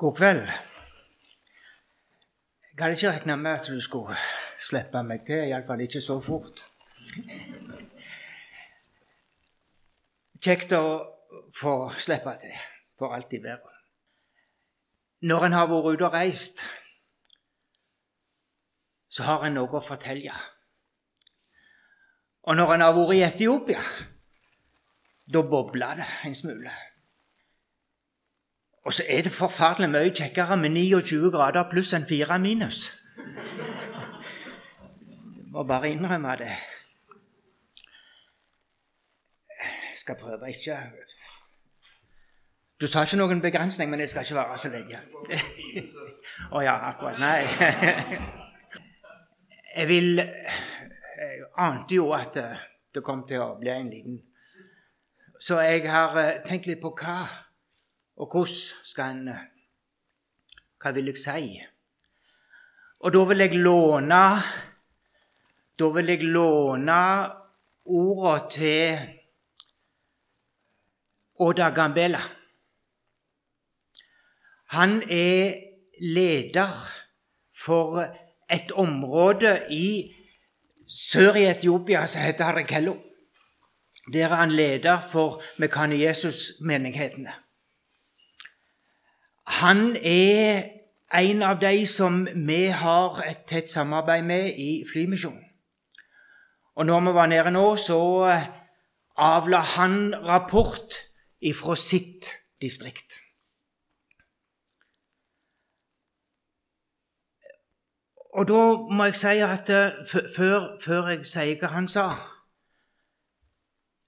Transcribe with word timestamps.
God 0.00 0.14
kveld. 0.16 0.48
Jeg 2.76 2.84
hadde 2.84 2.92
ikke 2.92 3.10
regna 3.10 3.36
med 3.36 3.50
at 3.50 3.66
du 3.68 3.80
skulle 3.80 4.16
slippe 4.56 5.02
meg 5.04 5.26
til, 5.26 5.42
iallfall 5.50 5.82
ikke 5.84 6.00
så 6.00 6.16
fort. 6.24 6.62
Kjekt 10.40 10.72
å 10.72 10.80
få 11.52 11.74
slippe 12.00 12.32
til, 12.40 12.56
for 12.96 13.12
alt 13.12 13.36
i 13.36 13.42
verden. 13.44 13.76
Når 15.28 15.46
en 15.50 15.58
har 15.58 15.68
vært 15.68 15.92
ute 15.92 16.08
og 16.08 16.16
reist, 16.16 16.64
så 19.12 19.28
har 19.28 19.44
en 19.44 19.60
noe 19.60 19.68
å 19.68 19.84
fortelle. 19.84 20.32
Og 22.48 22.56
når 22.56 22.78
en 22.78 22.86
har 22.86 22.96
vært 22.96 23.18
i 23.18 23.26
Etiopia, 23.28 23.84
da 25.28 25.44
bobler 25.44 26.00
det 26.00 26.08
en 26.24 26.40
smule. 26.40 26.72
Og 28.90 28.94
så 28.94 29.04
er 29.08 29.22
det 29.22 29.30
forferdelig 29.32 29.86
mye 29.90 30.10
kjekkere 30.10 30.56
med 30.58 30.70
29 30.74 31.28
grader 31.30 31.68
pluss 31.70 31.92
enn 31.94 32.06
4 32.08 32.38
minus. 32.42 32.78
Jeg 35.36 35.52
må 35.52 35.62
bare 35.62 35.90
innrømme 35.94 36.32
det. 36.40 36.56
Jeg 39.62 40.00
skal 40.00 40.16
prøve 40.18 40.48
ikke 40.50 40.78
Du 42.80 42.86
sa 42.86 43.04
ikke 43.06 43.16
noen 43.20 43.42
begrensning, 43.44 43.90
men 43.90 44.00
jeg 44.00 44.08
skal 44.08 44.26
ikke 44.26 44.34
være 44.40 44.58
så 44.58 44.68
lenge. 44.72 44.98
Å 46.50 46.56
oh, 46.56 46.64
ja, 46.64 46.74
akkurat. 46.88 47.20
Nei. 47.22 47.46
Jeg 49.76 49.88
vil 49.88 50.18
Jeg 50.18 51.46
ante 51.58 51.94
jo 51.94 52.08
at 52.18 52.34
det 52.94 53.04
kom 53.06 53.22
til 53.28 53.38
å 53.38 53.54
bli 53.60 53.70
en 53.70 53.92
liten 53.94 54.18
Så 55.38 55.60
jeg 55.62 55.86
har 55.86 56.18
eh, 56.18 56.42
tenkt 56.42 56.66
litt 56.66 56.82
på 56.82 56.90
hva 56.98 57.20
og 58.20 58.28
hvordan 58.28 58.84
skal 58.84 59.16
en 59.16 59.28
Hva 60.80 60.92
vil 60.96 61.08
jeg 61.10 61.20
si? 61.20 61.60
Og 63.00 63.12
da 63.12 63.24
vil 63.28 63.44
jeg 63.44 63.56
låne 63.56 64.24
Da 65.78 65.88
vil 65.94 66.12
jeg 66.12 66.28
låne 66.28 67.00
ordene 67.84 68.50
til 68.52 68.98
Oda 71.40 71.70
Gambela. 71.70 72.20
Han 74.76 75.02
er 75.02 75.54
leder 76.00 76.76
for 77.64 78.04
et 78.50 78.72
område 78.72 79.66
i 79.70 80.12
sør 80.88 81.34
i 81.40 81.46
Etiopia 81.48 82.06
som 82.06 82.22
heter 82.22 82.44
Harakello. 82.44 82.96
Der 84.12 84.28
er 84.28 84.36
han 84.36 84.52
leder 84.52 85.00
for 85.00 85.42
Mekane 85.58 86.00
Jesus-menighetene. 86.00 87.32
Han 89.50 89.96
er 89.96 90.62
en 91.14 91.42
av 91.42 91.60
de 91.60 91.86
som 91.86 92.28
vi 92.46 92.66
har 92.70 93.22
et 93.26 93.38
tett 93.50 93.70
samarbeid 93.70 94.24
med 94.24 94.54
i 94.54 94.84
Flymisjonen. 94.86 95.44
Og 96.78 96.86
når 96.86 97.00
vi 97.00 97.12
var 97.14 97.26
nede 97.26 97.50
nå, 97.50 97.76
så 97.76 98.26
eh, 98.30 98.46
avla 99.16 99.58
han 99.74 100.14
rapport 100.14 100.94
ifra 101.40 101.76
sitt 101.76 102.30
distrikt. 102.62 103.14
Og 108.30 108.48
da 108.48 108.76
må 108.94 109.04
jeg 109.10 109.16
si 109.18 109.40
at 109.44 109.70
eh, 109.74 109.90
før, 110.36 110.78
før 110.84 111.08
jeg 111.10 111.24
sier 111.26 111.58
hva 111.58 111.68
han 111.74 111.88
sa 111.90 112.06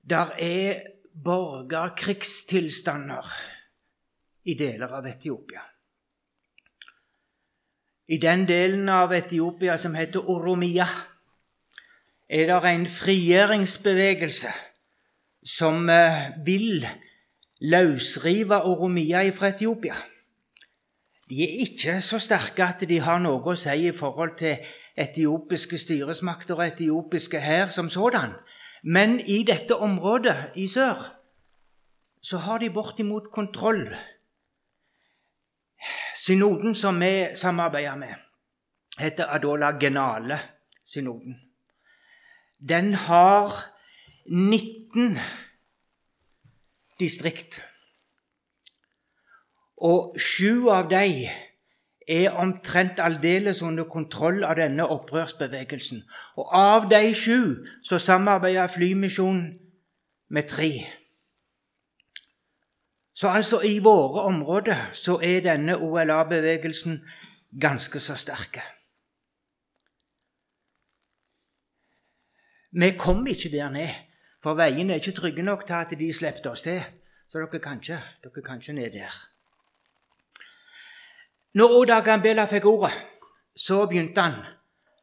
Der 0.09 0.27
er 0.39 0.75
borgerkrigstilstander 1.25 3.27
i 4.45 4.55
deler 4.59 4.93
av 4.93 5.07
Etiopia. 5.07 5.63
I 8.09 8.19
den 8.19 8.45
delen 8.47 8.89
av 8.89 9.15
Etiopia 9.15 9.79
som 9.79 9.95
heter 9.95 10.29
Oromia, 10.31 10.87
er 12.29 12.49
det 12.49 12.71
en 12.71 12.87
frigjøringsbevegelse 12.89 14.51
som 15.45 15.89
eh, 15.91 16.33
vil 16.45 16.87
løsrive 17.61 18.63
Oromia 18.67 19.23
fra 19.37 19.53
Etiopia. 19.53 19.97
De 21.29 21.43
er 21.45 21.59
ikke 21.65 22.01
så 22.05 22.19
sterke 22.21 22.65
at 22.65 22.83
de 22.89 22.99
har 23.01 23.21
noe 23.23 23.55
å 23.55 23.57
si 23.57 23.87
i 23.89 23.93
forhold 23.97 24.35
til 24.41 24.59
etiopiske 24.99 25.79
styresmakter 25.81 26.59
og 26.59 26.67
etiopiske 26.67 27.41
hær 27.41 27.71
som 27.73 27.89
sådan. 27.91 28.35
Men 28.83 29.21
i 29.21 29.43
dette 29.47 29.77
området 29.77 30.53
i 30.59 30.67
sør 30.69 31.07
så 32.23 32.39
har 32.45 32.59
de 32.59 32.71
bortimot 32.71 33.31
kontroll 33.33 33.87
Synoden 36.15 36.75
som 36.75 37.01
vi 37.01 37.27
samarbeider 37.35 37.97
med, 37.97 38.15
heter 38.99 39.27
Adola 39.29 39.73
Genale-synoden. 39.81 41.41
Den 42.69 42.95
har 42.95 43.53
19 44.27 45.19
distrikt. 47.01 47.63
Og 49.77 50.15
sju 50.21 50.69
av 50.71 50.91
dem 50.91 51.27
er 52.09 52.37
omtrent 52.39 53.01
aldeles 53.03 53.63
under 53.63 53.85
kontroll 53.91 54.45
av 54.45 54.57
denne 54.59 54.87
opprørsbevegelsen. 54.87 56.05
Og 56.39 56.55
av 56.55 56.89
de 56.91 57.15
sju 57.15 57.67
så 57.83 57.99
samarbeider 57.99 58.71
Flymisjonen 58.71 59.59
med 60.31 60.49
tre. 60.49 60.73
Så 63.23 63.29
altså 63.29 63.61
i 63.63 63.79
våre 63.79 64.23
områder 64.23 64.91
så 64.99 65.21
er 65.23 65.45
denne 65.45 65.77
OLA-bevegelsen 65.79 66.97
ganske 67.61 68.01
så 68.01 68.17
sterke. 68.19 68.63
Vi 72.73 72.89
kom 72.99 73.23
ikke 73.27 73.53
der 73.53 73.71
ned, 73.71 73.95
for 74.43 74.59
veiene 74.59 74.97
er 74.97 74.99
ikke 74.99 75.15
trygge 75.21 75.43
nok 75.43 75.63
til 75.67 75.79
at 75.79 75.95
de 75.99 76.11
slapp 76.13 76.43
oss 76.51 76.67
til. 76.67 76.83
Så 77.31 77.39
dere 77.39 77.63
kan 77.63 77.79
ikke, 77.79 78.01
dere 78.25 78.43
kan 78.43 78.59
ikke 78.59 78.73
ned 78.73 78.91
der. 78.91 79.15
Når 81.55 81.79
Oda 81.79 82.01
Gambela 82.01 82.51
fikk 82.51 82.67
ordet, 82.67 82.93
så 83.55 83.87
begynte 83.87 84.21
han 84.21 84.39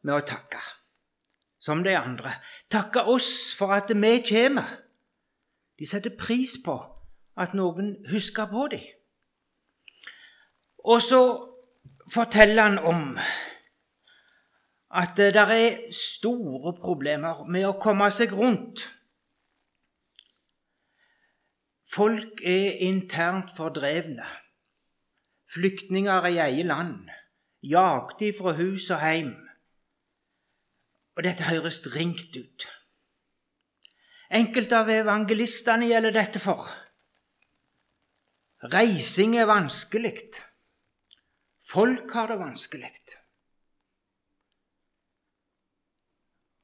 med 0.03 0.17
å 0.19 0.25
takke. 0.27 0.59
Som 1.59 1.87
de 1.87 1.95
andre. 1.95 2.35
Takke 2.67 3.07
oss 3.07 3.55
for 3.55 3.71
at 3.71 3.95
vi 3.95 4.15
kommer. 4.27 4.79
De 5.79 5.87
setter 5.87 6.19
pris 6.19 6.59
på 6.65 6.98
at 7.39 7.55
noen 7.55 7.95
husker 8.11 8.49
på 8.51 8.67
dem. 8.71 8.83
Og 10.83 11.01
så 11.01 11.21
forteller 12.13 12.63
han 12.63 12.79
om 12.79 13.17
at 14.89 15.17
det 15.17 15.35
er 15.35 15.91
store 15.93 16.73
problemer 16.79 17.43
med 17.45 17.67
å 17.67 17.77
komme 17.81 18.09
seg 18.11 18.33
rundt. 18.33 18.87
Folk 21.89 22.41
er 22.45 22.81
internt 22.85 23.53
fordrevne. 23.57 24.25
Flyktninger 25.53 26.25
i 26.29 26.37
eget 26.37 26.69
land. 26.69 27.09
Jagde 27.61 28.33
fra 28.37 28.53
hus 28.57 28.89
og 28.93 29.01
heim. 29.01 29.33
Og 31.17 31.25
dette 31.25 31.49
høres 31.49 31.81
ringt 31.95 32.37
ut. 32.37 32.67
Enkelte 34.29 34.77
av 34.77 34.91
evangelistene 34.93 35.89
gjelder 35.89 36.13
dette 36.15 36.41
for. 36.41 36.69
Reising 38.63 39.37
er 39.37 39.45
vanskelig. 39.45 40.17
Folk 41.69 42.11
har 42.11 42.27
det 42.27 42.39
vanskelig. 42.39 42.91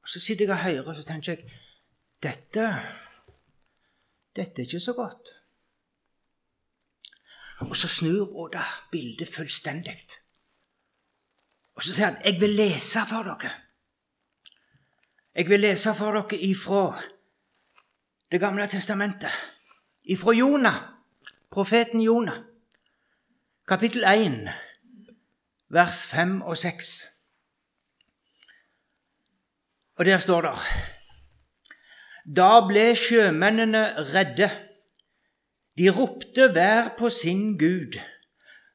Og 0.02 0.08
Så 0.08 0.20
sitter 0.20 0.44
jeg 0.44 0.50
og 0.50 0.58
hører, 0.58 0.88
og 0.88 0.96
så 0.96 1.02
tenker 1.02 1.32
jeg 1.32 1.52
dette, 2.22 2.66
dette 4.36 4.62
er 4.62 4.66
ikke 4.66 4.80
så 4.80 4.92
godt. 4.92 5.32
Og 7.60 7.76
så 7.76 7.88
snur 7.88 8.36
Oda 8.36 8.62
bildet 8.92 9.34
fullstendig. 9.34 9.98
Og 11.74 11.82
så 11.82 11.94
sier 11.94 12.06
han, 12.06 12.22
'Jeg 12.24 12.40
vil 12.40 12.50
lese 12.50 13.00
for 13.08 13.22
dere.' 13.22 13.62
Jeg 15.34 15.48
vil 15.48 15.60
lese 15.60 15.94
for 15.94 16.12
dere 16.12 16.40
ifra 16.40 17.02
Det 18.30 18.40
gamle 18.40 18.66
testamentet, 18.66 19.30
ifra 20.04 20.32
Jonah 20.32 20.95
profeten 21.56 22.02
Jonah, 22.02 22.42
kapittel 23.66 24.04
1, 24.04 24.48
vers 25.68 26.06
5 26.06 26.42
og 26.42 26.58
6. 26.58 27.04
Og 29.96 30.04
der 30.04 30.18
står 30.18 30.40
det 30.40 30.52
Da 32.36 32.60
ble 32.68 32.84
sjømennene 32.92 33.86
redde. 34.12 34.50
De 35.78 35.88
ropte 35.88 36.52
hver 36.52 36.92
på 36.98 37.08
sin 37.08 37.56
gud. 37.56 37.96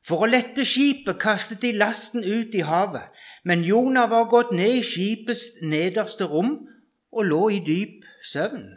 For 0.02 0.26
å 0.26 0.34
lette 0.34 0.66
skipet 0.66 1.22
kastet 1.22 1.62
de 1.62 1.76
lasten 1.78 2.26
ut 2.26 2.58
i 2.58 2.66
havet. 2.66 3.14
Men 3.46 3.62
Jonah 3.62 4.10
var 4.10 4.32
gått 4.34 4.58
ned 4.58 4.80
i 4.82 4.86
skipets 4.90 5.52
nederste 5.62 6.26
rom 6.26 6.56
og 7.14 7.30
lå 7.30 7.50
i 7.50 7.62
dyp 7.62 8.10
søvn. 8.26 8.72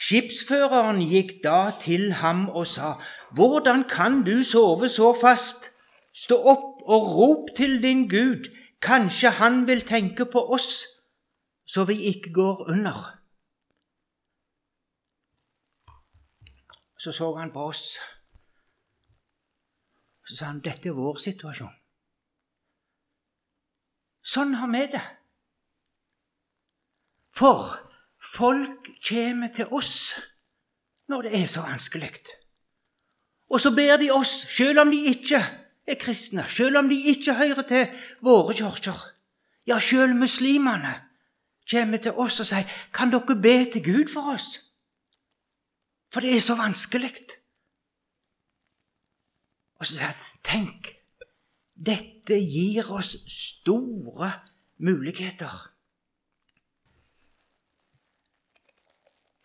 Skipsføreren 0.00 1.02
gikk 1.04 1.42
da 1.44 1.76
til 1.80 2.12
ham 2.22 2.48
og 2.48 2.66
sa, 2.66 2.94
Hvordan 3.36 3.84
kan 3.88 4.22
du 4.24 4.42
sove 4.44 4.88
så 4.88 5.12
fast? 5.20 5.70
Stå 6.16 6.36
opp 6.40 6.80
og 6.88 7.10
rop 7.16 7.50
til 7.56 7.82
din 7.82 8.08
Gud, 8.08 8.48
kanskje 8.82 9.30
han 9.30 9.66
vil 9.66 9.84
tenke 9.86 10.24
på 10.26 10.40
oss, 10.52 10.86
så 11.66 11.84
vi 11.84 12.00
ikke 12.10 12.32
går 12.32 12.64
under. 12.68 13.20
Så 16.98 17.12
så 17.12 17.34
han 17.36 17.52
på 17.52 17.64
oss. 17.64 17.98
Så 20.26 20.36
sa 20.36 20.44
han, 20.44 20.60
dette 20.60 20.88
er 20.88 20.96
vår 20.96 21.16
situasjon. 21.20 21.76
Sånn 24.22 24.52
har 24.60 24.68
vi 24.72 24.82
det. 24.92 25.06
For 27.36 27.89
folk 28.34 28.90
kommer 29.08 29.48
til 29.54 29.66
oss 29.74 30.14
når 31.10 31.26
det 31.26 31.42
er 31.42 31.46
så 31.50 31.64
vanskelig. 31.66 32.12
Og 33.50 33.60
så 33.60 33.72
ber 33.74 33.96
de 33.98 34.10
oss, 34.14 34.46
selv 34.48 34.80
om 34.80 34.90
de 34.90 35.00
ikke 35.10 35.40
er 35.86 35.98
kristne, 35.98 36.44
selv 36.48 36.78
om 36.78 36.88
de 36.88 37.00
ikke 37.10 37.34
hører 37.34 37.62
til 37.66 37.88
våre 38.22 38.54
kirker. 38.54 39.00
Ja, 39.66 39.80
selv 39.80 40.14
muslimene 40.14 40.94
kommer 41.70 41.98
til 41.98 42.12
oss 42.12 42.40
og 42.40 42.46
sier, 42.46 42.64
'Kan 42.94 43.10
dere 43.12 43.42
be 43.42 43.72
til 43.72 43.84
Gud 43.84 44.12
for 44.12 44.34
oss?' 44.34 44.60
For 46.12 46.20
det 46.20 46.36
er 46.36 46.40
så 46.40 46.54
vanskelig. 46.54 47.14
Og 49.74 49.86
så 49.86 49.96
sier 49.96 50.06
han, 50.06 50.16
'Tenk, 50.44 50.88
dette 51.86 52.34
gir 52.34 52.90
oss 52.90 53.16
store 53.26 54.32
muligheter.' 54.78 55.69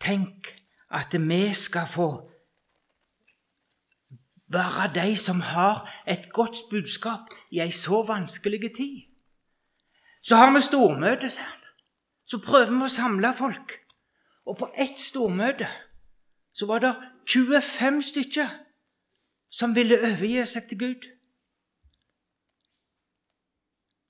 Tenk 0.06 0.52
at 0.90 1.14
vi 1.18 1.54
skal 1.54 1.88
få 1.90 2.30
være 4.48 4.92
de 4.94 5.16
som 5.16 5.40
har 5.40 6.02
et 6.06 6.32
godt 6.32 6.56
budskap 6.70 7.34
i 7.50 7.60
ei 7.60 7.70
så 7.70 8.04
vanskelig 8.06 8.70
tid. 8.76 9.02
Så 10.22 10.36
har 10.36 10.52
vi 10.54 10.62
stormøte, 10.62 11.30
sier 11.30 11.46
han. 11.46 11.62
Så 12.26 12.38
prøver 12.42 12.70
vi 12.70 12.86
å 12.86 12.90
samle 12.90 13.34
folk. 13.34 13.74
Og 14.46 14.58
på 14.58 14.70
ett 14.78 15.00
stormøte 15.02 15.68
så 16.54 16.66
var 16.66 16.78
det 16.78 16.94
25 17.26 18.02
stykker 18.02 18.48
som 19.50 19.74
ville 19.74 19.98
overgi 19.98 20.46
seg 20.46 20.68
til 20.68 20.78
Gud. 20.78 21.06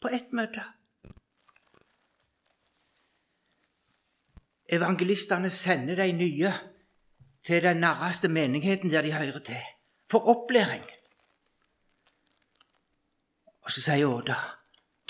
På 0.01 0.13
ett 0.13 0.33
møte. 0.33 0.76
Evangelistene 4.69 5.51
sender 5.51 5.95
de 5.95 6.13
nye 6.13 6.53
til 7.47 7.63
den 7.63 7.77
nærmeste 7.77 8.29
menigheten 8.29 8.91
der 8.91 9.03
de 9.03 9.13
hører 9.13 9.39
til 9.39 9.63
for 10.11 10.19
opplæring. 10.19 10.85
Og 13.63 13.71
så 13.71 13.83
sier 13.83 14.07
Åda 14.07 14.35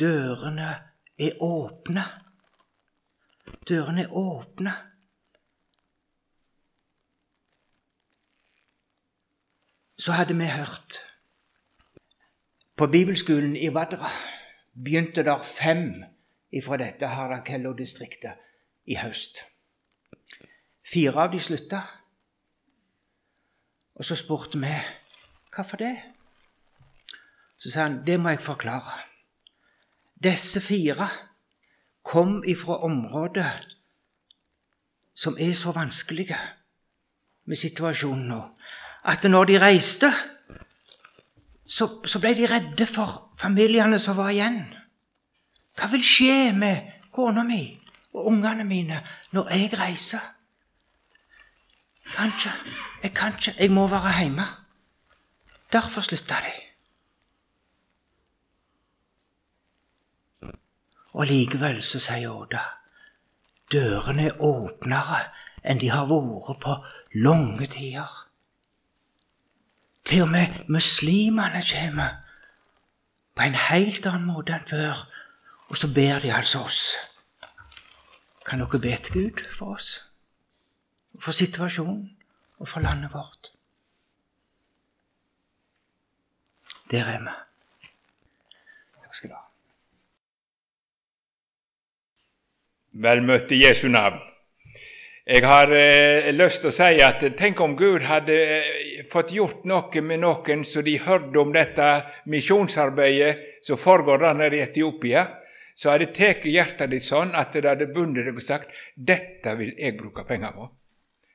dørene 0.00 0.68
er 1.18 1.40
åpne. 1.40 2.04
Dørene 3.68 4.02
er 4.02 4.12
åpne. 4.12 4.72
Så 9.98 10.12
hadde 10.12 10.36
vi 10.36 10.44
hørt 10.44 11.02
På 12.76 12.86
bibelskolen 12.86 13.56
i 13.56 13.68
Vadra 13.74 14.10
begynte 14.84 15.24
der 15.24 15.42
fem 15.42 15.94
fra 16.64 16.76
dette 16.76 17.06
Harakello-distriktet 17.06 18.36
i 18.86 18.96
høst. 19.00 19.42
Fire 20.86 21.26
av 21.26 21.32
de 21.32 21.40
slutta. 21.42 21.82
Og 23.96 24.04
så 24.04 24.16
spurte 24.18 24.60
vi 24.62 24.74
hvorfor 25.54 25.80
det. 25.80 25.94
Så 27.58 27.70
sa 27.72 27.86
han 27.86 28.02
det 28.06 28.18
må 28.20 28.34
jeg 28.34 28.44
forklare. 28.44 29.00
Disse 30.22 30.60
fire 30.60 31.08
kom 32.04 32.42
ifra 32.46 32.78
områder 32.84 33.64
som 35.16 35.36
er 35.40 35.54
så 35.54 35.72
vanskelige 35.72 36.38
med 37.46 37.56
situasjonen 37.56 38.28
nå, 38.28 38.40
at 39.04 39.24
når 39.24 39.44
de 39.44 39.58
reiste, 39.60 40.10
så, 41.66 41.88
så 42.04 42.20
ble 42.20 42.34
de 42.36 42.48
redde 42.50 42.86
for 42.86 43.32
familiene 43.40 43.98
som 44.02 44.16
var 44.18 44.34
igjen. 44.34 44.60
Hva 45.76 45.88
vil 45.92 46.04
skje 46.04 46.52
med 46.56 47.08
kona 47.14 47.44
mi 47.46 47.62
og 48.16 48.26
ungene 48.32 48.64
mine 48.64 49.02
når 49.36 49.50
jeg 49.52 49.78
reiser? 49.78 50.24
Kan 52.14 52.32
ikke. 52.32 52.52
Jeg 53.02 53.12
kan 53.14 53.34
ikke. 53.34 53.54
Jeg 53.58 53.70
må 53.70 53.86
være 53.88 54.14
hjemme. 54.20 54.46
Derfor 55.72 56.00
slutta 56.00 56.40
de. 56.46 56.54
Og 61.12 61.26
likevel 61.26 61.82
så 61.82 62.00
sier 62.00 62.30
Oda 62.30 62.64
dørene 63.72 64.28
er 64.30 64.42
åpnere 64.42 65.24
enn 65.66 65.80
de 65.80 65.90
har 65.90 66.06
vært 66.10 66.60
på 66.62 66.76
lange 67.26 67.66
tider. 67.66 68.12
Til 70.06 70.22
og 70.22 70.30
med 70.30 70.60
muslimene 70.70 71.62
kommer 71.66 72.20
på 73.34 73.42
en 73.42 73.58
helt 73.58 74.06
annen 74.06 74.28
måte 74.30 74.54
enn 74.54 74.68
før. 74.70 75.02
Og 75.66 75.76
så 75.80 75.90
ber 75.90 76.22
de 76.22 76.30
altså 76.32 76.62
oss. 76.62 76.94
Kan 78.46 78.62
dere 78.62 78.78
be 78.78 78.94
til 79.02 79.12
Gud 79.12 79.42
for 79.50 79.74
oss? 79.74 79.90
For 81.18 81.34
situasjonen 81.34 82.12
og 82.58 82.68
for 82.68 82.80
landet 82.80 83.10
vårt? 83.14 83.50
Der 86.90 87.08
er 87.10 87.18
vi. 87.24 87.34
Takk 89.02 89.14
skal 89.18 89.32
du 89.32 89.34
ha. 89.34 89.42
Vel 93.06 93.24
møtt 93.26 93.50
i 93.52 93.64
Jesu 93.64 93.88
navn. 93.90 94.20
Jeg 95.26 95.42
har 95.42 95.72
eh, 95.74 96.28
lyst 96.30 96.62
til 96.62 96.70
å 96.70 96.76
si 96.76 97.00
at 97.02 97.24
tenk 97.34 97.58
om 97.60 97.74
Gud 97.74 98.04
hadde 98.06 98.36
eh, 98.60 99.00
fått 99.10 99.32
gjort 99.34 99.64
noe 99.66 100.02
med 100.06 100.22
noen 100.22 100.62
så 100.62 100.84
de 100.86 100.94
hørte 101.02 101.40
om 101.42 101.50
dette 101.50 101.88
misjonsarbeidet 102.30 103.58
som 103.66 103.80
foregår 103.80 104.22
der 104.22 104.38
nede 104.38 104.60
i 104.60 104.62
Etiopia, 104.62 105.24
så 105.76 105.92
hadde 105.92 106.08
tatt 106.16 106.46
hjertet 106.48 106.90
ditt 106.90 107.04
sånn 107.04 107.34
at 107.36 107.52
det 107.52 107.68
hadde 107.68 107.90
bundet 107.92 108.24
deg 108.24 108.38
og 108.38 108.44
sagt 108.44 108.72
dette 108.96 109.52
vil 109.58 109.74
jeg 109.76 109.96
bruke 109.98 110.24
penger 110.24 110.54
på. 110.56 110.68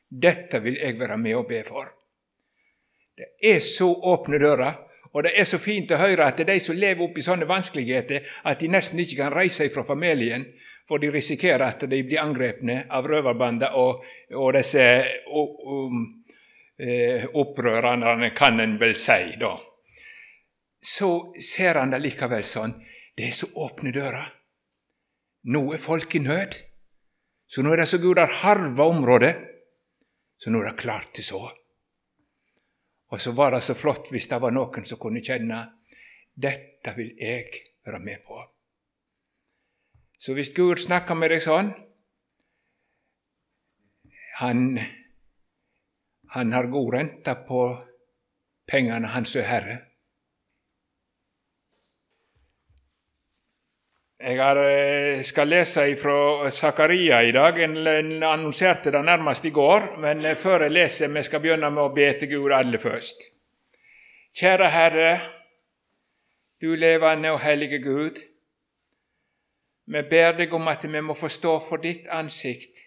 Dette 0.10 0.60
vil 0.64 0.80
jeg 0.82 0.98
være 1.00 1.18
med 1.22 1.38
og 1.38 1.46
be 1.52 1.62
for. 1.68 1.92
Det 3.16 3.30
er 3.54 3.62
så 3.62 3.88
åpne 3.88 4.42
dører. 4.42 4.80
Og 5.12 5.26
det 5.28 5.34
er 5.36 5.46
så 5.46 5.60
fint 5.60 5.92
å 5.92 6.00
høre 6.00 6.26
at 6.26 6.38
det 6.40 6.46
er 6.46 6.54
de 6.56 6.64
som 6.64 6.78
lever 6.80 7.04
oppi 7.04 7.24
sånne 7.24 7.48
vanskeligheter 7.48 8.28
at 8.48 8.62
de 8.62 8.70
nesten 8.72 9.00
ikke 9.04 9.18
kan 9.20 9.34
reise 9.36 9.68
fra 9.74 9.84
familien, 9.84 10.46
for 10.88 11.04
de 11.04 11.10
risikerer 11.12 11.66
at 11.66 11.84
de 11.88 12.00
blir 12.04 12.22
angrepne 12.22 12.86
av 12.90 13.08
røverbander 13.08 13.76
og, 13.80 14.06
og 14.32 14.54
disse 14.56 14.86
um, 15.28 16.06
eh, 16.80 17.28
opprørerne, 17.28 18.32
kan 18.36 18.60
en 18.64 18.78
vel 18.80 18.96
si, 18.96 19.36
da. 19.40 19.54
Så 20.82 21.12
ser 21.44 21.78
han 21.80 21.92
det 21.92 22.02
likevel 22.02 22.48
sånn. 22.48 22.74
Det 23.22 23.28
er 23.28 23.36
så 23.38 23.52
åpne 23.54 23.92
dører. 23.94 24.30
Nå 25.54 25.60
er 25.76 25.82
folk 25.82 26.16
i 26.18 26.20
nød. 26.24 26.56
Så 27.46 27.62
nå 27.62 27.70
er 27.76 27.84
det 27.84 27.86
så 27.92 28.00
Gud 28.02 28.18
har 28.18 28.32
harva 28.42 28.88
området, 28.90 29.36
så 30.42 30.50
nå 30.50 30.64
er 30.64 30.72
det 30.72 30.80
klart 30.80 31.12
til 31.14 31.28
så. 31.28 31.42
Og 33.14 33.22
så 33.22 33.36
var 33.38 33.54
det 33.54 33.60
så 33.62 33.76
flott 33.78 34.10
hvis 34.10 34.26
det 34.32 34.40
var 34.42 34.56
noen 34.56 34.88
som 34.90 34.98
kunne 34.98 35.22
kjenne 35.22 35.60
dette 36.34 36.96
vil 36.98 37.12
jeg 37.20 37.62
være 37.86 38.00
med 38.02 38.24
på. 38.26 38.40
Så 40.18 40.34
hvis 40.34 40.50
Gud 40.58 40.82
snakker 40.82 41.14
med 41.14 41.30
deg 41.36 41.46
sånn 41.46 41.70
Han, 44.42 44.80
han 46.34 46.58
har 46.58 46.74
god 46.74 46.94
rente 46.96 47.38
på 47.46 47.62
pengene 48.66 49.14
hans 49.14 49.36
er 49.38 49.46
herre. 49.46 49.80
Jeg 54.24 54.38
har, 54.38 54.58
eh, 54.58 55.24
skal 55.24 55.48
lese 55.48 55.96
fra 55.96 56.52
Zakaria 56.52 57.24
i 57.24 57.32
dag. 57.32 57.60
En 57.60 58.24
annonserte 58.24 58.92
det 58.92 59.06
nærmest 59.06 59.46
i 59.46 59.50
går, 59.50 59.98
men 59.98 60.26
eh, 60.26 60.36
før 60.36 60.62
jeg 60.62 60.72
leser, 60.72 61.08
vi 61.08 61.24
skal 61.24 61.40
begynne 61.42 61.72
med 61.72 61.82
å 61.84 61.94
be 61.96 62.20
til 62.20 62.30
Gud 62.30 62.52
aller 62.54 62.78
først. 62.78 63.24
Kjære 64.38 64.70
Herre, 64.70 65.22
du 66.62 66.76
levende 66.76 67.32
og 67.32 67.42
hellige 67.42 67.80
Gud. 67.82 68.22
Vi 69.88 70.02
ber 70.10 70.38
deg 70.38 70.54
om 70.54 70.68
at 70.68 70.84
vi 70.84 71.02
må 71.02 71.18
forstå 71.18 71.58
for 71.70 71.78
ditt 71.78 72.06
ansikt 72.08 72.78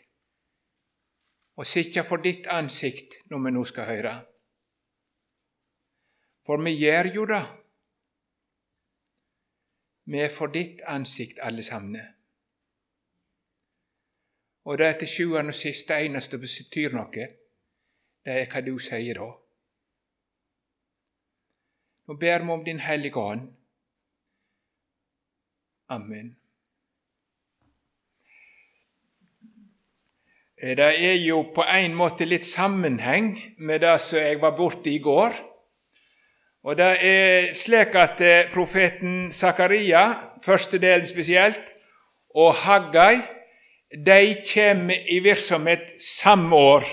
og 1.57 1.67
sitte 1.67 2.03
for 2.07 2.23
ditt 2.23 2.47
ansikt 2.47 3.19
når 3.31 3.45
vi 3.45 3.51
nå 3.51 3.65
skal 3.65 3.91
høre. 3.91 4.15
For 6.47 6.63
vi 6.63 6.79
gjør 6.79 7.11
jo 7.15 7.27
det. 7.27 7.43
Vi 10.05 10.21
er 10.21 10.33
for 10.33 10.53
ditt 10.53 10.83
ansikt 10.87 11.39
alle 11.43 11.63
sammen. 11.63 12.01
Og 14.65 14.79
det 14.79 14.87
er 14.87 14.99
til 14.99 15.09
sjuende 15.09 15.53
og 15.53 15.55
sist 15.55 15.89
det 15.89 16.05
eneste 16.07 16.39
som 16.39 16.41
betyr 16.41 16.95
noe, 16.97 17.27
det 18.25 18.37
er 18.41 18.47
hva 18.53 18.63
du 18.65 18.79
sier 18.81 19.21
da. 19.21 19.29
Nå 22.05 22.17
ber 22.21 22.45
vi 22.45 22.53
om 22.53 22.65
Din 22.65 22.81
Hellige 22.81 23.21
Ånd. 23.21 23.49
Amen. 25.89 26.37
Det 30.61 30.79
er 30.81 31.19
jo 31.21 31.43
på 31.55 31.65
en 31.69 31.97
måte 31.97 32.25
litt 32.25 32.47
sammenheng 32.49 33.35
med 33.59 33.83
det 33.85 33.99
som 34.01 34.19
jeg 34.19 34.41
var 34.41 34.57
borte 34.57 34.89
i 34.93 34.99
går. 34.99 35.37
Og 36.65 36.77
Det 36.77 36.97
er 37.05 37.51
slik 37.55 37.93
at 38.01 38.21
eh, 38.25 38.47
profeten 38.53 39.33
Zakaria, 39.33 40.05
første 40.43 40.79
delen 40.81 41.07
spesielt, 41.07 41.75
og 42.35 42.55
Haggai 42.55 43.19
de 44.07 44.37
kommer 44.55 44.97
i 45.13 45.19
virksomhet 45.19 45.93
samme 46.01 46.57
år, 46.57 46.85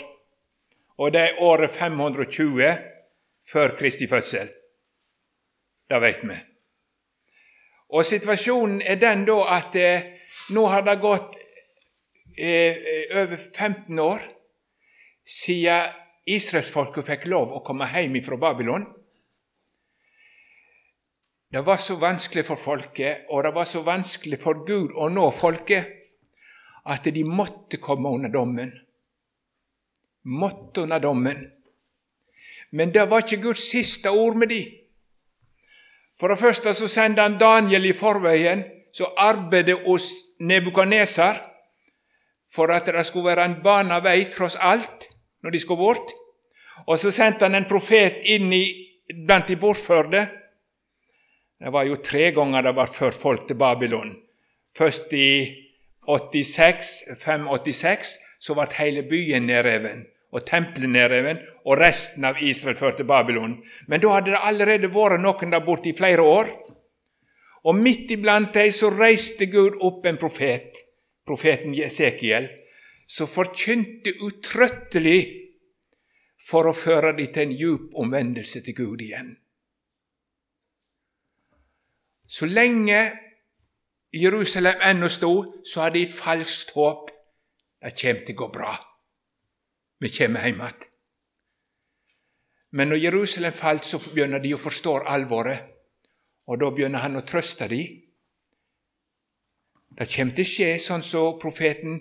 og 0.98 1.14
det 1.14 1.22
er 1.22 1.40
året 1.40 1.72
520 1.72 2.78
før 3.52 3.76
Kristi 3.80 4.08
fødsel. 4.08 4.50
Det 5.90 6.02
vet 6.02 6.22
vi. 6.24 6.36
Og 7.90 8.06
Situasjonen 8.06 8.82
er 8.82 8.96
den 8.96 9.26
da 9.26 9.40
at 9.56 9.76
eh, 9.76 10.04
nå 10.52 10.68
har 10.68 10.84
det 10.84 11.00
gått 11.00 11.36
eh, 12.38 12.76
over 13.16 13.38
15 13.40 14.00
år 14.00 14.20
siden 15.26 15.96
israelsfolket 16.28 17.08
fikk 17.08 17.30
lov 17.32 17.56
å 17.56 17.64
komme 17.64 17.88
hjem 17.88 18.20
fra 18.24 18.36
Babylon. 18.36 19.01
Det 21.52 21.62
var 21.62 21.78
så 21.78 21.96
vanskelig 21.96 22.46
for 22.48 22.56
folket, 22.56 23.26
og 23.30 23.44
det 23.44 23.52
var 23.52 23.66
så 23.66 23.82
vanskelig 23.84 24.38
for 24.40 24.64
Gud 24.64 24.94
å 24.96 25.10
nå 25.12 25.26
folket, 25.36 25.90
at 26.88 27.04
de 27.04 27.24
måtte 27.28 27.78
komme 27.78 28.10
under 28.10 28.32
dommen. 28.32 28.72
Måtte 30.24 30.86
under 30.86 31.04
dommen. 31.04 31.44
Men 32.72 32.94
det 32.96 33.04
var 33.12 33.26
ikke 33.26 33.42
Guds 33.44 33.66
siste 33.68 34.10
ord 34.10 34.40
med 34.40 34.48
dem. 34.50 34.72
For 36.20 36.32
det 36.32 36.40
første 36.40 36.74
så 36.74 36.88
sendte 36.88 37.26
han 37.26 37.40
Daniel 37.42 37.90
i 37.90 37.94
forveien, 38.00 38.64
som 38.96 39.12
arbeidet 39.18 39.82
hos 39.84 40.08
Nebukadnesar, 40.40 41.36
for 42.52 42.72
at 42.72 42.88
det 42.88 43.06
skulle 43.08 43.36
være 43.36 43.46
en 43.50 43.62
bana 43.64 44.00
vei 44.00 44.30
tross 44.32 44.56
alt 44.56 45.10
når 45.44 45.52
de 45.52 45.60
skulle 45.60 45.84
bort. 45.84 46.16
Og 46.88 47.00
så 47.00 47.12
sendte 47.12 47.44
han 47.44 47.60
en 47.60 47.68
profet 47.68 48.24
inn 48.24 48.54
i, 48.56 48.64
blant 49.26 49.52
de 49.52 49.60
bortførte. 49.60 50.30
Det 51.62 51.70
var 51.70 51.86
jo 51.86 52.00
tre 52.02 52.32
ganger 52.34 52.66
det 52.66 52.74
var 52.74 52.90
ført 52.90 53.18
folk 53.18 53.46
til 53.48 53.60
Babylon. 53.62 54.16
Først 54.78 55.14
i 55.14 55.30
86, 56.10 56.90
586 57.22 58.16
så 58.42 58.56
ble 58.58 58.66
hele 58.80 59.04
byen 59.06 59.46
nedreven 59.46 60.08
og 60.32 60.46
tempelet 60.48 60.90
nedreven, 60.90 61.42
og 61.68 61.78
resten 61.78 62.24
av 62.26 62.40
Israel 62.42 62.78
ført 62.80 62.98
til 63.02 63.08
Babylon. 63.08 63.58
Men 63.88 64.02
da 64.02 64.14
hadde 64.16 64.32
det 64.32 64.44
allerede 64.48 64.92
vært 64.94 65.20
noen 65.22 65.52
der 65.52 65.66
borte 65.66 65.92
i 65.92 65.98
flere 65.98 66.24
år. 66.24 66.50
Og 67.68 67.78
midt 67.78 68.10
iblant 68.16 68.56
dem 68.56 68.72
så 68.74 68.90
reiste 68.96 69.50
Gud 69.52 69.78
opp 69.84 70.08
en 70.08 70.18
profet, 70.18 70.80
profeten 71.28 71.76
Jesekiel, 71.78 72.48
som 73.12 73.30
forkynte 73.30 74.16
utrøttelig 74.24 75.20
for 76.42 76.72
å 76.72 76.74
føre 76.74 77.12
dem 77.20 77.30
til 77.36 77.44
en 77.44 77.56
djup 77.60 78.00
omvendelse 78.02 78.64
til 78.66 78.80
Gud 78.80 79.04
igjen. 79.04 79.36
Så 82.32 82.48
lenge 82.48 83.02
Jerusalem 84.16 84.80
ennå 84.88 85.10
sto, 85.12 85.34
så 85.68 85.84
hadde 85.86 86.00
de 86.00 86.08
et 86.08 86.16
falskt 86.16 86.72
håp. 86.78 87.12
Det 87.82 87.92
kommer 88.00 88.26
til 88.26 88.38
å 88.38 88.42
gå 88.46 88.50
bra 88.56 88.78
vi 90.02 90.10
kommer 90.10 90.46
hjem 90.46 90.62
igjen. 90.62 90.88
Men 92.72 92.88
når 92.88 93.04
Jerusalem 93.04 93.54
falt, 93.54 93.86
så 93.86 94.00
begynner 94.14 94.40
de 94.40 94.54
å 94.56 94.62
forstå 94.62 95.02
alvoret, 95.12 95.68
og 96.48 96.62
da 96.62 96.72
begynner 96.72 97.04
han 97.04 97.20
å 97.20 97.26
trøste 97.28 97.68
dem. 97.70 98.00
Det 100.00 100.08
kommer 100.14 100.38
til 100.38 100.48
å 100.48 100.52
skje 100.54 100.70
sånn 100.80 101.04
som 101.04 101.38
profeten 101.40 102.00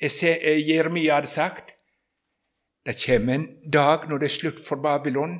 Jeremia 0.00 1.18
hadde 1.18 1.30
sagt. 1.30 1.76
Det 2.82 2.96
kommer 3.04 3.36
en 3.36 3.46
dag 3.70 4.08
når 4.08 4.22
det 4.24 4.30
er 4.30 4.36
slutt 4.38 4.62
for 4.64 4.80
Babylon, 4.82 5.36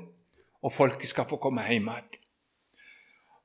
og 0.62 0.75
folket 0.75 1.08
skal 1.08 1.26
få 1.30 1.40
komme 1.40 1.64
hjem 1.66 1.88
igjen. 1.88 2.18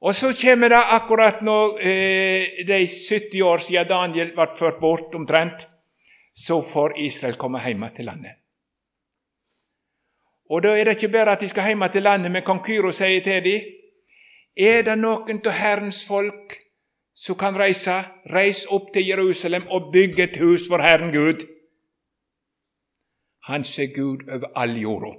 Og 0.03 0.15
så 0.15 0.33
kommer 0.35 0.69
det 0.69 0.81
akkurat 0.91 1.41
når 1.41 1.77
eh, 1.79 2.65
de 2.67 2.79
70 2.87 3.41
år 3.41 3.57
siden 3.57 3.87
Daniel 3.87 4.33
ble 4.35 4.47
ført 4.59 4.81
bort, 4.81 5.15
omtrent, 5.15 5.63
så 6.35 6.59
får 6.61 6.97
Israel 6.99 7.37
komme 7.39 7.61
hjem 7.63 7.85
til 7.95 8.05
landet. 8.05 8.35
Og 10.49 10.63
da 10.63 10.73
er 10.75 10.83
det 10.83 10.97
ikke 10.97 11.13
bare 11.13 11.37
at 11.37 11.41
de 11.41 11.47
skal 11.47 11.71
hjem 11.71 11.87
til 11.91 12.03
landet, 12.03 12.31
men 12.31 12.43
kong 12.43 12.59
Kyro 12.65 12.91
sier 12.91 13.23
til 13.23 13.43
dem 13.43 13.71
Er 14.57 14.83
det 14.85 14.97
noen 14.99 15.39
av 15.47 15.55
Herrens 15.57 16.03
folk 16.05 16.59
som 17.15 17.37
kan 17.39 17.55
reise, 17.55 17.95
reis 18.29 18.65
opp 18.69 18.91
til 18.93 19.07
Jerusalem 19.07 19.63
og 19.71 19.91
bygge 19.93 20.23
et 20.23 20.37
hus 20.37 20.67
for 20.67 20.83
Herren 20.83 21.13
Gud. 21.13 21.47
Han 23.47 23.63
ser 23.63 23.95
Gud 23.95 24.27
over 24.29 24.51
all 24.55 24.77
jorda. 24.77 25.15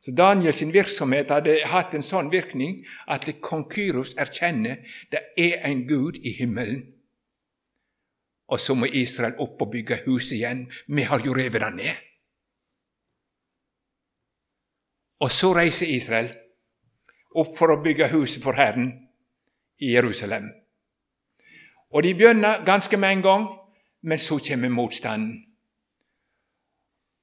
Så 0.00 0.12
Daniels 0.14 0.62
virksomhet 0.72 1.30
hadde 1.34 1.56
hatt 1.66 1.94
en 1.94 2.06
sånn 2.06 2.30
virkning 2.30 2.84
at 3.10 3.26
kong 3.42 3.66
Kyros 3.72 4.14
erkjenner 4.16 4.84
det 5.10 5.24
er 5.36 5.64
en 5.66 5.86
Gud 5.88 6.20
i 6.22 6.36
himmelen. 6.38 6.84
Og 8.48 8.60
så 8.60 8.74
må 8.78 8.86
Israel 8.86 9.34
opp 9.42 9.60
og 9.60 9.72
bygge 9.72 10.04
hus 10.06 10.30
igjen. 10.32 10.68
Vi 10.86 11.02
har 11.02 11.20
jo 11.24 11.34
revet 11.36 11.60
det 11.60 11.72
ned. 11.74 12.04
Og 15.20 15.32
så 15.34 15.50
reiser 15.56 15.90
Israel 15.90 16.30
opp 17.34 17.56
for 17.58 17.74
å 17.74 17.82
bygge 17.82 18.08
huset 18.14 18.42
for 18.42 18.56
Herren 18.56 18.92
i 19.82 19.92
Jerusalem. 19.96 20.46
Og 21.90 22.02
de 22.06 22.14
begynner 22.14 22.64
ganske 22.64 22.96
med 22.96 23.18
en 23.18 23.22
gang, 23.22 23.46
men 24.02 24.18
så 24.18 24.38
kommer 24.38 24.68
motstanden. 24.68 25.47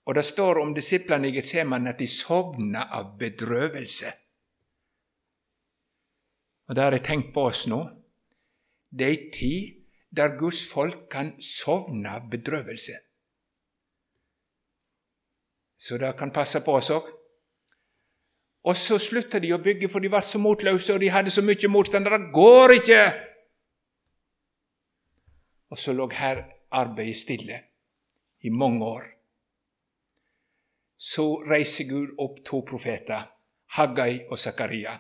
Og 0.06 0.16
det 0.16 0.26
står 0.26 0.62
om 0.62 0.74
disiplene 0.76 1.30
i 1.30 1.34
Getsemane 1.34 1.94
at 1.94 2.00
de 2.00 2.08
sovna 2.08 2.86
av 2.94 3.16
bedrøvelse. 3.20 4.12
Og 6.70 6.76
det 6.76 6.84
har 6.84 6.96
jeg 6.98 7.06
tenkt 7.06 7.34
på 7.34 7.48
oss 7.50 7.66
nå. 7.70 7.82
Det 8.90 9.06
er 9.06 9.16
ei 9.16 9.32
tid 9.34 9.82
der 10.16 10.38
Guds 10.40 10.62
folk 10.70 11.10
kan 11.12 11.34
sovne 11.42 12.14
av 12.18 12.30
bedrøvelse. 12.32 12.96
Så 15.78 15.98
det 15.98 16.16
kan 16.18 16.32
passe 16.34 16.62
på 16.66 16.78
oss 16.78 16.90
òg. 16.94 17.10
Og 18.66 18.78
så 18.78 18.98
slutta 18.98 19.40
de 19.42 19.52
å 19.54 19.62
bygge, 19.62 19.90
for 19.92 20.02
de 20.02 20.10
var 20.10 20.24
så 20.26 20.40
motløse, 20.42 20.94
og 20.96 21.02
de 21.04 21.12
hadde 21.14 21.34
så 21.34 21.44
mye 21.46 21.70
motstand. 21.70 22.08
Det 22.10 22.32
går 22.34 22.78
ikke! 22.80 23.02
Og 25.70 25.78
så 25.78 25.94
lå 25.94 26.08
her 26.14 26.46
arbeidet 26.74 27.20
stille 27.20 27.60
i 28.42 28.50
mange 28.50 28.86
år. 28.86 29.15
Så 31.06 31.26
reiser 31.46 31.86
Gud 31.90 32.16
opp 32.18 32.40
to 32.46 32.64
profeter, 32.66 33.28
Haggai 33.78 34.26
og 34.30 34.40
Zakaria, 34.42 34.96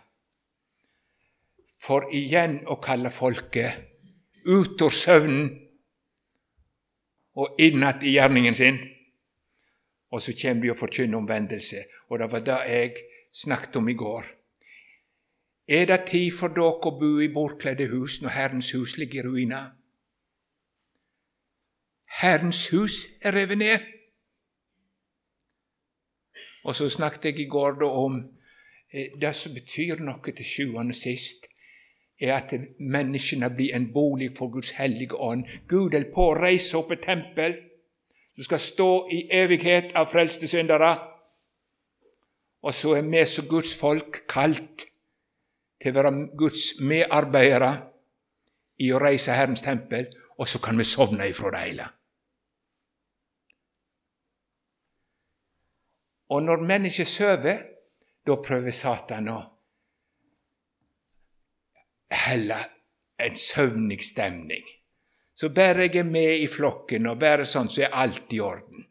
for 1.81 2.05
igjen 2.13 2.59
å 2.69 2.77
kalle 2.81 3.09
folket 3.13 4.45
ut 4.45 4.81
av 4.85 4.93
søvnen 4.93 5.47
og 7.35 7.59
inn 7.61 7.83
i 7.83 8.13
gjerningen 8.15 8.55
sin. 8.55 8.77
Og 10.13 10.21
så 10.21 10.35
kommer 10.37 10.63
de 10.63 10.71
og 10.71 10.79
forkynner 10.79 11.17
omvendelse. 11.17 11.81
Og 12.09 12.19
det 12.21 12.31
var 12.31 12.43
det 12.45 12.59
jeg 12.69 12.91
snakket 13.33 13.81
om 13.81 13.89
i 13.89 13.97
går. 13.99 14.29
Er 15.67 15.85
det 15.89 16.05
tid 16.11 16.29
for 16.37 16.53
dere 16.53 16.77
å 16.77 16.93
bo 16.99 17.17
i 17.19 17.31
bortkledde 17.33 17.89
hus 17.89 18.21
når 18.21 18.35
Herrens 18.37 18.69
hus 18.77 18.95
ligger 19.01 19.25
i 19.25 19.27
ruiner? 19.27 19.73
Herrens 22.21 22.67
hus 22.71 23.01
er 23.21 23.33
revet 23.35 23.57
ned. 23.57 23.94
Og 26.65 26.75
så 26.75 26.89
snakket 26.89 27.25
jeg 27.25 27.39
i 27.45 27.49
går 27.49 27.83
om 27.85 28.17
eh, 28.93 29.13
det 29.21 29.35
som 29.37 29.53
betyr 29.53 30.01
noe 30.01 30.33
til 30.33 30.45
sjuende 30.45 30.95
og 30.95 30.97
sist, 30.97 31.45
er 32.21 32.37
at 32.37 32.53
menneskene 32.79 33.49
blir 33.53 33.75
en 33.75 33.89
bolig 33.93 34.31
for 34.37 34.49
Guds 34.49 34.71
hellige 34.77 35.15
ånd. 35.15 35.45
Gud 35.67 35.91
holder 35.91 36.11
på 36.13 36.29
å 36.29 36.37
reise 36.37 36.77
opp 36.79 36.93
et 36.95 37.03
tempel 37.03 37.57
som 38.35 38.47
skal 38.47 38.59
stå 38.59 38.89
i 39.11 39.19
evighet 39.35 39.93
av 39.95 40.09
frelste 40.11 40.47
syndere. 40.47 40.95
Og 42.63 42.73
så 42.73 42.95
er 42.97 43.05
vi 43.07 43.25
som 43.29 43.47
Guds 43.47 43.75
folk 43.77 44.23
kalt 44.31 44.87
til 45.81 45.91
å 45.91 45.97
være 45.99 46.13
Guds 46.39 46.79
medarbeidere 46.79 47.73
i 48.81 48.89
å 48.91 48.99
reise 48.99 49.35
Herrens 49.35 49.63
tempel, 49.63 50.07
og 50.39 50.47
så 50.47 50.59
kan 50.59 50.77
vi 50.77 50.87
sovne 50.87 51.29
ifra 51.29 51.51
det 51.53 51.61
hele. 51.67 51.85
Og 56.29 56.43
når 56.43 56.63
mennesket 56.65 57.07
sover, 57.07 57.59
da 58.25 58.37
prøver 58.41 58.73
Satan 58.73 59.29
å 59.29 59.39
helle 62.25 62.57
en 63.21 63.37
søvnig 63.37 64.01
stemning. 64.03 64.63
Så 65.35 65.49
bare 65.49 65.85
jeg 65.85 65.99
er 65.99 66.07
med 66.07 66.39
i 66.39 66.47
flokken, 66.47 67.07
og 67.11 67.19
bare 67.19 67.45
sånn, 67.45 67.69
så 67.69 67.85
er 67.85 67.97
alt 67.97 68.31
i 68.33 68.39
orden. 68.39 68.85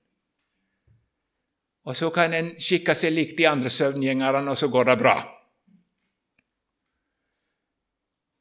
Og 1.84 1.96
så 1.96 2.10
kan 2.12 2.32
en 2.36 2.52
skikke 2.60 2.94
seg 2.96 3.12
likt 3.12 3.36
de 3.38 3.48
andre 3.48 3.72
søvngjengerne, 3.72 4.44
og 4.50 4.58
så 4.58 4.68
går 4.72 4.90
det 4.90 4.96
bra. 5.00 5.16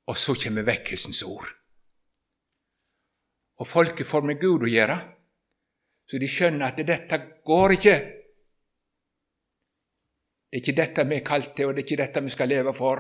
Og 0.08 0.20
så 0.20 0.36
kommer 0.36 0.68
vekkelsens 0.68 1.24
ord. 1.28 1.48
Og 3.60 3.68
folket 3.68 4.08
får 4.08 4.26
med 4.28 4.40
Gud 4.42 4.66
å 4.68 4.72
gjøre, 4.72 4.98
så 6.10 6.20
de 6.20 6.28
skjønner 6.28 6.72
at 6.72 6.84
dette 6.84 7.20
går 7.48 7.76
ikke. 7.78 7.96
Det 10.54 10.60
er 10.60 10.62
ikke 10.62 10.82
dette 10.82 11.04
vi 11.10 11.16
er 11.16 11.24
kalt 11.26 11.56
til, 11.58 11.66
og 11.66 11.74
det 11.74 11.82
er 11.82 11.86
ikke 11.88 12.04
dette 12.04 12.22
vi 12.22 12.30
skal 12.30 12.50
leve 12.50 12.74
for. 12.78 13.00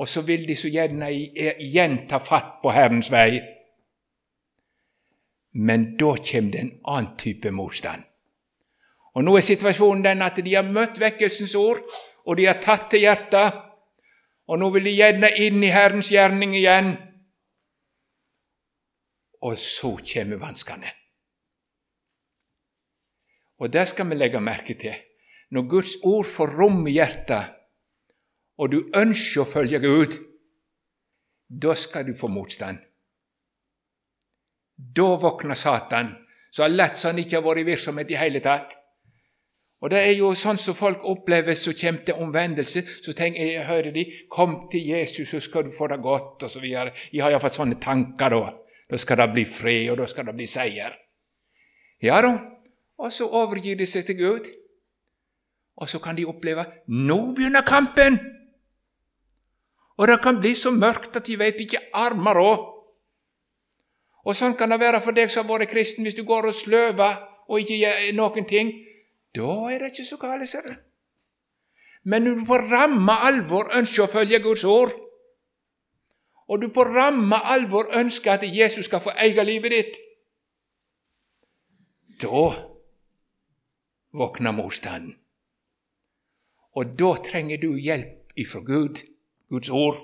Og 0.00 0.08
så 0.08 0.22
vil 0.24 0.46
de 0.48 0.56
så 0.56 0.70
gjerne 0.72 1.10
igjen 1.12 1.98
ta 2.08 2.16
fatt 2.16 2.54
på 2.62 2.72
Herrens 2.72 3.10
vei. 3.12 3.42
Men 5.60 5.84
da 6.00 6.14
kommer 6.30 6.56
det 6.56 6.62
en 6.62 6.72
annen 6.88 7.10
type 7.20 7.52
motstand. 7.52 8.08
Og 9.12 9.28
Nå 9.28 9.36
er 9.36 9.44
situasjonen 9.44 10.08
den 10.08 10.24
at 10.24 10.40
de 10.40 10.54
har 10.54 10.64
møtt 10.64 10.96
vekkelsens 11.04 11.54
ord, 11.54 11.84
og 12.24 12.40
de 12.40 12.48
har 12.48 12.64
tatt 12.64 12.88
til 12.90 13.04
hjertet. 13.04 13.60
Og 14.48 14.58
nå 14.58 14.70
vil 14.72 14.88
de 14.88 14.96
gjerne 14.96 15.34
inn 15.36 15.60
i 15.60 15.72
Herrens 15.72 16.08
gjerning 16.08 16.56
igjen. 16.56 16.94
Og 19.44 19.58
så 19.60 19.98
kommer 20.00 20.40
vanskene. 20.40 20.96
Og 23.60 23.68
det 23.72 23.90
skal 23.92 24.08
vi 24.08 24.16
legge 24.16 24.40
merke 24.40 24.80
til. 24.80 24.96
Når 25.54 25.68
Guds 25.70 25.96
ord 26.02 26.26
får 26.26 26.56
rom 26.58 26.80
i 26.90 26.96
hjertet, 26.96 27.52
og 28.58 28.70
du 28.72 28.80
ønsker 28.94 29.44
å 29.44 29.48
følge 29.48 29.78
Gud, 29.82 30.16
da 31.48 31.74
skal 31.78 32.06
du 32.08 32.14
få 32.18 32.30
motstand. 32.32 32.80
Da 34.74 35.08
våkner 35.22 35.58
Satan, 35.58 36.10
så 36.50 36.66
lett 36.68 36.98
som 36.98 37.12
han 37.12 37.22
ikke 37.22 37.38
har 37.38 37.44
vært 37.46 37.62
i 37.62 37.68
virksomhet 37.68 38.10
i 38.10 38.18
hele 38.18 38.42
tatt. 38.42 38.74
Og 39.84 39.90
Det 39.90 40.00
er 40.00 40.14
jo 40.16 40.30
sånn 40.32 40.56
som 40.58 40.74
folk 40.74 41.02
opplever 41.04 41.54
så 41.60 41.74
kommer 41.76 42.04
til 42.06 42.20
omvendelse. 42.24 42.82
Så 43.04 43.12
tenker 43.12 43.44
jeg, 43.44 43.66
hører 43.66 43.92
de 43.92 44.04
'Kom 44.30 44.68
til 44.70 44.80
Jesus, 44.80 45.28
så 45.28 45.40
skal 45.40 45.64
du 45.64 45.70
få 45.70 45.86
det 45.88 45.98
godt', 46.00 46.42
og 46.42 46.50
så 46.50 46.60
videre. 46.60 46.92
Jeg 47.12 47.22
har 47.22 47.30
iallfall 47.30 47.50
sånne 47.50 47.80
tanker 47.80 48.28
da. 48.30 48.54
Da 48.90 48.96
skal 48.96 49.16
det 49.16 49.32
bli 49.32 49.44
fred, 49.44 49.90
og 49.90 49.98
da 49.98 50.06
skal 50.06 50.24
det 50.24 50.34
bli 50.34 50.46
seier. 50.46 50.96
Ja 52.02 52.22
da. 52.22 52.38
Og 52.98 53.12
så 53.12 53.28
overgir 53.28 53.76
de 53.76 53.86
seg 53.86 54.06
til 54.06 54.16
Gud. 54.16 54.63
Og 55.76 55.88
så 55.88 55.98
kan 55.98 56.16
de 56.16 56.24
oppleve 56.24 56.64
'Nå 56.88 57.34
begynner 57.34 57.62
kampen'! 57.62 58.18
Og 59.96 60.08
det 60.08 60.20
kan 60.22 60.40
bli 60.40 60.54
så 60.54 60.70
mørkt 60.70 61.16
at 61.16 61.26
de 61.26 61.38
vet 61.38 61.60
ikke 61.60 61.78
armer 61.92 62.36
òg. 62.36 62.74
Og 64.24 64.36
sånn 64.36 64.56
kan 64.56 64.70
det 64.70 64.80
være 64.80 65.00
for 65.04 65.12
deg 65.12 65.30
som 65.30 65.46
har 65.46 65.58
vært 65.58 65.70
kristen, 65.70 66.04
hvis 66.04 66.16
du 66.16 66.24
går 66.24 66.46
og 66.46 66.54
sløver 66.54 67.20
og 67.48 67.60
ikke 67.60 67.76
gjør 67.78 68.14
noen 68.16 68.48
ting. 68.48 68.72
Da 69.34 69.70
er 69.70 69.78
det 69.78 69.92
ikke 69.92 70.08
så 70.08 70.16
galt, 70.16 70.48
ser 70.48 70.62
du. 70.62 70.74
Men 72.04 72.24
når 72.24 72.34
du 72.38 72.44
på 72.44 72.56
ramme 72.56 73.12
alvor 73.12 73.70
ønsker 73.76 74.04
å 74.04 74.12
følge 74.12 74.42
Guds 74.44 74.64
ord, 74.64 74.92
og 76.48 76.60
du 76.60 76.68
på 76.68 76.84
ramme 76.84 77.36
alvor 77.44 77.88
ønsker 77.96 78.32
at 78.32 78.44
Jesus 78.44 78.84
skal 78.84 79.00
få 79.00 79.14
eie 79.16 79.44
livet 79.44 79.72
ditt, 79.72 80.00
da 82.20 82.44
våkner 84.12 84.52
motstanden. 84.52 85.16
Og 86.74 86.96
da 86.98 87.14
trenger 87.22 87.60
du 87.62 87.76
hjelp 87.78 88.34
ifra 88.36 88.60
Gud, 88.66 89.04
Guds 89.48 89.70
ord. 89.70 90.00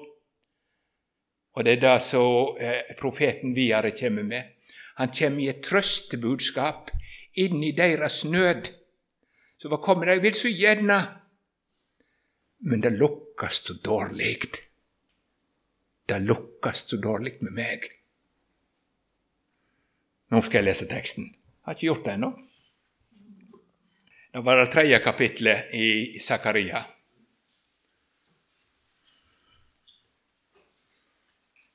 Og 1.59 1.67
det 1.67 1.77
er 1.77 1.83
det 1.83 1.97
som 2.07 2.57
eh, 2.63 2.95
profeten 2.99 3.57
videre 3.57 3.91
kommer 3.97 4.23
med. 4.23 4.55
Han 5.01 5.11
kommer 5.11 5.43
i 5.43 5.49
et 5.51 5.63
trøstebudskap 5.67 6.93
inn 7.41 7.63
i 7.65 7.73
deres 7.77 8.23
nød. 8.25 8.71
Så 9.59 9.69
hva 9.69 9.81
kommer 9.83 10.09
de 10.09 10.21
vil 10.23 10.37
så 10.37 10.51
gjerne, 10.53 11.01
men 12.61 12.83
det 12.85 12.93
lukkes 12.97 13.63
så 13.67 13.77
dårlig. 13.85 14.37
Det 16.09 16.19
lukkes 16.23 16.85
så 16.91 16.99
dårlig 17.01 17.39
med 17.41 17.57
meg. 17.57 17.89
Nå 20.31 20.43
skal 20.47 20.61
jeg 20.61 20.69
lese 20.69 20.89
teksten. 20.91 21.33
Jeg 21.33 21.67
har 21.67 21.77
ikke 21.77 21.89
gjort 21.89 22.07
det 22.07 22.15
ennå. 22.15 22.31
Det 24.33 24.41
var 24.41 24.57
det 24.57 24.73
tredje 24.73 24.99
kapitlet 24.99 25.75
i 25.75 26.19
Zakaria. 26.21 26.85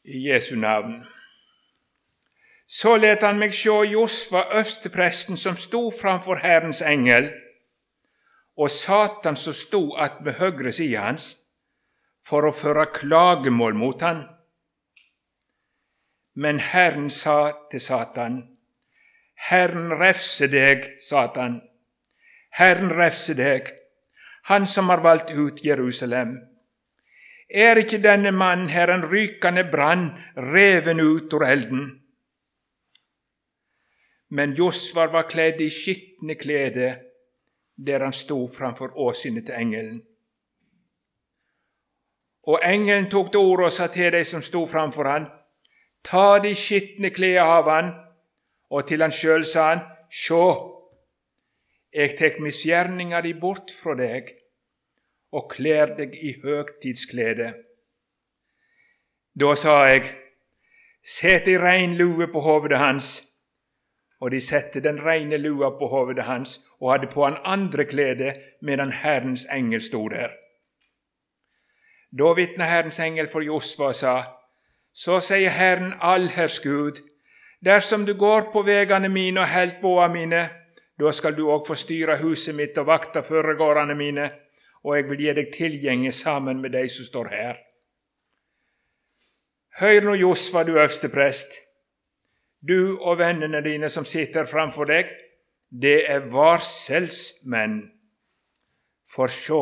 I 0.04 0.28
Jesu 0.28 0.56
navn. 0.56 1.06
Så 2.68 2.98
let 2.98 3.22
han 3.22 3.40
meg 3.40 3.52
sjå 3.54 3.84
Josfa, 3.84 4.46
øverstepresten, 4.56 5.38
som 5.38 5.58
sto 5.58 5.90
framfor 5.92 6.40
Herrens 6.40 6.82
engel 6.82 7.34
og 8.58 8.72
Satan 8.72 9.36
som 9.36 9.54
sto 9.54 9.82
ved 10.24 10.40
høyre 10.40 10.72
sida 10.72 11.04
hans, 11.10 11.36
for 12.24 12.48
å 12.48 12.56
føre 12.56 12.88
klagemål 12.96 13.76
mot 13.76 14.02
han. 14.02 14.24
Men 16.40 16.60
Herren 16.60 17.10
sa 17.12 17.52
til 17.72 17.84
Satan, 17.84 18.42
Herren 19.50 19.92
refse 20.00 20.48
deg, 20.48 20.88
Satan. 21.04 21.60
Herren 22.56 22.94
refse 22.94 23.36
deg, 23.36 23.72
Han 24.46 24.68
som 24.68 24.90
har 24.90 25.02
valgt 25.02 25.32
ut 25.32 25.64
Jerusalem. 25.66 26.36
Er 27.50 27.80
ikke 27.82 27.98
denne 27.98 28.32
mannen 28.32 28.70
her 28.70 28.92
en 28.94 29.06
rykende 29.10 29.64
brann, 29.72 30.12
reven 30.38 31.00
ut 31.00 31.34
ur 31.34 31.46
elden? 31.46 31.88
Men 34.30 34.54
Josvar 34.54 35.10
var 35.14 35.26
kledd 35.30 35.62
i 35.62 35.70
skitne 35.70 36.36
klede 36.36 36.92
der 37.76 38.00
han 38.00 38.14
sto 38.14 38.48
framfor 38.48 38.94
åsynet 38.98 39.46
til 39.46 39.56
engelen. 39.60 40.04
Og 42.48 42.62
engelen 42.64 43.10
tok 43.10 43.32
til 43.32 43.40
orde 43.40 43.66
og 43.66 43.72
sa 43.72 43.88
til 43.88 44.14
de 44.14 44.24
som 44.24 44.42
sto 44.42 44.66
framfor 44.66 45.10
han, 45.10 45.28
ta 46.04 46.40
de 46.40 46.54
skitne 46.56 47.10
klærne 47.10 47.50
av 47.58 47.70
han, 47.70 47.92
og 48.70 48.88
til 48.88 49.02
han 49.02 49.12
sjøl 49.12 49.46
sa 49.46 49.70
han, 49.74 49.84
sjå, 50.10 50.75
eg 51.96 52.18
tek 52.20 52.42
misgjerninga 52.44 53.22
di 53.24 53.34
bort 53.40 53.72
fra 53.72 53.96
deg 53.96 54.34
og 55.36 55.48
kler 55.52 55.96
deg 55.96 56.16
i 56.16 56.34
høgtidsklede. 56.44 57.54
Da 59.36 59.56
sa 59.60 59.78
eg, 59.92 60.12
set 61.04 61.48
ei 61.52 61.58
rein 61.60 61.96
lue 62.00 62.28
på 62.32 62.44
hovedet 62.44 62.80
hans, 62.80 63.10
og 64.20 64.32
de 64.32 64.40
sette 64.42 64.80
den 64.84 65.02
reine 65.04 65.38
lua 65.38 65.74
på 65.80 65.90
hovedet 65.92 66.26
hans 66.28 66.58
og 66.80 66.94
hadde 66.94 67.12
på 67.12 67.26
han 67.26 67.36
andre 67.44 67.86
klede 67.86 68.34
medan 68.62 68.92
Herrens 68.92 69.44
engel 69.52 69.84
sto 69.84 70.08
der. 70.10 70.32
Da 72.16 72.32
vitna 72.34 72.68
Herrens 72.70 73.00
engel 73.00 73.28
for 73.28 73.44
Josva 73.44 73.92
og 73.92 73.96
sa, 73.96 74.16
Så 74.96 75.20
sier 75.20 75.52
Herren 75.52 75.94
allherrs 76.00 76.62
Gud, 76.64 77.02
dersom 77.60 78.06
du 78.06 78.14
går 78.16 78.52
på 78.54 78.62
vegane 78.64 79.10
mine 79.10 79.42
og 79.42 79.50
held 79.52 79.82
båa 79.82 80.08
mine, 80.08 80.48
da 81.00 81.12
skal 81.12 81.36
du 81.36 81.46
òg 81.52 81.66
få 81.68 81.76
styre 81.76 82.18
huset 82.22 82.56
mitt 82.56 82.78
og 82.78 82.88
vakta 82.88 83.24
føregårdane 83.26 83.96
mine, 83.96 84.30
og 84.84 84.96
jeg 84.96 85.10
vil 85.10 85.22
gi 85.26 85.36
deg 85.36 85.54
tilgjenge 85.54 86.12
sammen 86.12 86.62
med 86.62 86.76
de 86.78 86.88
som 86.88 87.06
står 87.06 87.32
her. 87.34 87.62
Hør 89.82 90.02
nå, 90.08 90.14
Josfa, 90.22 90.64
du 90.64 90.78
øverste 90.78 91.10
prest 91.12 91.66
du 92.68 92.98
og 93.02 93.20
vennene 93.20 93.62
dine 93.62 93.90
som 93.90 94.06
sitter 94.06 94.48
framfor 94.50 94.90
deg, 94.90 95.10
det 95.70 96.06
er 96.10 96.26
varselsmenn. 96.32 97.82
For 99.06 99.30
sjå, 99.30 99.62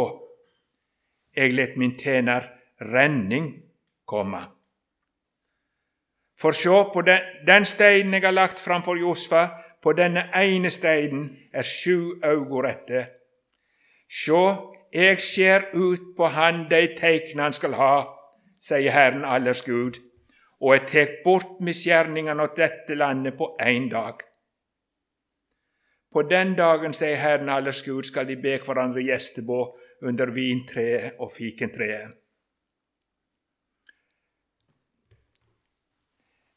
jeg 1.36 1.56
let 1.56 1.78
min 1.78 1.98
tjener 2.00 2.48
Renning 2.84 3.50
komme. 4.08 4.40
For 6.40 6.56
sjå, 6.56 6.90
på 6.94 7.04
den, 7.08 7.20
den 7.48 7.68
steinen 7.68 8.16
jeg 8.18 8.26
har 8.26 8.36
lagt 8.36 8.60
framfor 8.60 9.00
Josfa, 9.00 9.46
på 9.84 9.94
denne 9.98 10.30
ene 10.40 10.72
steinen 10.72 11.28
er 11.52 11.68
sju 11.68 12.20
augo 12.24 12.64
rette. 12.64 13.06
Sjå, 14.08 14.44
eg 14.94 15.20
skjer 15.20 15.70
ut 15.74 16.14
på 16.18 16.32
han 16.32 16.66
de 16.70 16.86
teikna 16.96 17.50
han 17.50 17.56
skal 17.56 17.76
ha, 17.76 17.94
sier 18.64 18.96
Herren 18.96 19.26
allers 19.28 19.66
Gud 19.68 20.00
og 20.64 20.72
jeg 20.78 20.84
tek 20.88 21.16
bort 21.26 21.58
misgjerningene 21.60 22.46
av 22.46 22.54
dette 22.56 22.96
landet 22.96 23.36
på 23.36 23.50
én 23.60 23.90
dag. 23.92 24.22
På 26.14 26.24
den 26.24 26.54
dagen, 26.56 26.94
sier 26.96 27.20
Herren 27.20 27.50
allers 27.52 27.82
Gud, 27.84 28.06
skal 28.08 28.30
de 28.30 28.38
be 28.40 28.56
hverandre 28.64 29.04
gjestebå 29.04 29.60
under 30.08 30.32
vintreet 30.32 31.20
og 31.20 31.34
fikentreet. 31.36 32.16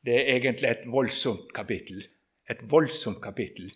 Det 0.07 0.15
er 0.15 0.37
egentlig 0.37 0.71
et 0.71 0.87
voldsomt 0.87 1.51
kapittel. 1.55 2.05
Et 2.48 2.62
voldsomt 2.70 3.20
kapittel. 3.22 3.72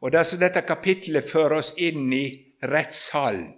Og 0.00 0.12
det 0.12 0.24
dette 0.40 0.62
kapittelet 0.62 1.26
fører 1.26 1.58
oss 1.58 1.72
inn 1.76 2.12
i 2.12 2.26
rettssalen 2.62 3.54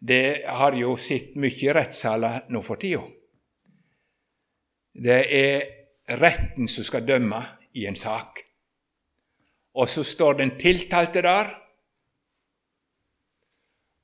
Det 0.00 0.44
har 0.44 0.74
jo 0.76 0.96
sett 1.00 1.38
mye 1.40 1.72
rettssaler 1.72 2.50
nå 2.52 2.60
for 2.62 2.76
tida. 2.76 3.00
Det 4.92 5.22
er 5.32 5.64
retten 6.20 6.68
som 6.68 6.84
skal 6.84 7.06
dømme 7.08 7.40
i 7.72 7.86
en 7.88 7.96
sak. 7.96 8.42
Og 9.76 9.88
så 9.88 10.04
står 10.04 10.38
den 10.40 10.52
tiltalte 10.60 11.22
der, 11.24 11.48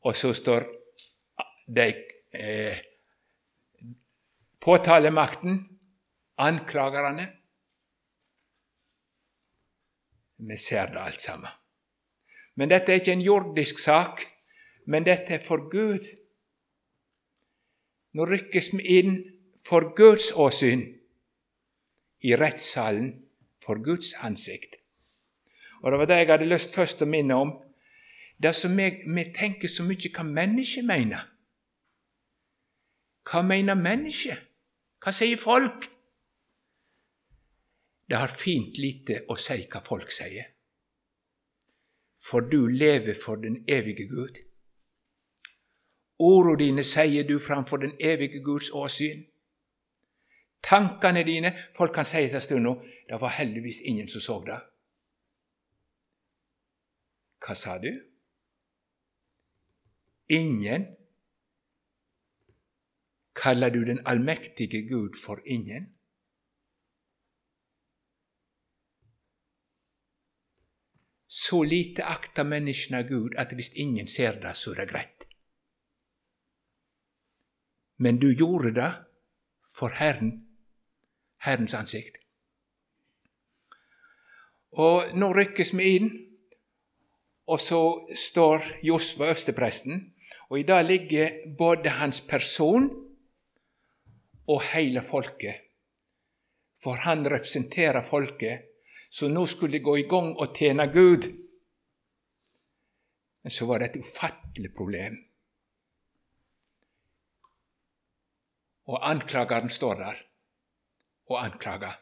og 0.03 0.17
så 0.17 0.33
står 0.35 0.65
de 1.69 1.87
eh, 2.33 2.81
påtalemakten, 4.61 5.61
anklagerne. 6.37 7.29
Vi 10.49 10.57
ser 10.57 10.87
det 10.87 10.99
alt 11.01 11.21
sammen. 11.21 11.51
Men 12.55 12.71
dette 12.71 12.93
er 12.93 13.01
ikke 13.01 13.13
en 13.13 13.25
jordisk 13.25 13.79
sak, 13.79 14.25
men 14.87 15.07
dette 15.07 15.39
er 15.39 15.45
for 15.45 15.71
Gud. 15.71 16.05
Nå 18.13 18.27
rykkes 18.29 18.73
vi 18.75 18.99
inn 18.99 19.15
for 19.65 19.95
Guds 19.97 20.33
åsyn 20.35 20.83
i 22.23 22.35
rettssalen 22.37 23.13
for 23.65 23.81
Guds 23.85 24.13
ansikt. 24.21 24.75
Og 25.83 25.93
Det 25.93 25.99
var 25.99 26.07
det 26.07 26.17
jeg 26.17 26.31
hadde 26.31 26.51
lyst 26.51 26.75
først 26.75 27.03
å 27.03 27.07
minne 27.07 27.35
om. 27.35 27.53
Det 28.43 28.55
som 28.55 28.77
vi, 28.77 28.91
vi 29.07 29.25
tenker 29.35 29.69
så 29.69 29.87
mye 29.87 30.11
hva 30.15 30.25
mennesket 30.27 30.85
mener. 30.85 31.29
Hva 33.31 33.43
mener 33.47 33.79
mennesket? 33.79 34.39
Hva 35.03 35.15
sier 35.15 35.39
folk? 35.39 35.89
Det 38.13 38.19
har 38.21 38.29
fint 38.29 38.77
lite 38.77 39.23
å 39.33 39.39
si 39.41 39.55
hva 39.73 39.81
folk 39.81 40.11
sier. 40.13 40.51
For 42.21 42.45
du 42.45 42.67
lever 42.69 43.17
for 43.17 43.41
den 43.41 43.63
evige 43.65 44.05
Gud. 44.11 44.37
Ordene 46.21 46.59
dine 46.61 46.85
sier 46.85 47.25
du 47.25 47.39
framfor 47.41 47.81
den 47.81 47.95
evige 47.97 48.43
Guds 48.45 48.69
åsyn. 48.77 49.23
Tankene 50.63 51.23
dine 51.25 51.55
Folk 51.77 51.95
kan 51.95 52.05
si 52.05 52.21
etter 52.21 52.37
en 52.37 52.45
stund 52.45 52.63
nå 52.69 52.75
det 53.09 53.21
var 53.25 53.33
heldigvis 53.39 53.81
ingen 53.81 54.13
som 54.13 54.27
så 54.27 54.37
det. 54.45 54.61
Hva 57.41 57.57
sa 57.57 57.79
du? 57.81 57.91
Ingen? 60.29 60.85
Kaller 63.35 63.73
du 63.73 63.85
den 63.89 64.05
allmektige 64.05 64.85
Gud 64.93 65.17
for 65.25 65.41
ingen? 65.47 65.95
Så 71.33 71.63
lite 71.65 72.05
akter 72.05 72.45
menneskene 72.45 73.07
Gud 73.09 73.39
at 73.41 73.55
hvis 73.57 73.71
ingen 73.81 74.09
ser 74.09 74.37
det, 74.41 74.53
så 74.57 74.75
er 74.75 74.83
det 74.83 74.91
greit. 74.91 75.25
Men 77.97 78.19
du 78.21 78.29
gjorde 78.37 78.75
det 78.77 78.91
for 79.79 79.95
Herren, 79.97 80.35
Herrens 81.41 81.75
ansikt. 81.75 82.19
Og 84.77 85.15
nå 85.17 85.31
rykkes 85.33 85.73
vi 85.77 85.87
inn, 85.97 86.11
og 87.49 87.61
så 87.61 87.81
står 88.17 88.69
Josva, 88.85 89.31
øverstepresten, 89.33 90.05
og 90.51 90.61
i 90.61 90.67
dag 90.69 90.85
ligger 90.85 91.57
både 91.59 91.95
hans 91.97 92.21
person 92.21 92.91
og 94.49 94.63
hele 94.75 95.01
folket. 95.05 95.65
For 96.83 97.01
han 97.07 97.25
representerer 97.25 98.05
folket 98.05 98.69
så 99.13 99.29
nå 99.29 99.45
skulle 99.47 99.77
de 99.77 99.85
gå 99.85 99.97
i 100.01 100.07
gang 100.09 100.31
og 100.41 100.55
tjene 100.57 100.87
Gud. 100.89 101.27
Men 103.43 103.53
så 103.53 103.67
var 103.69 103.83
det 103.83 103.91
et 103.91 104.07
ufattelig 104.07 104.71
problem. 104.77 105.19
Og 108.89 109.11
anklageren 109.11 109.69
står 109.71 109.95
der 110.01 110.23
og 111.29 111.45
anklager. 111.45 112.01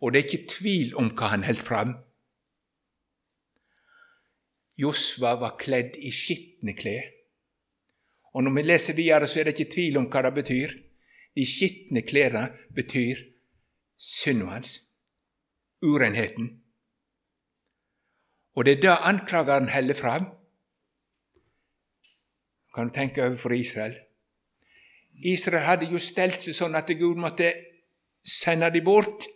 Og 0.00 0.12
det 0.12 0.20
er 0.20 0.28
ikke 0.28 0.54
tvil 0.54 0.94
om 1.00 1.10
hva 1.18 1.32
han 1.34 1.48
holdt 1.48 1.66
fram. 1.66 1.96
Josva 4.78 5.34
var 5.42 5.58
kledd 5.58 5.98
i 5.98 6.14
skitne 6.14 6.76
klær. 6.78 7.10
Og 8.34 8.42
når 8.44 8.54
vi 8.54 8.62
leser 8.62 8.94
videre, 8.94 9.26
så 9.26 9.40
er 9.40 9.50
det 9.50 9.58
ikke 9.58 9.74
tvil 9.74 9.98
om 9.98 10.10
hva 10.10 10.22
det 10.28 10.34
betyr. 10.38 10.80
De 11.34 11.46
skitne 11.46 12.06
klærne 12.06 12.48
betyr 12.74 13.26
synden 13.98 14.50
hans 14.54 14.78
urenheten. 15.84 16.50
Og 18.54 18.64
det 18.64 18.76
er 18.76 18.80
det 18.80 18.96
anklageren 19.00 19.68
holder 19.68 19.94
fram. 19.94 20.26
Kan 22.74 22.88
du 22.88 22.94
tenke 22.94 23.24
over 23.26 23.36
for 23.36 23.52
Israel? 23.52 23.94
Israel 25.24 25.64
hadde 25.64 25.86
jo 25.90 25.98
stelt 25.98 26.42
seg 26.42 26.56
sånn 26.56 26.74
at 26.74 26.90
Gud 26.98 27.20
måtte 27.22 27.52
sende 28.26 28.70
dem 28.74 28.84
bort. 28.86 29.28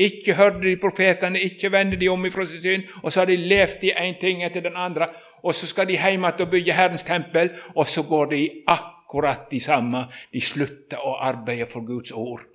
Ikke 0.00 0.36
hørte 0.38 0.62
de 0.62 0.76
profetene, 0.80 1.40
ikke 1.42 1.72
vendte 1.72 1.98
de 1.98 2.08
om 2.08 2.22
ifra 2.26 2.46
sin 2.46 2.62
synd, 2.62 2.92
og 3.02 3.10
så 3.10 3.20
har 3.20 3.30
de 3.32 3.36
levd 3.36 3.82
i 3.84 3.90
én 3.92 4.18
ting 4.20 4.44
etter 4.46 4.62
den 4.64 4.78
andre, 4.78 5.10
og 5.42 5.54
så 5.54 5.66
skal 5.66 5.88
de 5.90 5.98
hjem 5.98 6.24
igjen 6.24 6.44
og 6.46 6.52
bygge 6.52 6.76
Herrens 6.76 7.04
tempel, 7.04 7.50
og 7.74 7.88
så 7.88 8.06
går 8.06 8.30
de 8.30 8.40
akkurat 8.70 9.50
de 9.50 9.60
samme. 9.60 10.06
De 10.32 10.40
slutter 10.40 11.02
å 11.02 11.18
arbeide 11.26 11.66
for 11.68 11.84
Guds 11.86 12.14
ord. 12.14 12.46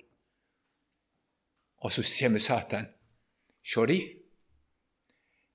Og 1.84 1.92
så 1.92 2.04
kommer 2.18 2.38
Satan. 2.38 2.86
Sjå 3.66 3.86
de, 3.86 3.98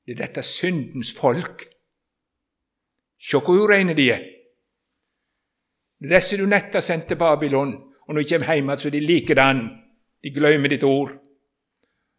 det 0.06 0.18
er 0.18 0.26
dette 0.26 0.44
syndens 0.44 1.14
folk. 1.16 1.64
Sjå 3.22 3.40
hvor 3.46 3.66
ureine 3.66 3.96
de 3.96 4.10
er. 4.12 4.24
Det 6.02 6.10
er 6.10 6.18
disse 6.18 6.38
du 6.40 6.48
nett 6.50 6.74
har 6.74 6.84
sendt 6.84 7.08
til 7.08 7.20
Babylon, 7.22 7.76
og 8.08 8.16
når 8.16 8.24
de 8.24 8.30
kommer 8.34 8.56
hjem 8.56 8.72
så 8.78 8.90
er 8.90 8.96
de 8.98 9.04
likedan. 9.06 9.62
De 10.24 10.34
glemmer 10.34 10.70
ditt 10.70 10.84
ord. 10.84 11.14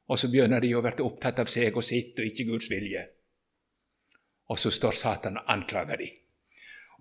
Og 0.08 0.18
så 0.18 0.30
begynner 0.30 0.60
de 0.60 0.72
å 0.74 0.82
bli 0.82 1.04
opptatt 1.04 1.38
av 1.42 1.50
seg 1.50 1.76
og 1.76 1.84
sitt 1.84 2.18
og 2.18 2.26
ikke 2.26 2.46
Guds 2.48 2.70
vilje. 2.70 3.04
Og 4.50 4.58
så 4.58 4.70
står 4.70 4.96
Satan 4.96 5.38
og 5.40 5.50
anklager 5.50 5.98
dem. 5.98 6.18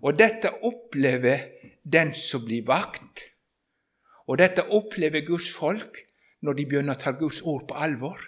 Og 0.02 0.18
dette 0.18 0.50
opplever 0.66 1.46
den 1.82 2.12
som 2.14 2.44
blir 2.44 2.66
vakt. 2.66 3.22
Og 4.26 4.38
dette 4.38 4.64
opplever 4.74 5.24
Guds 5.26 5.52
folk 5.54 6.00
når 6.42 6.58
de 6.58 6.66
begynner 6.66 6.98
å 6.98 7.02
ta 7.02 7.14
Guds 7.16 7.40
ord 7.46 7.66
på 7.70 7.78
alvor, 7.78 8.20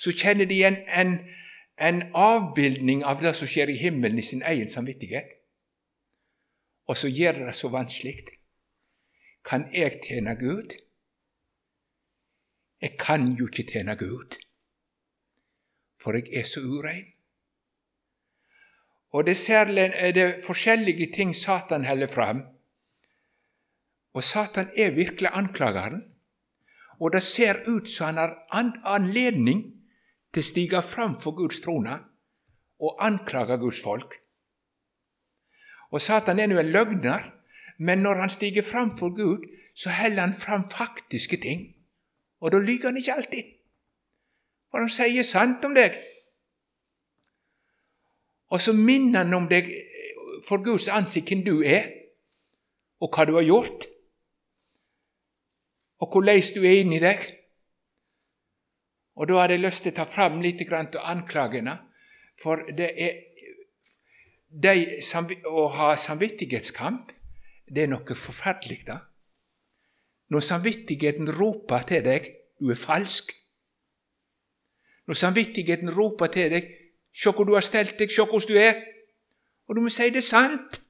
så 0.00 0.14
kjenner 0.16 0.48
de 0.48 0.62
en, 0.64 0.78
en, 0.88 1.16
en 1.76 2.02
avbildning 2.16 3.02
av 3.04 3.20
det 3.24 3.34
som 3.36 3.50
skjer 3.50 3.72
i 3.72 3.78
himmelen, 3.80 4.20
i 4.20 4.24
sin 4.24 4.44
egen 4.46 4.70
samvittighet. 4.70 5.34
Og 6.88 6.96
så 6.96 7.10
gjør 7.10 7.44
det 7.44 7.54
så 7.58 7.68
vanskelig. 7.70 8.16
Kan 9.46 9.66
jeg 9.74 10.00
tjene 10.06 10.34
Gud? 10.38 10.76
Jeg 12.80 12.96
kan 13.00 13.26
jo 13.36 13.48
ikke 13.50 13.66
tjene 13.68 13.92
Gud, 14.00 14.38
for 16.00 16.16
jeg 16.16 16.30
er 16.32 16.46
så 16.48 16.62
urein. 16.64 17.10
Og 19.12 19.26
det 19.26 19.34
er, 19.34 19.42
særlig, 19.42 19.84
det 20.14 20.40
forskjellige 20.46 21.10
ting 21.12 21.34
Satan 21.36 21.84
holder 21.84 22.06
fram. 22.06 22.40
Og 24.14 24.24
Satan 24.24 24.70
er 24.76 24.94
virkelig 24.94 25.28
anklageren 25.32 26.09
og 27.00 27.12
det 27.12 27.22
ser 27.22 27.62
ut 27.68 27.88
som 27.88 28.06
han 28.06 28.18
har 28.18 28.80
anledning 28.84 29.62
til 30.32 30.42
å 30.42 30.46
stige 30.46 30.82
fram 30.84 31.16
for 31.20 31.32
Guds 31.36 31.62
trone 31.64 31.96
og 32.80 33.00
anklage 33.00 33.56
Guds 33.58 33.80
folk. 33.82 34.14
Og 35.90 36.00
Satan 36.00 36.38
er 36.38 36.50
nå 36.50 36.58
en 36.60 36.72
løgner, 36.72 37.24
men 37.78 38.04
når 38.04 38.20
han 38.20 38.32
stiger 38.32 38.62
fram 38.62 38.92
for 38.98 39.16
Gud, 39.16 39.48
så 39.74 39.90
heller 39.90 40.28
han 40.28 40.34
fram 40.34 40.68
faktiske 40.70 41.36
ting. 41.40 41.64
Og 42.40 42.52
da 42.52 42.58
lyver 42.58 42.90
han 42.90 42.96
ikke 42.96 43.16
alltid. 43.16 43.48
For 44.70 44.84
han 44.84 44.92
sier 44.92 45.26
sant 45.26 45.64
om 45.64 45.74
deg. 45.74 45.96
Og 48.50 48.60
så 48.60 48.72
minner 48.76 49.24
han 49.24 49.34
om 49.34 49.48
deg 49.48 49.72
for 50.46 50.62
Guds 50.64 50.88
ansikt 50.88 51.32
hvem 51.32 51.44
du 51.46 51.62
er, 51.64 51.88
og 53.00 53.08
hva 53.14 53.24
du 53.24 53.34
har 53.38 53.46
gjort 53.46 53.88
og 56.00 56.12
hvordan 56.12 56.42
du 56.54 56.64
er 56.64 56.80
inni 56.80 57.00
deg. 57.00 57.26
Og 59.16 59.28
Da 59.28 59.40
hadde 59.40 59.54
jeg 59.58 59.64
lyst 59.64 59.82
til 59.82 59.92
å 59.92 59.96
ta 59.96 60.06
fram 60.08 60.40
litt 60.40 60.62
av 60.72 60.96
anklagene, 61.04 61.78
for 62.40 62.64
det 62.76 62.90
er 62.96 63.18
de, 64.50 65.00
Å 65.46 65.68
ha 65.68 65.96
samvittighetskamp, 65.96 67.12
det 67.68 67.82
er 67.82 67.88
noe 67.88 68.14
forferdelig. 68.14 68.86
da. 68.86 68.98
Når 70.30 70.40
samvittigheten 70.40 71.28
roper 71.28 71.82
til 71.86 72.02
deg 72.02 72.36
du 72.60 72.70
er 72.70 72.76
falsk, 72.76 73.32
når 75.06 75.14
samvittigheten 75.14 75.90
roper 75.90 76.26
til 76.26 76.50
deg 76.50 76.76
'Se 77.12 77.30
hvor 77.30 77.44
du 77.44 77.54
har 77.54 77.60
stelt 77.60 77.98
deg, 77.98 78.10
se 78.10 78.22
hvordan 78.22 78.48
du 78.48 78.54
er', 78.54 78.84
og 79.68 79.76
du 79.76 79.80
må 79.80 79.88
si 79.88 80.10
det 80.10 80.16
er 80.16 80.20
sant 80.20 80.89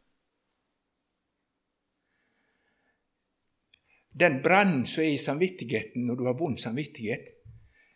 Den 4.20 4.42
brannen 4.44 4.86
som 4.86 5.04
er 5.04 5.14
i 5.14 5.22
samvittigheten 5.22 6.04
når 6.06 6.18
du 6.18 6.24
har 6.28 6.36
vond 6.38 6.58
samvittighet, 6.60 7.30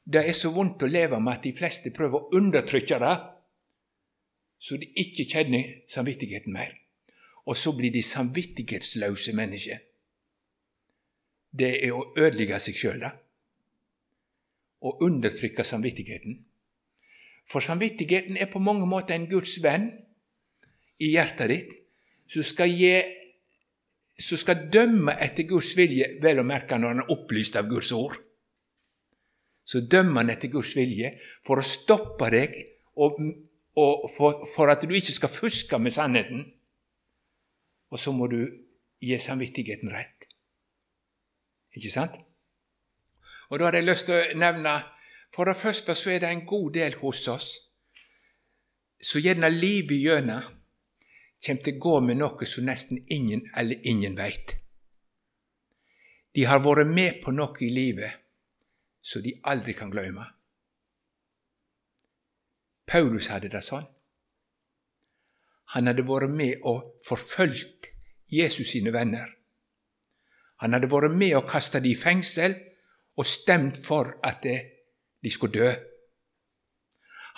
det 0.05 0.23
er 0.29 0.37
så 0.37 0.51
vondt 0.53 0.83
å 0.85 0.89
leve 0.89 1.21
med 1.21 1.39
at 1.39 1.45
de 1.45 1.53
fleste 1.57 1.93
prøver 1.97 2.21
å 2.21 2.39
undertrykke 2.39 2.99
det, 3.01 3.15
så 4.61 4.77
de 4.81 4.89
ikke 5.01 5.27
kjenner 5.29 5.75
samvittigheten 5.89 6.53
mer. 6.53 6.73
Og 7.45 7.57
så 7.61 7.75
blir 7.77 7.93
de 7.93 8.03
samvittighetsløse 8.03 9.35
mennesker. 9.37 9.83
det 11.55 11.87
er 11.87 11.93
å 11.95 12.09
ødelegge 12.19 12.59
seg 12.59 12.75
sjøl, 12.75 13.05
å 14.83 14.91
undertrykke 15.07 15.63
samvittigheten. 15.65 16.41
For 17.47 17.63
samvittigheten 17.63 18.41
er 18.41 18.51
på 18.51 18.59
mange 18.59 18.89
måter 18.91 19.15
en 19.15 19.29
Guds 19.31 19.61
venn 19.63 19.87
i 20.99 21.13
hjertet 21.13 21.53
ditt, 21.53 21.77
som 22.27 22.43
skal, 22.43 22.73
gi, 22.75 22.97
som 24.19 24.39
skal 24.39 24.69
dømme 24.73 25.17
etter 25.23 25.47
Guds 25.49 25.73
vilje, 25.77 26.15
vel 26.23 26.41
å 26.41 26.47
merke 26.47 26.79
når 26.79 26.93
han 26.93 27.03
er 27.03 27.13
opplyst 27.15 27.57
av 27.59 27.67
Guds 27.71 27.91
ord. 27.97 28.17
Så 29.65 29.81
dømmer 29.91 30.23
han 30.23 30.35
etter 30.35 30.53
Guds 30.53 30.75
vilje 30.77 31.15
for 31.47 31.59
å 31.59 31.67
stoppe 31.67 32.29
deg, 32.31 32.55
og, 33.01 33.19
og 33.81 34.05
for, 34.15 34.45
for 34.55 34.71
at 34.71 34.85
du 34.85 34.95
ikke 34.95 35.17
skal 35.17 35.33
fuske 35.33 35.81
med 35.83 35.95
sannheten. 35.95 36.45
Og 37.91 38.01
så 38.01 38.15
må 38.15 38.29
du 38.31 38.43
gi 39.03 39.19
samvittigheten 39.19 39.91
rett. 39.93 40.29
Ikke 41.75 41.91
sant? 41.91 42.21
Og 43.51 43.59
Da 43.59 43.67
har 43.67 43.77
jeg 43.77 43.87
lyst 43.87 44.07
til 44.07 44.17
å 44.17 44.39
nevne 44.39 44.73
For 45.35 45.51
det 45.51 45.59
første 45.59 45.97
så 45.99 46.13
er 46.15 46.21
det 46.23 46.29
en 46.31 46.45
god 46.47 46.77
del 46.77 46.95
hos 47.01 47.25
oss 47.29 47.49
som 49.03 49.21
gjerne 49.21 49.51
livet 49.51 49.99
gjennom 49.99 50.45
kommer 51.45 51.63
til 51.63 51.77
å 51.77 51.83
gå 51.87 51.95
med 52.09 52.21
noe 52.21 52.47
som 52.49 52.67
nesten 52.69 53.05
ingen 53.13 53.45
eller 53.57 53.81
ingen 53.87 54.17
veit. 54.17 54.57
De 56.35 56.47
har 56.51 56.63
vært 56.65 56.91
med 56.91 57.21
på 57.23 57.35
noe 57.35 57.61
i 57.63 57.71
livet 57.71 58.25
som 59.05 59.23
de 59.23 59.37
aldri 59.45 59.75
kan 59.77 59.93
glemme. 59.93 60.25
Paulus 62.87 63.29
hadde 63.33 63.51
det 63.53 63.63
sånn. 63.65 63.87
Han 65.75 65.89
hadde 65.89 66.05
vært 66.07 66.33
med 66.33 66.65
og 66.69 66.95
forfulgt 67.07 67.91
Jesus 68.31 68.73
sine 68.75 68.93
venner. 68.95 69.31
Han 70.63 70.77
hadde 70.77 70.91
vært 70.91 71.17
med 71.17 71.35
og 71.39 71.49
kasta 71.51 71.81
dem 71.81 71.93
i 71.93 71.99
fengsel 71.99 72.55
og 73.19 73.27
stemt 73.29 73.83
for 73.87 74.17
at 74.27 74.45
de 74.45 75.33
skulle 75.33 75.55
dø. 75.55 75.73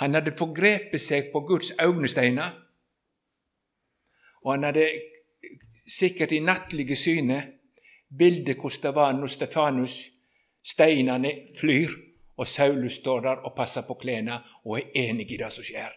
Han 0.01 0.17
hadde 0.17 0.35
forgrepet 0.37 1.01
seg 1.01 1.31
på 1.33 1.41
Guds 1.49 1.73
øynesteiner, 1.81 2.53
og 4.47 4.53
han 4.55 4.69
hadde 4.69 4.87
sikkert 5.91 6.33
i 6.33 6.41
nattlige 6.41 6.97
syne 6.97 7.41
bildet 8.19 8.61
hvordan 8.61 8.83
det 8.83 8.95
var 8.95 9.13
når 9.13 9.33
Stefanus 9.33 9.97
steinene 10.67 11.33
flyr, 11.59 11.91
og 12.37 12.47
Saulus 12.47 12.99
står 13.01 13.21
der 13.21 13.45
og 13.49 13.55
passer 13.57 13.83
på 13.87 13.95
klærne 13.95 14.41
og 14.65 14.79
er 14.79 14.91
enig 15.07 15.31
i 15.33 15.39
det 15.41 15.51
som 15.53 15.65
skjer. 15.67 15.95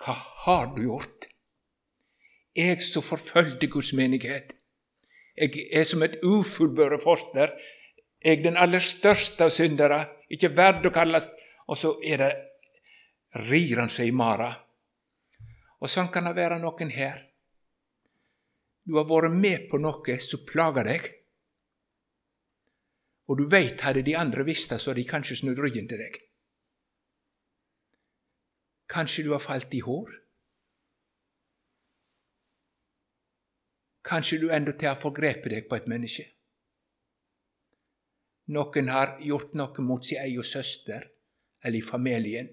Hva 0.00 0.14
har 0.44 0.68
du 0.74 0.82
gjort? 0.84 1.26
Jeg 2.56 2.80
som 2.84 3.02
forfølgde 3.02 3.68
Guds 3.68 3.92
menighet. 3.92 4.54
Jeg 5.36 5.66
er 5.72 5.84
som 5.84 6.02
et 6.02 6.20
ufullbøret 6.24 7.02
foster. 7.02 7.52
Jeg 8.24 8.38
er 8.38 8.44
den 8.44 8.56
aller 8.56 8.80
største 8.80 9.44
av 9.44 9.50
syndere, 9.52 10.06
ikke 10.30 10.54
verd 10.56 10.86
å 10.86 10.94
kalles 10.94 11.28
Og 11.66 11.76
så 11.76 11.96
er 12.04 12.20
det 12.22 12.32
rir 13.48 13.80
han 13.80 13.90
seg 13.90 14.06
i 14.06 14.14
mara. 14.14 14.52
Og 15.82 15.92
sånn 15.92 16.10
kan 16.12 16.28
det 16.28 16.36
være 16.38 16.58
noen 16.62 16.90
her. 16.92 17.22
Du 18.86 18.96
har 18.96 19.08
vært 19.08 19.34
med 19.34 19.66
på 19.70 19.80
noe 19.82 20.18
som 20.22 20.44
plager 20.48 20.86
deg. 20.86 21.08
Og 23.26 23.40
du 23.40 23.48
veit, 23.50 23.82
hadde 23.82 24.04
de 24.06 24.14
andre 24.16 24.44
visst 24.46 24.70
det, 24.70 24.78
så 24.80 24.92
hadde 24.92 25.02
de 25.02 25.10
kanskje 25.10 25.40
snudd 25.40 25.58
ryggen 25.58 25.88
til 25.90 25.98
deg. 25.98 26.20
Kanskje 28.86 29.24
du 29.26 29.32
har 29.34 29.42
falt 29.42 29.74
i 29.74 29.82
hår? 29.82 30.14
Kanskje 34.06 34.38
du 34.44 34.46
endatil 34.54 34.92
har 34.92 35.00
forgrepet 35.02 35.50
deg 35.50 35.66
på 35.66 35.74
et 35.80 35.88
menneske. 35.90 36.28
Noen 38.54 38.92
har 38.94 39.16
gjort 39.18 39.56
noe 39.58 39.82
mot 39.82 40.04
sin 40.06 40.22
egen 40.22 40.46
søster 40.46 41.08
eller 41.64 41.80
i 41.80 41.82
familien. 41.82 42.52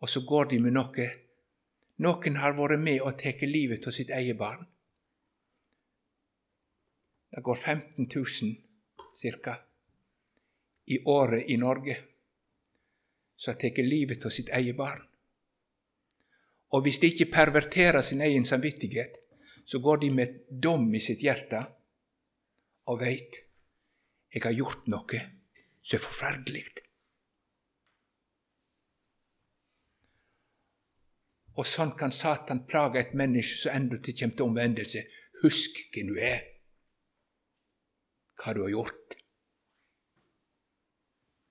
Og 0.00 0.08
så 0.08 0.20
går 0.26 0.44
de 0.50 0.58
med 0.64 0.76
noe. 0.76 1.08
Noen 2.00 2.36
har 2.40 2.56
vært 2.56 2.80
med 2.80 3.02
og 3.04 3.18
tatt 3.20 3.42
livet 3.48 3.86
av 3.86 3.92
sitt 3.92 4.10
eget 4.16 4.38
barn. 4.40 4.64
Det 7.30 7.42
går 7.46 7.54
15 7.56 8.08
000 8.08 9.42
ca. 9.44 9.56
i 10.86 10.98
året 11.04 11.44
i 11.46 11.56
Norge 11.56 11.96
som 13.36 13.54
har 13.54 13.60
tatt 13.60 13.78
livet 13.84 14.24
av 14.24 14.30
sitt 14.30 14.48
eget 14.48 14.76
barn. 14.76 15.04
Og 16.70 16.82
hvis 16.82 16.98
de 17.00 17.10
ikke 17.10 17.32
perverterer 17.32 18.00
sin 18.00 18.20
egen 18.20 18.44
samvittighet, 18.44 19.16
så 19.64 19.78
går 19.78 19.96
de 19.96 20.10
med 20.10 20.34
dom 20.62 20.94
i 20.94 21.00
sitt 21.00 21.22
hjerte 21.22 21.62
og 22.90 23.00
veit 23.00 23.40
jeg 24.30 24.42
har 24.44 24.54
gjort 24.54 24.86
noe 24.90 25.20
som 25.82 25.96
er 25.96 26.04
forferdelig. 26.04 26.64
Og 31.58 31.66
sånn 31.66 31.96
kan 31.98 32.12
Satan 32.14 32.64
plage 32.68 33.00
et 33.00 33.16
menneske 33.18 33.58
som 33.58 33.74
endatil 33.76 34.16
kommer 34.18 34.36
til 34.36 34.46
omvendelse. 34.46 35.02
Husk 35.42 35.80
hvem 35.94 36.12
du 36.12 36.20
er, 36.20 36.44
hva 38.40 38.54
du 38.54 38.62
har 38.64 38.72
gjort. 38.74 39.16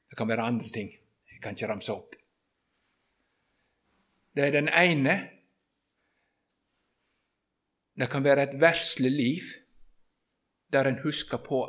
Det 0.10 0.18
kan 0.18 0.30
være 0.30 0.48
andre 0.52 0.70
ting. 0.74 0.94
Jeg 1.30 1.42
kan 1.44 1.58
ikke 1.58 1.70
ramse 1.72 1.94
opp. 1.94 2.16
Det 4.36 4.46
er 4.48 4.56
den 4.56 4.70
ene. 4.70 5.16
Det 8.00 8.08
kan 8.10 8.24
være 8.24 8.48
et 8.48 8.60
verslig 8.62 9.12
liv 9.12 9.54
der 10.72 10.88
en 10.88 11.02
husker 11.04 11.38
på 11.38 11.64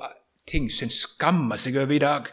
ting 0.47 0.71
som 0.71 0.87
en 0.87 0.95
skammer 0.95 1.59
seg 1.61 1.79
over 1.81 1.95
i 1.97 2.03
dag, 2.03 2.29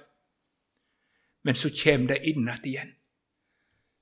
men 1.48 1.56
så 1.56 1.72
kommer 1.84 2.14
det 2.14 2.24
inn 2.28 2.50
igjen. 2.66 2.97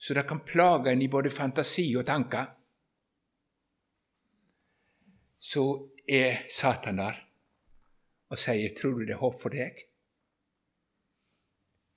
Så 0.06 0.14
det 0.14 0.28
kan 0.30 0.44
plage 0.46 0.92
en 0.92 1.02
i 1.02 1.10
både 1.10 1.32
fantasi 1.34 1.88
og 1.98 2.06
tanker. 2.06 2.52
Så 5.42 5.66
er 6.06 6.46
Satan 6.50 7.02
der 7.02 7.22
og 8.30 8.38
sier, 8.38 8.70
'Tror 8.74 9.00
du 9.00 9.06
det 9.06 9.18
er 9.18 9.24
håp 9.24 9.42
for 9.42 9.50
deg?' 9.50 9.86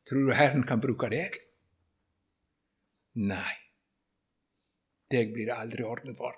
Tror 0.09 0.29
du 0.29 0.33
Herren 0.33 0.65
kan 0.65 0.81
bruke 0.81 1.11
deg? 1.11 1.37
Nei 3.15 3.69
deg 5.13 5.33
blir 5.33 5.49
det 5.49 5.57
aldri 5.57 5.85
orden 5.85 6.17
for. 6.17 6.37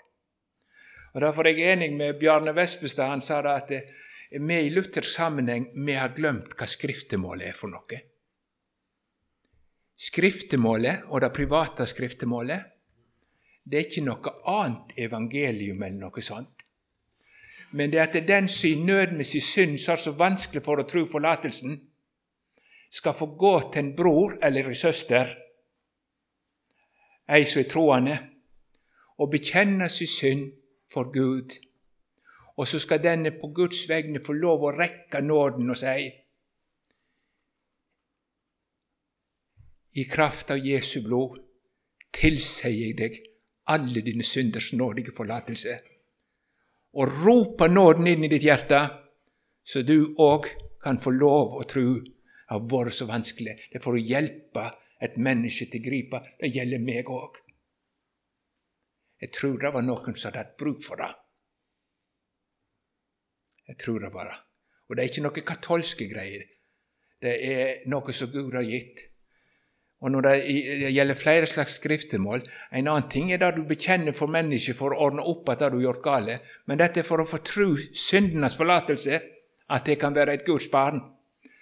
Og 1.14 1.20
Derfor 1.24 1.46
er 1.46 1.58
jeg 1.58 1.74
enig 1.74 1.90
med 1.96 2.18
Bjarne 2.20 2.54
Vespestad. 2.54 3.10
Han 3.10 3.24
sa 3.24 3.40
da 3.42 3.56
at 3.58 3.72
vi 4.30 4.60
i 4.60 4.70
luthersk 4.70 5.10
sammenheng 5.10 5.70
vi 5.86 5.96
har 5.98 6.14
glemt 6.14 6.54
hva 6.54 6.68
skriftemålet 6.70 7.50
er 7.50 7.58
for 7.58 7.72
noe. 7.72 8.02
Skriftemålet 10.00 11.10
og 11.12 11.20
det 11.20 11.32
private 11.36 11.84
skriftemålet 11.86 12.68
det 13.70 13.78
er 13.78 13.86
ikke 13.86 14.02
noe 14.06 14.32
annet 14.48 14.96
evangelium 14.98 15.82
eller 15.82 16.00
noe 16.00 16.22
sånt. 16.24 16.64
Men 17.76 17.92
det 17.92 18.00
at 18.02 18.16
den 18.26 18.48
som 18.48 18.70
i 18.70 18.74
nød 18.82 19.12
med 19.18 19.28
sin 19.28 19.44
synd 19.44 19.76
som 19.78 19.94
er 19.94 20.02
så 20.02 20.14
vanskelig 20.18 20.62
for 20.64 20.80
å 20.80 20.86
tro 20.88 21.04
forlatelsen, 21.06 21.76
skal 22.90 23.14
få 23.14 23.28
gå 23.38 23.52
til 23.70 23.84
en 23.84 23.92
bror 23.96 24.38
eller 24.42 24.66
en 24.66 24.74
søster, 24.74 25.36
ei 27.30 27.44
som 27.46 27.60
er 27.62 27.68
troende, 27.70 28.16
og 29.22 29.30
bekjenne 29.30 29.86
sin 29.88 30.10
synd 30.10 30.48
for 30.90 31.12
Gud. 31.14 31.54
Og 32.56 32.66
så 32.66 32.80
skal 32.82 33.04
denne 33.04 33.30
på 33.30 33.52
Guds 33.54 33.84
vegne 33.88 34.24
få 34.24 34.34
lov 34.34 34.64
å 34.66 34.74
rekke 34.74 35.22
nåden 35.22 35.70
og 35.70 35.78
si 35.78 36.08
I 39.92 40.04
kraft 40.04 40.50
av 40.50 40.58
Jesu 40.62 41.00
blod 41.02 41.40
tilsier 42.14 42.74
jeg 42.74 42.96
deg 42.98 43.18
alle 43.70 44.02
dine 44.06 44.22
synders 44.26 44.72
nådige 44.72 45.14
forlatelse. 45.16 45.76
Og 46.94 47.20
roper 47.24 47.70
nåden 47.70 48.06
inn 48.10 48.24
i 48.26 48.30
ditt 48.30 48.46
hjerte, 48.46 48.80
så 49.62 49.82
du 49.86 50.14
òg 50.18 50.48
kan 50.82 50.98
få 51.02 51.12
lov 51.14 51.58
å 51.60 51.66
tro 51.68 52.00
har 52.50 52.66
vært 52.66 52.94
så 52.94 53.06
vanskelig. 53.06 53.54
Det 53.70 53.78
er 53.78 53.84
for 53.84 53.94
å 53.94 54.02
hjelpe 54.02 54.66
et 55.00 55.16
menneske 55.22 55.68
til 55.70 55.82
å 55.82 55.86
gripe. 55.86 56.20
Det 56.40 56.50
gjelder 56.50 56.82
meg 56.82 57.10
òg. 57.10 57.38
Jeg 59.20 59.32
tror 59.36 59.58
det 59.60 59.72
var 59.74 59.84
noen 59.86 60.16
som 60.16 60.30
hadde 60.30 60.42
hatt 60.42 60.56
bruk 60.58 60.82
for 60.82 60.98
det. 60.98 61.10
Jeg 63.70 63.78
tror 63.84 64.00
det 64.02 64.10
bare. 64.12 64.34
Og 64.88 64.96
det 64.96 65.04
er 65.04 65.12
ikke 65.12 65.22
noe 65.22 65.44
katolske 65.46 66.08
greier. 66.10 66.42
Det 67.22 67.34
er 67.46 67.86
noe 67.92 68.14
som 68.16 68.32
Gud 68.32 68.56
har 68.56 68.66
gitt. 68.66 69.09
Og 70.00 70.12
når 70.14 70.24
det 70.24 70.36
gjelder 70.94 71.18
flere 71.18 71.46
slags 71.48 71.74
skriftemål 71.76 72.40
En 72.72 72.86
annen 72.88 73.08
ting 73.12 73.32
er 73.32 73.40
det 73.42 73.50
du 73.58 73.64
bekjenner 73.68 74.16
for 74.16 74.32
mennesket 74.32 74.78
for 74.78 74.94
å 74.94 75.08
ordne 75.08 75.24
opp 75.28 75.48
at 75.52 75.60
det 75.60 75.72
du 75.74 75.76
har 75.80 75.90
gjort 75.90 76.04
gale, 76.04 76.38
men 76.64 76.80
dette 76.80 77.02
er 77.02 77.08
for 77.08 77.20
å 77.20 77.28
få 77.28 77.42
tro 77.44 77.74
syndenes 77.76 78.56
forlatelse, 78.56 79.20
at 79.70 79.86
det 79.86 79.98
kan 80.00 80.16
være 80.16 80.38
et 80.38 80.46
Guds 80.46 80.70
barn. 80.72 81.02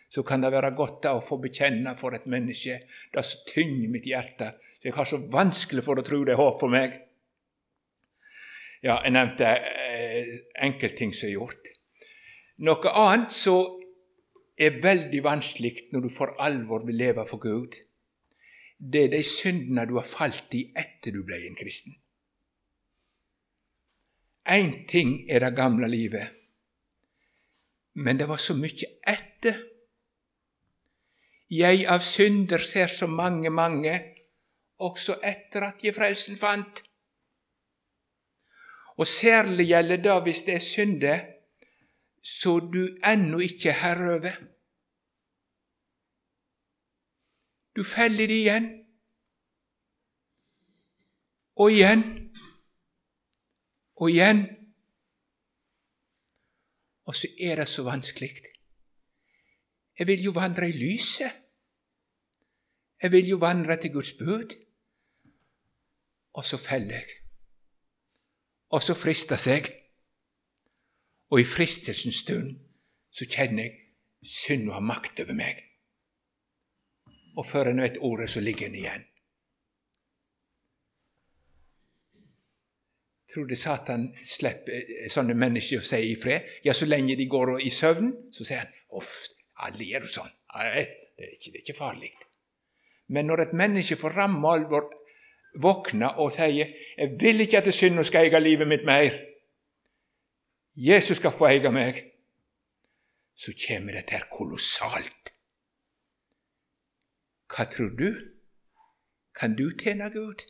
Så 0.09 0.22
kan 0.24 0.40
det 0.40 0.53
være 0.55 0.70
godt 0.77 1.11
å 1.11 1.18
få 1.20 1.37
bekjenne 1.42 1.92
for 1.98 2.14
et 2.16 2.29
menneske 2.31 2.79
det 3.12 3.24
som 3.27 3.42
tynger 3.51 3.90
mitt 3.92 4.07
hjerte, 4.09 4.55
så 4.79 4.88
jeg 4.88 4.94
har 4.96 5.09
så 5.11 5.18
vanskelig 5.33 5.85
for 5.85 5.98
å 5.98 6.07
tro 6.07 6.22
det 6.24 6.37
er 6.37 6.40
håp 6.40 6.62
for 6.62 6.72
meg. 6.72 6.94
Ja, 8.79 9.01
jeg 9.03 9.12
nevnte 9.16 9.51
eh, 9.59 10.31
enkeltting 10.62 11.11
som 11.12 11.27
er 11.29 11.35
gjort. 11.35 11.68
Noe 12.62 12.94
annet 12.94 13.35
som 13.35 13.81
er 14.59 14.79
veldig 14.83 15.20
vanskelig 15.27 15.90
når 15.92 16.07
du 16.07 16.11
for 16.14 16.38
alvor 16.42 16.87
vil 16.87 16.98
leve 17.03 17.27
for 17.27 17.42
Gud, 17.42 17.74
det 18.78 19.04
er 19.04 19.14
de 19.16 19.22
syndene 19.26 19.86
du 19.86 19.96
har 19.98 20.06
falt 20.06 20.54
i 20.54 20.68
etter 20.76 21.14
du 21.14 21.24
ble 21.26 21.40
en 21.46 21.56
kristen. 21.58 21.96
Én 24.48 24.86
ting 24.88 25.26
er 25.28 25.44
det 25.44 25.56
gamle 25.56 25.88
livet, 25.90 26.28
men 27.94 28.18
det 28.18 28.28
var 28.28 28.40
så 28.40 28.54
mye 28.56 28.88
etter. 29.06 29.58
Jeg 31.50 31.86
av 31.88 32.00
synder 32.04 32.62
ser 32.64 32.86
så 32.92 33.06
mange, 33.06 33.50
mange, 33.50 33.94
også 34.78 35.18
etter 35.24 35.66
at 35.68 35.82
jeg 35.84 35.96
frelsen 35.96 36.38
fant. 36.38 36.84
Og 38.98 39.06
særlig 39.06 39.68
gjelder 39.68 40.02
det 40.04 40.16
hvis 40.22 40.42
det 40.46 40.54
er 40.54 40.64
synder 40.64 41.26
så 42.28 42.58
du 42.60 42.82
ennå 43.06 43.40
ikke 43.44 43.70
er 43.72 43.80
herre 43.82 44.14
over. 44.18 44.36
Du 47.78 47.84
feller 47.86 48.26
det 48.26 48.34
igjen. 48.42 48.64
Og 51.62 51.70
igjen. 51.70 52.00
Og 53.94 54.10
igjen. 54.10 54.40
Og 57.06 57.14
så 57.14 57.30
er 57.38 57.60
det 57.60 57.68
så 57.70 57.84
vanskelig. 57.86 58.32
Jeg 59.98 60.06
vil 60.06 60.24
jo 60.24 60.32
vandre 60.34 60.68
i 60.68 60.74
lyset. 60.74 61.38
Jeg 63.02 63.12
vil 63.12 63.28
jo 63.28 63.38
vandre 63.38 63.78
til 63.80 63.92
Guds 63.92 64.12
bud. 64.18 64.58
Og 66.32 66.44
så 66.44 66.58
feller 66.58 66.98
jeg. 66.98 67.06
Og 68.74 68.82
så 68.82 68.98
frister 68.98 69.38
seg. 69.38 69.70
Og 71.30 71.40
i 71.40 71.46
fristelsens 71.46 72.24
stund 72.26 72.58
så 73.10 73.30
kjenner 73.30 73.62
jeg 73.62 73.80
synd 74.26 74.70
har 74.72 74.82
makt 74.82 75.20
over 75.22 75.38
meg. 75.46 75.67
Og 77.38 77.46
før 77.46 77.70
en 77.70 77.83
vet 77.85 78.01
ordet, 78.03 78.31
så 78.31 78.42
ligger 78.42 78.66
en 78.66 78.74
igjen. 78.74 79.05
Tror 83.29 83.44
du 83.44 83.55
Satan 83.57 84.09
slipper 84.27 85.09
sånne 85.12 85.37
mennesker 85.37 85.83
å 85.83 85.85
si 85.85 86.01
i 86.11 86.16
fred? 86.18 86.48
Ja, 86.64 86.72
så 86.74 86.88
lenge 86.88 87.16
de 87.18 87.29
går 87.29 87.59
i 87.61 87.70
søvn, 87.70 88.11
så 88.33 88.46
sier 88.46 88.64
han 88.64 88.72
uff, 88.98 89.12
alle 89.66 89.85
gjør 89.85 90.09
sånn. 90.09 90.33
Nei, 90.57 90.87
det 91.18 91.27
er 91.27 91.35
ikke, 91.37 91.53
det 91.53 91.62
ikke 91.62 91.77
farlig. 91.77 92.12
Men 93.12 93.29
når 93.29 93.44
et 93.44 93.57
menneske 93.61 93.98
for 94.01 94.16
ramme 94.16 94.48
alvor 94.48 94.88
våkner 95.61 96.18
og 96.18 96.33
sier 96.33 96.72
'Jeg 96.96 97.16
vil 97.20 97.40
ikke 97.40 97.59
at 97.59 97.74
synda 97.74 98.03
skal 98.03 98.24
eie 98.24 98.40
livet 98.40 98.68
mitt 98.68 98.85
mer', 98.85 99.24
Jesus 100.77 101.16
skal 101.16 101.33
få 101.33 101.46
eie 101.46 101.70
meg, 101.70 102.05
så 103.37 103.53
kommer 103.68 103.92
dette 103.92 104.14
her 104.14 104.29
kolossalt. 104.31 105.38
Hva 107.48 107.64
tror 107.64 107.90
du? 107.96 108.11
Kan 109.34 109.56
du 109.56 109.70
tjene 109.78 110.11
Gud? 110.11 110.44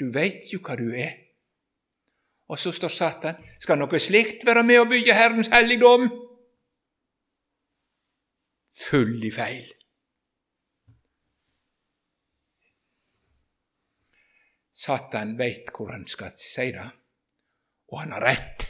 Du 0.00 0.10
veit 0.12 0.48
jo 0.52 0.60
hva 0.64 0.76
du 0.80 0.88
er. 0.96 1.16
Og 2.50 2.58
så 2.58 2.72
står 2.74 2.92
Satan 2.94 3.42
skal 3.62 3.78
noe 3.78 4.00
slikt 4.02 4.46
være 4.46 4.64
med 4.66 4.82
å 4.82 4.88
bygge 4.90 5.14
Herrens 5.14 5.52
helligdom? 5.52 6.08
Full 8.80 9.20
i 9.28 9.30
feil. 9.34 9.68
Satan 14.80 15.36
veit 15.38 15.68
hvor 15.76 15.92
han 15.92 16.06
skal 16.08 16.32
si 16.40 16.70
det 16.74 16.88
og 17.90 18.00
han 18.00 18.12
har 18.12 18.24
rett. 18.24 18.69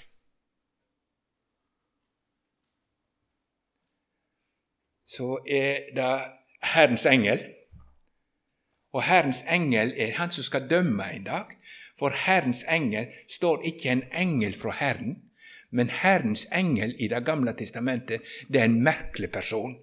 Så 5.11 5.41
er 5.47 5.91
det 5.97 6.11
Herrens 6.63 7.07
engel. 7.07 7.43
Og 8.93 9.03
Herrens 9.03 9.43
engel 9.51 9.95
er 9.97 10.15
han 10.19 10.31
som 10.31 10.47
skal 10.47 10.69
dømme 10.71 11.07
en 11.15 11.25
dag. 11.25 11.57
For 11.99 12.15
Herrens 12.27 12.65
engel 12.71 13.11
står 13.29 13.63
ikke 13.63 13.91
en 13.91 14.05
engel 14.17 14.55
fra 14.55 14.73
Herren, 14.79 15.19
men 15.71 15.91
Herrens 15.91 16.47
engel 16.53 16.95
i 16.99 17.09
Det 17.09 17.25
gamle 17.25 17.53
testamentet 17.53 18.23
det 18.49 18.61
er 18.61 18.65
en 18.65 18.83
merkelig 18.83 19.31
person. 19.33 19.77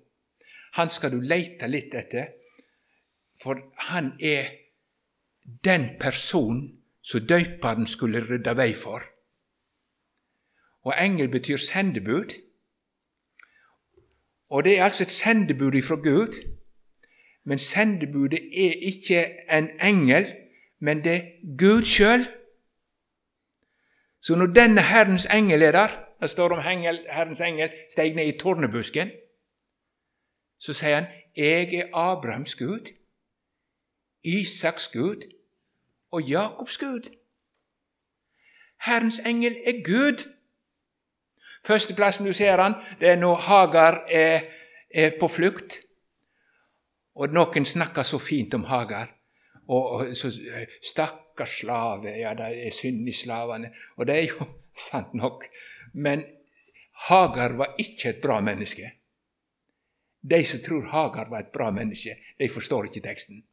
Han 0.73 0.89
skal 0.89 1.11
du 1.11 1.21
leite 1.21 1.67
litt 1.67 1.93
etter, 1.93 2.33
for 3.41 3.61
han 3.89 4.13
er 4.19 4.49
den 5.63 5.89
personen 5.99 6.81
som 7.01 7.27
døperen 7.27 7.87
skulle 7.87 8.23
rydde 8.25 8.55
vei 8.57 8.73
for. 8.73 9.03
Og 10.83 10.93
engel 10.97 11.29
betyr 11.29 11.57
sendebud. 11.57 12.33
Og 14.49 14.63
det 14.63 14.79
er 14.79 14.83
altså 14.83 15.03
et 15.03 15.10
sendebud 15.10 15.73
ifra 15.73 15.95
Gud. 15.95 16.57
Men 17.43 17.60
sendebudet 17.60 18.39
er 18.39 18.73
ikke 18.81 19.36
en 19.51 19.69
engel, 19.81 20.36
men 20.79 21.03
det 21.03 21.15
er 21.15 21.57
Gud 21.60 21.83
sjøl. 21.83 22.27
Så 24.21 24.36
når 24.36 24.45
denne 24.45 24.81
Herrens 24.81 25.25
engel 25.25 25.62
er 25.62 25.71
der 25.71 26.03
Det 26.21 26.29
står 26.29 26.49
om 26.49 26.62
Herrens 27.13 27.41
engel 27.41 27.69
steg 27.91 28.15
ned 28.15 28.27
i 28.27 28.38
tornebusken. 28.38 29.12
Så 30.60 30.73
sier 30.73 30.95
han, 30.95 31.05
'Jeg 31.36 31.73
er 31.73 31.88
Abrahams 31.93 32.55
Gud, 32.55 32.93
Isaks 34.23 34.88
Gud 34.88 35.33
og 36.12 36.21
Jakobs 36.21 36.77
Gud'. 36.77 37.10
Herrens 38.86 39.19
engel 39.19 39.55
er 39.65 39.83
Gud. 39.83 40.37
Førsteplassen 41.65 42.28
du 42.28 42.34
ser 42.34 42.62
han, 42.62 42.78
det 43.00 43.10
er 43.13 43.20
når 43.20 43.43
Hagar 43.48 44.04
er, 44.12 44.46
er 44.93 45.17
på 45.20 45.30
flukt. 45.32 45.80
Og 47.17 47.34
noen 47.34 47.65
snakker 47.65 48.06
så 48.06 48.20
fint 48.22 48.54
om 48.54 48.67
Hagar. 48.70 49.10
Og, 49.67 49.86
og 49.91 50.15
så, 50.15 50.32
Stakkars 50.84 51.58
slave, 51.62 52.13
ja, 52.22 52.34
det 52.38 52.52
er 52.67 52.76
synd 52.76 53.08
i 53.10 53.15
slavene. 53.15 53.74
Og 53.98 54.08
det 54.08 54.15
er 54.15 54.30
jo 54.30 54.48
sant 54.89 55.13
nok. 55.17 55.48
Men 55.93 56.24
Hagar 57.08 57.58
var 57.58 57.76
ikke 57.82 58.13
et 58.13 58.22
bra 58.22 58.39
menneske. 58.41 58.93
De 60.28 60.39
som 60.46 60.62
tror 60.63 60.89
Hagar 60.91 61.30
var 61.30 61.46
et 61.46 61.54
bra 61.54 61.70
menneske, 61.72 62.17
de 62.39 62.50
forstår 62.50 62.89
ikke 62.89 63.06
teksten. 63.06 63.43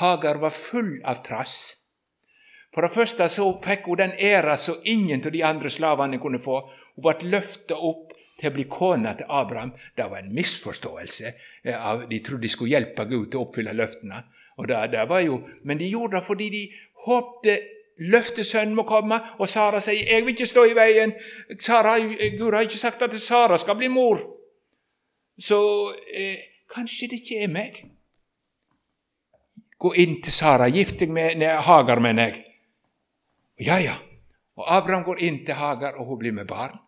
Hagar 0.00 0.38
var 0.40 0.54
full 0.54 1.00
av 1.04 1.22
trass. 1.26 1.79
For 2.74 2.86
det 2.86 2.94
første 2.94 3.26
så 3.28 3.48
fikk 3.64 3.88
hun 3.90 3.98
den 3.98 4.12
æra 4.18 4.56
som 4.56 4.78
ingen 4.84 5.24
av 5.26 5.32
de 5.34 5.42
andre 5.44 5.70
slavene 5.70 6.20
kunne 6.22 6.38
få. 6.38 6.60
Hun 6.94 7.06
ble 7.06 7.32
løfta 7.32 7.74
opp 7.74 8.12
til 8.38 8.50
å 8.50 8.54
bli 8.54 8.66
kona 8.70 9.14
til 9.18 9.28
Abraham. 9.28 9.72
Det 9.96 10.06
var 10.10 10.22
en 10.22 10.34
misforståelse. 10.34 11.32
Eh, 11.64 12.06
de 12.10 12.20
trodde 12.24 12.46
de 12.46 12.52
skulle 12.52 12.76
hjelpe 12.76 13.04
Gud 13.10 13.30
til 13.30 13.40
å 13.40 13.48
oppfylle 13.48 13.74
løftene. 13.76 14.22
Det, 14.60 14.78
det 14.92 15.20
jo, 15.24 15.38
men 15.64 15.78
de 15.78 15.88
gjorde 15.88 16.18
det 16.18 16.26
fordi 16.26 16.48
de 16.52 16.66
håpte 17.06 17.54
løftesønnen 18.00 18.74
må 18.76 18.84
komme. 18.88 19.20
Og 19.38 19.48
Sara 19.48 19.80
sier 19.80 20.04
'Jeg 20.04 20.24
vil 20.24 20.34
ikke 20.34 20.46
stå 20.46 20.64
i 20.64 20.76
veien'. 20.76 21.14
Sara, 21.60 21.98
Gud 22.38 22.52
har 22.52 22.60
ikke 22.60 22.78
sagt 22.78 23.02
at 23.02 23.20
Sara 23.20 23.58
skal 23.58 23.76
bli 23.76 23.88
mor. 23.88 24.20
Så 25.38 25.58
eh, 26.14 26.36
kanskje 26.74 27.08
det 27.08 27.20
ikke 27.20 27.42
er 27.42 27.48
meg. 27.48 27.84
Gå 29.78 29.92
inn 29.92 30.22
til 30.22 30.32
Sara. 30.32 30.68
Gift 30.68 31.00
deg 31.00 31.08
med 31.10 31.40
Hagar, 31.40 31.98
mener 31.98 32.26
jeg. 32.26 32.49
Ja, 33.60 33.76
ja. 33.78 33.94
Og 34.56 34.64
Abraham 34.72 35.04
går 35.04 35.20
inn 35.20 35.42
til 35.44 35.54
Hagar, 35.54 35.98
og 36.00 36.06
hun 36.06 36.18
blir 36.18 36.32
med 36.32 36.48
barn. 36.48 36.78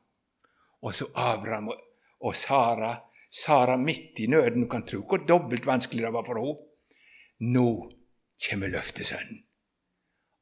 Og 0.83 0.95
så 0.95 1.07
Abraham 1.15 1.69
og, 1.69 2.37
Sara. 2.37 2.97
Sara 3.31 3.77
midt 3.77 4.21
i 4.21 4.27
nøden. 4.27 4.65
Du 4.65 4.69
kan 4.69 4.87
tro 4.87 5.03
hvor 5.09 5.21
dobbelt 5.29 5.67
vanskelig 5.67 6.05
det 6.05 6.13
var 6.13 6.25
for 6.25 6.41
henne. 6.41 6.57
Nå 7.53 7.69
kommer 8.49 8.73
løftesønnen. 8.73 9.45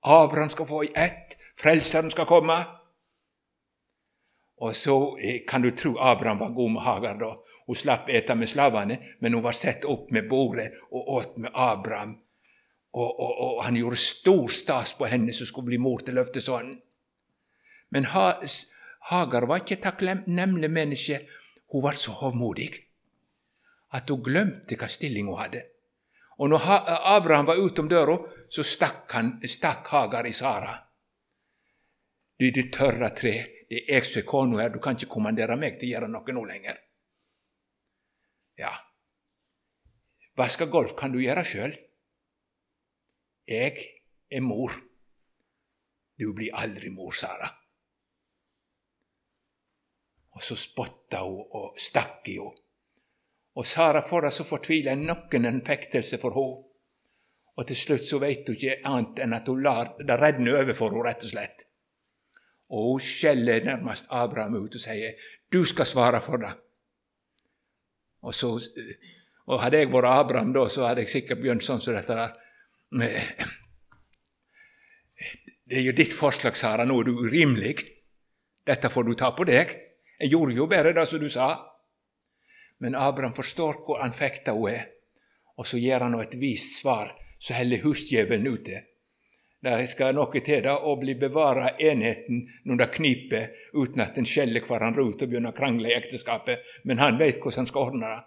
Abraham 0.02 0.50
skal 0.50 0.66
få 0.66 0.84
i 0.84 0.92
ett. 0.94 1.36
Frelseren 1.58 2.10
skal 2.10 2.26
komme. 2.26 2.56
Og 4.60 4.76
så 4.76 4.96
eh, 5.18 5.42
kan 5.48 5.62
du 5.62 5.70
tro 5.70 5.96
Abraham 5.98 6.38
var 6.38 6.54
god 6.56 6.70
med 6.70 6.82
Hagar 6.82 7.18
da. 7.20 7.34
Hun 7.66 7.76
slapp 7.76 8.08
ete 8.08 8.34
med 8.34 8.48
slavene, 8.48 8.98
men 9.20 9.34
hun 9.34 9.42
var 9.42 9.56
satt 9.56 9.84
opp 9.84 10.10
med 10.10 10.28
bordet 10.28 10.72
og 10.90 11.08
åt 11.18 11.36
med 11.36 11.50
Abraham 11.54 12.18
og, 12.92 13.20
og, 13.20 13.32
og, 13.40 13.64
han 13.64 13.76
gjorde 13.78 14.00
stor 14.02 14.48
stas 14.50 14.94
på 14.98 15.06
henne 15.06 15.32
som 15.32 15.46
skulle 15.46 15.70
bli 15.70 15.78
mor 15.78 16.02
til 16.02 16.16
løftesønnen. 16.18 16.78
Men 17.94 18.06
ha, 18.12 18.32
Hagar 19.10 19.46
var 19.50 19.62
ikke 19.62 19.80
takknemlig 19.82 20.70
menneske. 20.70 21.20
Hun 21.70 21.84
var 21.84 21.98
så 21.98 22.14
hovmodig 22.18 22.70
at 23.94 24.10
hun 24.10 24.22
glemte 24.22 24.78
hva 24.78 24.86
stilling 24.90 25.30
hun 25.30 25.38
hadde. 25.40 25.62
Og 26.40 26.50
når 26.50 26.66
Abraham 27.14 27.48
var 27.50 27.58
utom 27.60 27.88
døra, 27.90 28.16
så 28.50 28.62
stakk, 28.64 29.04
han, 29.12 29.32
stakk 29.44 29.90
Hagar 29.92 30.26
i 30.26 30.32
Sara. 30.32 30.72
Du, 32.40 32.46
det 32.54 32.70
tørre 32.72 33.10
tre, 33.12 33.34
det 33.68 33.82
er 33.82 33.98
jeg 33.98 34.06
som 34.08 34.22
er 34.22 34.28
kona 34.30 34.62
her, 34.62 34.70
du 34.72 34.78
kan 34.80 34.96
ikke 34.96 35.10
kommandere 35.12 35.58
meg 35.60 35.76
til 35.78 35.90
å 35.90 35.92
gjøre 35.92 36.08
noe 36.08 36.34
nå 36.34 36.44
lenger. 36.48 36.78
Ja, 38.60 38.72
vaske 40.40 40.66
golf 40.72 40.94
kan 40.96 41.12
du 41.12 41.20
gjøre 41.20 41.44
sjøl. 41.44 41.76
Jeg 43.50 43.78
er 44.30 44.40
mor. 44.46 44.70
Du 46.18 46.30
blir 46.34 46.54
aldri 46.54 46.90
mor, 46.94 47.10
Sara. 47.10 47.48
Og 50.38 50.42
så 50.46 50.54
spotta 50.54 51.24
hun 51.26 51.40
og 51.58 51.80
stakk 51.80 52.28
i 52.30 52.36
henne. 52.38 52.66
Og 53.58 53.66
Sara 53.66 54.04
får 54.06 54.28
det 54.28 54.30
så 54.36 54.46
fortvila 54.46 54.94
noen 54.94 55.48
en 55.48 55.64
fektelse 55.66 56.20
for 56.22 56.36
henne. 56.36 56.66
Og 57.58 57.66
til 57.66 57.76
slutt 57.76 58.06
så 58.06 58.20
veit 58.22 58.46
hun 58.46 58.54
ikke 58.54 58.76
annet 58.86 59.18
enn 59.24 59.34
at 59.36 59.48
hun 59.50 59.64
lar 59.64 59.90
det 59.98 60.18
renne 60.20 60.54
over 60.54 60.76
for 60.78 60.94
henne, 60.94 61.08
rett 61.08 61.26
og 61.26 61.32
slett. 61.32 61.64
Og 62.70 62.86
hun 62.86 63.02
skjeller 63.02 63.66
nærmest 63.66 64.06
Abraham 64.14 64.60
ut 64.62 64.78
og 64.78 64.84
sier, 64.84 65.18
'Du 65.50 65.64
skal 65.64 65.86
svare 65.86 66.20
for 66.20 66.38
det'. 66.38 66.54
Og, 68.22 68.34
så, 68.34 68.60
og 69.46 69.60
Hadde 69.62 69.78
jeg 69.78 69.92
vært 69.92 70.04
Abraham 70.06 70.52
da, 70.52 70.68
så 70.68 70.86
hadde 70.86 71.00
jeg 71.00 71.08
sikkert 71.08 71.42
begynt 71.42 71.64
sånn 71.66 71.80
som 71.80 71.94
dette 71.94 72.14
der. 72.14 72.36
Det 75.70 75.76
er 75.78 75.84
jo 75.86 75.92
ditt 75.94 76.12
forslag, 76.16 76.56
Sara. 76.58 76.84
Nå 76.84 77.00
er 77.00 77.04
du 77.06 77.12
urimelig. 77.22 77.76
Dette 78.66 78.90
får 78.90 79.04
du 79.06 79.14
ta 79.14 79.30
på 79.36 79.46
deg. 79.46 79.70
Jeg 80.20 80.32
gjorde 80.32 80.56
jo 80.58 80.66
bare 80.70 80.92
det 80.96 81.06
som 81.08 81.20
du 81.22 81.28
sa. 81.30 81.48
Men 82.80 82.96
Abraham 82.96 83.34
forstår 83.36 83.82
hvor 83.84 84.02
anfekta 84.02 84.52
hun 84.56 84.70
er, 84.72 84.86
og 85.60 85.66
så 85.68 85.78
gir 85.78 86.00
han 86.00 86.16
et 86.16 86.34
vist 86.40 86.80
svar 86.80 87.12
så 87.40 87.54
heller 87.54 87.82
husdjevelen 87.84 88.48
ute. 88.48 88.82
Det 89.60 89.74
skal 89.92 90.14
noe 90.16 90.40
til 90.40 90.62
da 90.64 90.78
å 90.88 90.94
bli 90.96 91.14
bevara 91.20 91.74
enheten 91.76 92.46
når 92.64 92.76
det 92.80 92.90
kniper, 92.94 93.50
uten 93.76 94.00
at 94.00 94.16
en 94.16 94.28
skjeller 94.28 94.64
hverandre 94.64 95.04
ut 95.04 95.20
og 95.20 95.28
begynner 95.28 95.52
å 95.52 95.56
krangle 95.56 95.90
i 95.90 95.96
ekteskapet. 95.98 96.64
Men 96.88 97.00
han 97.04 97.20
vet 97.20 97.36
hvordan 97.36 97.66
han 97.66 97.68
skal 97.68 97.90
ordne 97.90 98.08
det. 98.08 98.22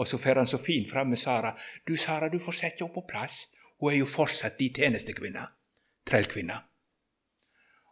Og 0.00 0.08
så 0.08 0.16
får 0.18 0.40
han 0.40 0.48
så 0.48 0.56
fint 0.58 0.88
fram 0.88 1.12
med 1.12 1.20
Sara. 1.20 1.52
Du, 1.84 1.96
Sara, 2.00 2.30
du 2.32 2.38
får 2.40 2.56
sette 2.56 2.84
henne 2.84 2.96
på 2.96 3.04
plass. 3.08 3.42
Hun 3.80 3.92
er 3.92 4.02
jo 4.02 4.06
fortsatt 4.06 4.58
din 4.58 4.74
tjenestekvinne. 4.76 5.46
Trellkvinne. 6.08 6.56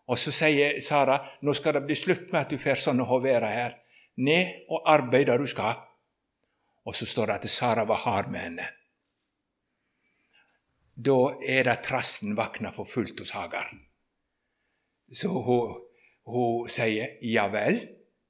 Og 0.09 0.18
så 0.20 0.32
sier 0.32 0.80
Sara 0.84 1.18
nå 1.45 1.53
skal 1.57 1.76
det 1.76 1.84
bli 1.89 1.97
slutt 1.97 2.32
med 2.32 2.41
at 2.43 2.53
du 2.53 2.61
får 2.61 2.80
sånn 2.84 3.05
å 3.05 3.20
være 3.24 3.53
her. 3.53 3.76
Ned 4.24 4.68
og 4.72 4.89
arbeid 4.89 5.28
der 5.28 5.41
du 5.41 5.47
skal. 5.49 5.76
Og 6.89 6.97
så 6.97 7.07
står 7.07 7.28
det 7.28 7.36
at 7.39 7.53
Sara 7.53 7.84
var 7.89 8.03
hard 8.05 8.32
med 8.32 8.41
henne. 8.41 8.68
Da 10.99 11.18
er 11.47 11.68
det 11.68 11.76
trassen 11.86 12.34
vakna 12.36 12.72
for 12.74 12.89
fullt 12.89 13.20
hos 13.22 13.30
Hagar. 13.36 13.70
Så 15.14 15.30
hun, 15.30 15.76
hun 16.26 16.68
sier 16.72 17.20
ja 17.22 17.47
vel, 17.53 17.78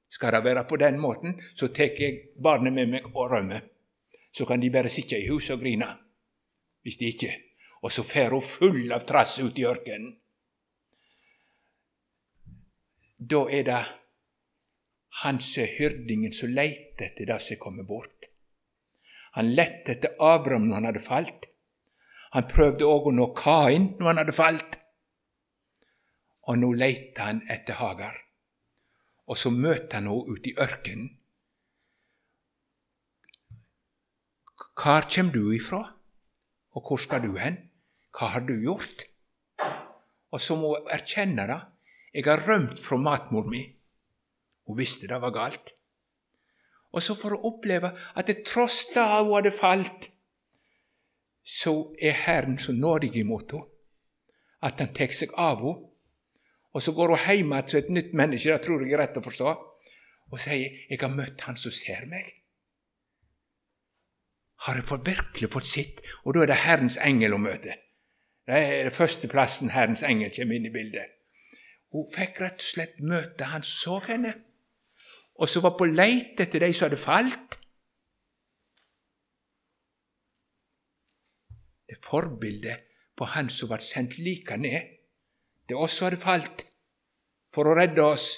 skal 0.09 0.35
det 0.35 0.43
være 0.45 0.67
på 0.69 0.77
den 0.77 0.99
måten, 1.01 1.39
så 1.55 1.71
tar 1.73 1.97
jeg 1.97 2.35
barnet 2.43 2.73
med 2.73 2.91
meg 2.91 3.09
og 3.15 3.31
rømmer. 3.31 3.65
Så 4.31 4.45
kan 4.45 4.61
de 4.61 4.69
bare 4.69 4.89
sitte 4.89 5.17
i 5.17 5.27
huset 5.31 5.55
og 5.55 5.63
grine. 5.63 5.89
Hvis 6.85 6.99
de 6.99 7.09
ikke. 7.09 7.48
Og 7.83 7.93
så 7.93 8.03
fer 8.03 8.33
hun 8.35 8.43
full 8.43 8.91
av 8.91 9.05
trass 9.07 9.37
ut 9.39 9.57
i 9.59 9.67
ørkenen. 9.67 10.15
Da 13.19 13.45
er 13.51 13.63
det 13.67 13.79
han 15.21 15.39
som 15.43 15.63
er 15.65 15.73
hyrdingen 15.75 16.31
som 16.35 16.53
leiter 16.55 17.09
etter 17.09 17.27
det 17.27 17.39
som 17.43 17.55
er 17.55 17.61
kommet 17.63 17.87
bort. 17.87 18.29
Han 19.35 19.51
lette 19.55 19.95
etter 19.95 20.15
Abraham 20.23 20.69
når 20.69 20.75
han 20.79 20.89
hadde 20.89 21.03
falt. 21.03 21.49
Han 22.35 22.47
prøvde 22.49 22.87
òg 22.87 23.09
å 23.09 23.15
nå 23.15 23.27
Kain 23.37 23.93
når 23.99 24.11
han 24.11 24.21
hadde 24.23 24.35
falt. 24.37 24.79
Og 26.49 26.59
nå 26.61 26.71
leiter 26.73 27.27
han 27.27 27.43
etter 27.51 27.77
Hagar. 27.79 28.17
Og 29.29 29.37
så 29.37 29.51
møter 29.53 29.99
han 29.99 30.09
henne 30.09 30.33
ute 30.33 30.51
i 30.51 30.57
ørkenen. 30.57 31.15
Hvor 34.79 35.05
kommer 35.11 35.33
du 35.33 35.51
ifra? 35.51 35.81
Og 36.71 36.87
hvor 36.87 36.97
skal 36.97 37.21
du 37.21 37.35
hen? 37.37 37.68
Hva 38.15 38.33
har 38.33 38.45
du 38.47 38.55
gjort? 38.63 39.05
Og 40.31 40.41
så 40.41 40.55
må 40.59 40.75
hun 40.75 40.93
erkjenne 40.93 41.47
det. 41.49 41.59
Jeg 42.13 42.25
har 42.25 42.45
rømt 42.47 42.79
fra 42.81 42.97
matmor 42.97 43.49
mi. 43.49 43.63
Hun 44.67 44.77
visste 44.77 45.09
det 45.09 45.21
var 45.21 45.33
galt. 45.33 45.73
Og 46.91 47.03
så 47.05 47.15
får 47.15 47.37
hun 47.37 47.51
oppleve 47.51 47.91
at 48.17 48.27
det 48.27 48.43
tross 48.49 48.87
det 48.93 49.05
hun 49.05 49.35
hadde 49.35 49.53
falt, 49.53 50.09
så 51.45 51.93
er 52.01 52.17
Herren 52.25 52.57
så 52.61 52.73
nådig 52.73 53.15
imot 53.17 53.53
henne 53.53 53.75
at 54.61 54.81
han 54.81 54.91
tar 54.93 55.13
seg 55.15 55.31
av 55.39 55.61
henne. 55.63 55.85
Og 56.73 56.83
så 56.85 56.93
går 56.93 57.15
hun 57.15 57.23
hjem 57.25 57.53
igjen 57.53 57.69
som 57.71 57.79
et 57.79 57.93
nytt 57.95 58.11
menneske, 58.13 58.51
det 58.51 58.65
tror 58.65 58.83
jeg 58.83 58.93
er 58.93 59.01
rett 59.01 59.17
å 59.17 59.25
forstå, 59.25 59.53
og 60.29 60.39
sier 60.39 60.85
'Jeg 60.89 60.99
har 61.01 61.09
møtt 61.09 61.41
Han 61.41 61.57
som 61.57 61.71
ser 61.71 62.05
meg'. 62.05 62.33
Har 64.65 64.75
jeg 64.75 64.83
for 64.83 64.97
virkelig 64.97 65.49
fått 65.51 65.65
sitt? 65.65 66.01
Og 66.25 66.33
da 66.33 66.41
er 66.41 66.45
det 66.45 66.55
Herrens 66.55 66.97
engel 66.97 67.33
å 67.33 67.37
møte. 67.37 67.73
Det 68.49 68.57
er 68.57 68.89
førsteplassen 68.89 69.69
Herrens 69.75 70.01
engel 70.01 70.31
kommer 70.33 70.57
inn 70.57 70.65
i 70.65 70.73
bildet. 70.73 71.11
Hun 71.93 72.07
fikk 72.09 72.39
rett 72.41 72.63
og 72.63 72.65
slett 72.65 72.95
møte 73.05 73.49
han 73.51 73.65
som 73.65 73.77
så 73.77 73.97
henne, 74.07 74.31
og 75.37 75.49
som 75.49 75.65
var 75.65 75.75
på 75.77 75.85
leit 75.85 76.41
etter 76.41 76.65
de 76.65 76.71
som 76.73 76.87
hadde 76.87 76.97
falt. 77.01 77.59
Det 81.85 81.97
er 81.97 82.01
forbildet 82.05 82.87
på 83.17 83.27
Han 83.35 83.49
som 83.51 83.69
ble 83.69 83.79
sendt 83.83 84.17
like 84.17 84.57
ned 84.57 84.95
det 85.69 85.77
oss 85.77 85.99
som 85.99 86.07
hadde 86.07 86.21
falt, 86.21 86.63
for 87.53 87.69
å 87.69 87.75
redde 87.77 88.01
oss 88.01 88.31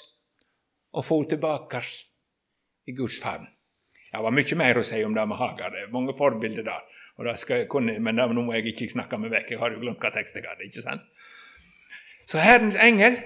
og 0.92 1.06
få 1.08 1.22
tilbake 1.30 1.80
i 2.84 2.92
Guds 2.96 3.16
favn. 3.22 3.46
Det 4.12 4.20
var 4.20 4.34
mye 4.36 4.58
mer 4.60 4.80
å 4.80 4.84
si 4.84 5.00
om 5.04 5.14
det 5.16 5.24
med 5.28 5.40
Hagar. 5.40 5.72
Det 5.72 5.86
er 5.86 5.94
mange 5.94 6.12
forbilder 6.18 6.66
der. 6.66 6.91
Og 7.18 7.26
det 7.28 7.38
skal 7.40 7.62
jeg 7.62 7.68
kunne, 7.68 7.98
Men 8.00 8.16
det, 8.16 8.28
nå 8.34 8.42
må 8.42 8.54
jeg 8.54 8.66
ikke 8.72 8.88
snakke 8.88 9.18
meg 9.18 9.30
vekk. 9.30 9.50
Jeg 9.50 9.58
har 9.58 9.72
jo 9.72 9.80
glemt 9.80 10.00
hva 10.00 10.10
tekst 10.14 10.36
jeg 10.36 10.44
hadde. 10.48 10.64
ikke 10.64 10.82
sant? 10.82 11.02
Så 12.26 12.38
Herrens 12.38 12.76
engel, 12.76 13.18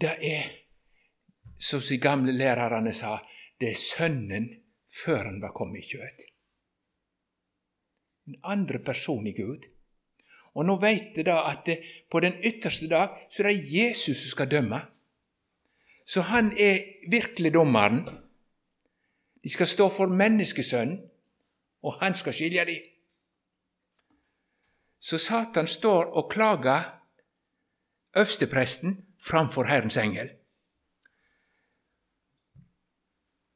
det 0.00 0.16
er, 0.20 0.50
som 1.60 1.80
de 1.80 1.98
gamle 1.98 2.32
lærerne 2.32 2.92
sa, 2.92 3.18
det 3.60 3.72
er 3.72 3.80
Sønnen 3.80 4.50
før 5.04 5.24
han 5.24 5.40
var 5.42 5.56
kommet 5.56 5.82
i 5.82 5.88
kjøtt 5.94 6.32
en 8.26 8.36
andre 8.42 8.78
person 8.78 9.26
i 9.26 9.32
Gud. 9.32 9.66
Og 10.54 10.66
nå 10.68 10.76
veit 10.80 11.16
jeg 11.16 11.26
da 11.26 11.38
at 11.48 11.64
det, 11.66 11.78
på 12.10 12.20
den 12.20 12.36
ytterste 12.44 12.88
dag 12.90 13.16
så 13.30 13.42
er 13.42 13.50
det 13.50 13.72
Jesus 13.72 14.24
som 14.24 14.34
skal 14.34 14.50
dømme. 14.50 14.82
Så 16.06 16.26
han 16.28 16.52
er 16.58 16.82
virkelig 17.10 17.54
dommeren. 17.54 18.04
De 19.42 19.50
skal 19.50 19.66
stå 19.66 19.88
for 19.88 20.12
menneskesønnen, 20.12 21.00
og 21.82 21.98
han 22.02 22.14
skal 22.14 22.34
skilje 22.36 22.64
dem. 22.64 22.90
Så 25.02 25.18
Satan 25.18 25.66
står 25.66 26.12
og 26.14 26.30
klager 26.30 27.02
øverstepresten 28.16 29.16
framfor 29.18 29.64
Herrens 29.64 29.96
engel. 29.96 30.30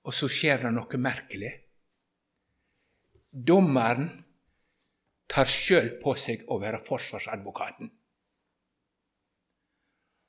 Og 0.02 0.14
så 0.14 0.28
skjer 0.30 0.62
det 0.62 0.72
noe 0.74 0.98
merkelig. 1.02 1.52
Dommeren 3.30 4.08
tar 5.28 5.50
sjøl 5.50 5.96
på 6.02 6.14
seg 6.18 6.46
å 6.50 6.58
være 6.62 6.82
forsvarsadvokaten. 6.82 7.90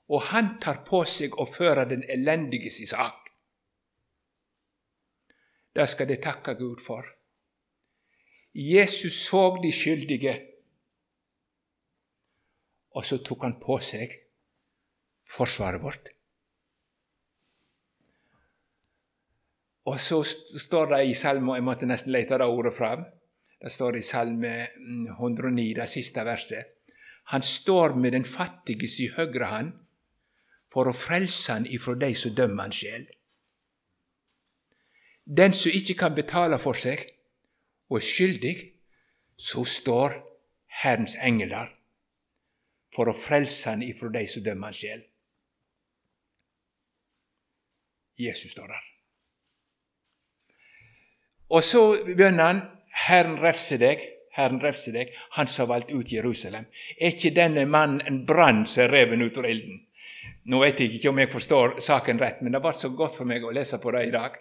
Og 0.07 0.23
han 0.31 0.55
tar 0.63 0.83
på 0.87 1.03
seg 1.05 1.35
å 1.37 1.45
føre 1.49 1.85
den 1.89 2.03
elendige 2.09 2.71
si 2.73 2.87
sak. 2.89 3.27
Det 5.73 5.85
skal 5.89 6.09
de 6.09 6.17
takke 6.21 6.55
Gud 6.57 6.81
for. 6.81 7.16
Jesus 8.57 9.19
så 9.27 9.41
de 9.61 9.71
skyldige, 9.71 10.33
og 12.97 13.05
så 13.05 13.19
tok 13.21 13.43
han 13.45 13.59
på 13.61 13.77
seg 13.85 14.15
forsvaret 15.29 15.83
vårt. 15.83 16.09
Og 19.87 19.99
så 20.01 20.23
står 20.25 20.89
det 20.95 21.03
i 21.05 21.13
salmen, 21.15 21.55
jeg 21.55 21.63
måtte 21.63 21.87
nesten 21.87 22.11
lete 22.11 22.39
det 22.41 22.49
ordet 22.49 22.73
fram 22.75 23.05
det 23.61 23.71
står 23.73 23.97
i 23.97 24.01
Salme 24.01 24.67
109, 25.19 25.73
det 25.73 25.89
siste 25.89 26.25
verset. 26.25 26.65
Han 27.33 27.41
står 27.41 27.95
med 27.95 28.11
den 28.11 28.25
fattige 28.25 28.87
i 29.03 29.09
høyre 29.15 29.45
hand 29.45 29.71
for 30.73 30.87
å 30.87 30.93
frelse 30.95 31.53
han 31.53 31.65
ifra 31.65 31.95
de 31.97 32.13
som 32.15 32.35
dømmer 32.35 32.67
han 32.67 32.75
sjel. 32.75 33.07
Den 35.25 35.53
som 35.53 35.73
ikke 35.73 35.97
kan 35.99 36.15
betale 36.15 36.59
for 36.61 36.77
seg 36.77 37.01
og 37.89 37.99
er 37.99 38.05
skyldig, 38.05 38.55
så 39.37 39.63
står 39.65 40.17
Herrens 40.81 41.15
engler 41.23 41.71
for 42.95 43.09
å 43.09 43.15
frelse 43.15 43.69
han 43.69 43.85
ifra 43.85 44.09
de 44.13 44.25
som 44.29 44.43
dømmer 44.43 44.71
hans 44.71 44.81
sjel. 44.81 45.03
Jesus 48.17 48.51
står 48.51 48.67
der. 48.73 48.85
Og 51.53 51.63
så 51.63 51.81
begynner 52.05 52.43
han 52.43 52.61
Herren 53.07 53.37
refse 53.39 53.77
deg, 53.79 54.01
Herren 54.33 54.59
refse 54.61 54.91
deg, 54.93 55.13
han 55.37 55.47
som 55.47 55.65
har 55.65 55.75
valgt 55.75 55.93
ut 55.93 56.11
Jerusalem. 56.11 56.65
Er 56.97 57.13
ikke 57.13 57.35
denne 57.35 57.65
mannen 57.69 58.01
en 58.05 58.23
brann 58.25 58.65
som 58.65 58.83
er 58.85 58.93
reven 58.93 59.21
ut 59.21 59.37
av 59.37 59.47
ilden? 59.49 59.83
Nå 60.47 60.59
vet 60.63 60.81
jeg 60.81 60.97
ikke 60.97 61.11
om 61.11 61.21
jeg 61.21 61.31
forstår 61.31 61.79
saken 61.83 62.19
rett, 62.21 62.41
men 62.41 62.55
det 62.55 62.61
ble 62.63 62.73
så 62.75 62.89
godt 62.95 63.17
for 63.19 63.29
meg 63.29 63.45
å 63.45 63.53
lese 63.55 63.79
på 63.83 63.91
det 63.95 64.05
i 64.07 64.13
dag. 64.13 64.35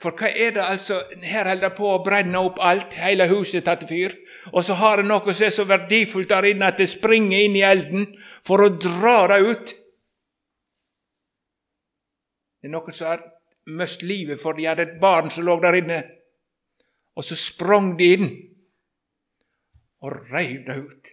For 0.00 0.16
hva 0.16 0.30
er 0.32 0.54
det 0.56 0.64
altså 0.64 1.02
Her 1.20 1.44
holder 1.44 1.68
det 1.68 1.76
på 1.76 1.88
å 1.90 2.00
brenne 2.04 2.40
opp 2.40 2.60
alt, 2.64 2.96
hele 2.96 3.26
huset 3.28 3.66
tatt 3.66 3.84
fyr. 3.88 4.14
Og 4.52 4.64
så 4.64 4.78
har 4.80 5.00
det 5.00 5.08
noe 5.10 5.34
som 5.34 5.46
er 5.46 5.54
så 5.54 5.66
verdifullt 5.68 6.30
der 6.32 6.48
inne 6.52 6.70
at 6.72 6.80
det 6.80 6.88
springer 6.88 7.44
inn 7.44 7.58
i 7.58 7.66
elden 7.66 8.06
for 8.46 8.64
å 8.64 8.72
dra 8.80 9.18
det 9.34 9.40
ut. 9.44 9.74
Det 12.60 12.68
er 12.68 12.74
noen 12.74 12.96
som 12.96 13.12
har 13.12 13.26
mist 13.76 14.02
livet 14.02 14.40
for 14.40 14.56
de 14.56 14.68
hadde 14.68 14.88
et 14.88 14.98
barn 15.00 15.30
som 15.32 15.44
lå 15.44 15.58
der 15.60 15.78
inne. 15.80 16.00
Og 17.16 17.26
så 17.26 17.36
sprang 17.36 17.92
de 17.98 18.12
inn 18.16 18.30
og 20.00 20.16
reiv 20.32 20.64
det 20.64 20.78
ut. 20.80 21.12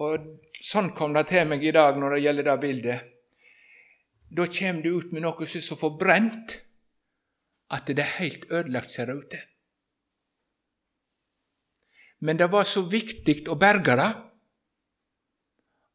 Og 0.00 0.30
Sånn 0.60 0.90
kom 0.92 1.14
det 1.16 1.24
til 1.30 1.46
meg 1.48 1.62
i 1.64 1.72
dag 1.72 1.96
når 1.96 2.14
det 2.14 2.24
gjelder 2.24 2.46
det 2.50 2.56
bildet. 2.60 3.04
Da 4.30 4.46
kommer 4.46 4.82
du 4.82 4.90
ut 4.94 5.12
med 5.12 5.24
noe 5.24 5.46
som 5.46 5.58
er 5.58 5.66
så 5.66 5.76
forbrent 5.78 6.60
at 7.70 7.86
det 7.86 8.02
er 8.02 8.16
helt 8.18 8.46
ødelagt, 8.50 8.90
ser 8.90 9.10
det 9.10 9.16
ut 9.18 9.30
til. 9.30 9.46
Men 12.20 12.38
det 12.38 12.50
var 12.52 12.66
så 12.68 12.82
viktig 12.86 13.42
å 13.48 13.56
berge 13.58 13.96
det 13.96 14.10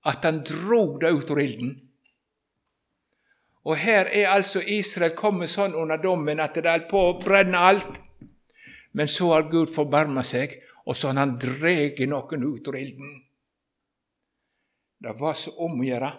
at 0.06 0.26
han 0.26 0.42
drog 0.46 1.00
det 1.02 1.12
ut 1.14 1.32
av 1.32 1.42
ilden. 1.42 1.74
Og 3.66 3.78
her 3.82 4.10
er 4.14 4.30
altså 4.30 4.62
Israel 4.62 5.16
kommet 5.18 5.50
sånn 5.50 5.74
under 5.74 5.98
dommen 6.02 6.42
at 6.42 6.58
det 6.58 6.70
er 6.70 6.86
på 6.90 7.02
å 7.02 7.16
brenne 7.22 7.62
alt. 7.70 8.02
Men 8.94 9.10
så 9.12 9.32
har 9.34 9.50
Gud 9.50 9.72
forbarma 9.74 10.24
seg, 10.24 10.54
og 10.86 10.96
så 10.96 11.10
har 11.10 11.18
han 11.24 11.38
dreget 11.42 12.06
noen 12.10 12.46
ut 12.46 12.68
av 12.70 12.78
ilden. 12.80 13.16
Det 15.02 15.16
var 15.20 15.34
så 15.38 15.52
om 15.66 15.82
å 15.82 15.88
gjøre. 15.88 16.12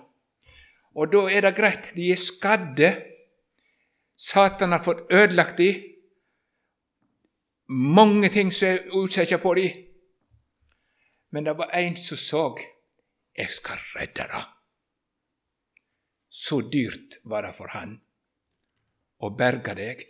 Og 0.97 1.13
da 1.13 1.27
er 1.29 1.45
det 1.45 1.57
greit. 1.57 1.93
De 1.97 2.09
er 2.13 2.21
skadde. 2.21 2.91
Satan 4.17 4.73
har 4.73 4.83
fått 4.85 5.05
ødelagt 5.13 5.59
dem. 5.61 5.83
Mange 7.69 8.31
ting 8.33 8.53
som 8.55 8.69
er 8.69 8.89
utsetja 8.97 9.39
på 9.43 9.55
dem. 9.59 9.83
Men 11.31 11.45
det 11.45 11.57
var 11.59 11.75
en 11.77 11.97
som 11.97 12.17
så 12.17 12.45
jeg 13.37 13.51
skal 13.51 13.81
redde 13.97 14.25
det. 14.33 14.45
Så 16.31 16.61
dyrt 16.73 17.21
var 17.25 17.45
det 17.45 17.55
for 17.57 17.73
han 17.73 17.99
å 19.19 19.31
berge 19.37 19.75
deg 19.77 20.05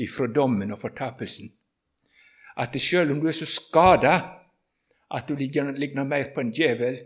ifra 0.00 0.28
dommen 0.28 0.72
og 0.72 0.80
fortapelsen 0.80 1.50
at 2.60 2.76
sjøl 2.80 3.14
om 3.14 3.20
du 3.22 3.28
er 3.30 3.36
så 3.36 3.48
skada 3.48 4.14
at 5.10 5.28
du 5.28 5.34
ligner 5.36 6.04
mer 6.04 6.28
på 6.34 6.42
en 6.42 6.52
djevel, 6.54 6.98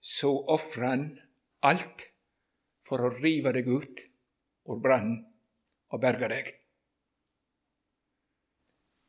så 0.00 0.30
ofrer 0.54 0.86
han 0.88 1.04
alt 1.66 2.06
for 2.86 3.02
å 3.04 3.12
rive 3.18 3.52
deg 3.56 3.68
ut 3.68 4.04
ur 4.68 4.80
brannen 4.82 5.20
og 5.92 6.02
berge 6.02 6.30
deg. 6.30 6.52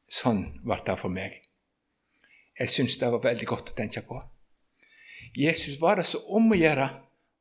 Sånn 0.10 0.42
ble 0.66 0.80
det 0.86 0.98
for 1.00 1.14
meg. 1.14 1.36
Jeg 2.60 2.74
syns 2.74 2.98
det 3.00 3.12
var 3.14 3.24
veldig 3.24 3.48
godt 3.48 3.72
å 3.72 3.78
tenke 3.78 4.04
på. 4.08 4.18
Jesus 5.38 5.78
var 5.80 6.00
det 6.00 6.08
så 6.10 6.22
om 6.36 6.50
å 6.52 6.58
gjøre 6.58 6.88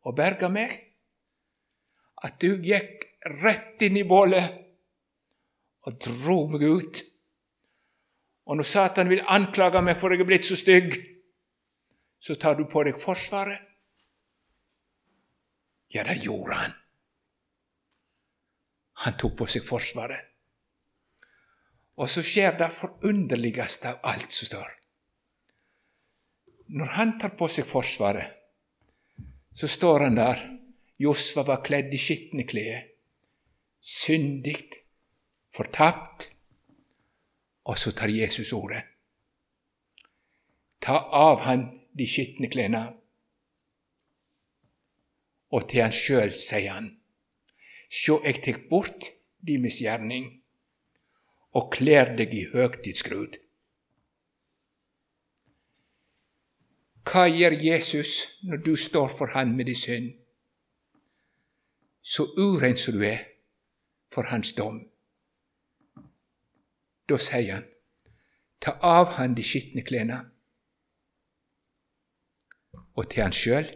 å 0.04 0.12
berge 0.14 0.50
meg 0.52 0.74
at 2.22 2.36
du 2.42 2.58
gikk 2.62 3.06
rett 3.40 3.80
inn 3.86 3.96
i 3.98 4.06
bålet 4.06 4.58
og 5.88 5.96
dro 6.04 6.42
meg 6.52 6.66
ut 6.66 7.02
og 8.48 8.56
når 8.56 8.64
Satan 8.64 9.10
vil 9.12 9.24
anklage 9.28 9.80
meg 9.84 9.98
for 10.00 10.08
at 10.08 10.16
jeg 10.16 10.24
er 10.24 10.30
blitt 10.30 10.46
så 10.48 10.56
stygg, 10.56 10.94
så 12.18 12.34
tar 12.34 12.58
du 12.58 12.64
på 12.70 12.82
deg 12.86 12.98
forsvaret. 13.00 13.64
Ja, 15.88 16.04
det 16.04 16.18
gjorde 16.24 16.54
han. 16.54 16.74
Han 19.04 19.16
tok 19.20 19.36
på 19.38 19.46
seg 19.48 19.64
forsvaret. 19.64 20.26
Og 21.98 22.10
så 22.10 22.22
skjer 22.22 22.58
det 22.58 22.68
forunderligste 22.74 23.94
av 23.94 24.02
alt 24.12 24.34
som 24.34 24.50
står. 24.50 24.74
Når 26.78 26.94
han 26.98 27.14
tar 27.18 27.32
på 27.38 27.48
seg 27.50 27.66
forsvaret, 27.66 28.34
så 29.56 29.70
står 29.70 30.06
han 30.06 30.18
der. 30.18 30.42
Josva 30.98 31.44
var 31.46 31.62
kledd 31.62 31.94
i 31.94 32.00
skitne 32.02 32.44
klær. 32.46 32.82
Syndig, 33.78 34.58
fortapt 35.54 36.28
og 37.68 37.78
så 37.78 37.92
tar 37.92 38.08
Jesus 38.08 38.52
ordet. 38.52 38.82
Ta 40.80 40.96
av 41.12 41.40
han 41.44 41.66
de 41.98 42.06
skitne 42.06 42.48
klærne. 42.50 42.84
Og 45.50 45.68
til 45.68 45.82
han 45.82 45.94
sjøl 45.94 46.32
sier 46.36 46.72
han, 46.74 46.94
Sjå, 47.88 48.18
eg 48.28 48.42
tek 48.44 48.66
bort 48.68 49.06
di 49.40 49.56
misgjerning 49.56 50.26
og 51.56 51.70
kler 51.72 52.12
deg 52.18 52.34
i 52.36 52.42
høgtidsskrud. 52.52 53.38
Hva 57.08 57.24
gjør 57.32 57.56
Jesus 57.64 58.12
når 58.44 58.60
du 58.66 58.74
står 58.76 59.08
for 59.08 59.32
han 59.32 59.54
med 59.56 59.70
din 59.70 59.80
synd? 59.80 60.10
Så 62.04 62.28
urein 62.36 62.76
som 62.76 62.98
du 62.98 63.04
er 63.08 63.24
for 64.12 64.28
hans 64.28 64.52
dom. 64.52 64.82
Da 67.08 67.16
sier 67.16 67.54
han, 67.54 67.64
ta 68.60 68.76
av 68.84 69.14
han 69.16 69.36
de 69.38 69.44
skitne 69.44 69.84
klærne. 69.88 70.26
Og 72.98 73.06
til 73.10 73.22
han 73.22 73.34
sjøl, 73.34 73.68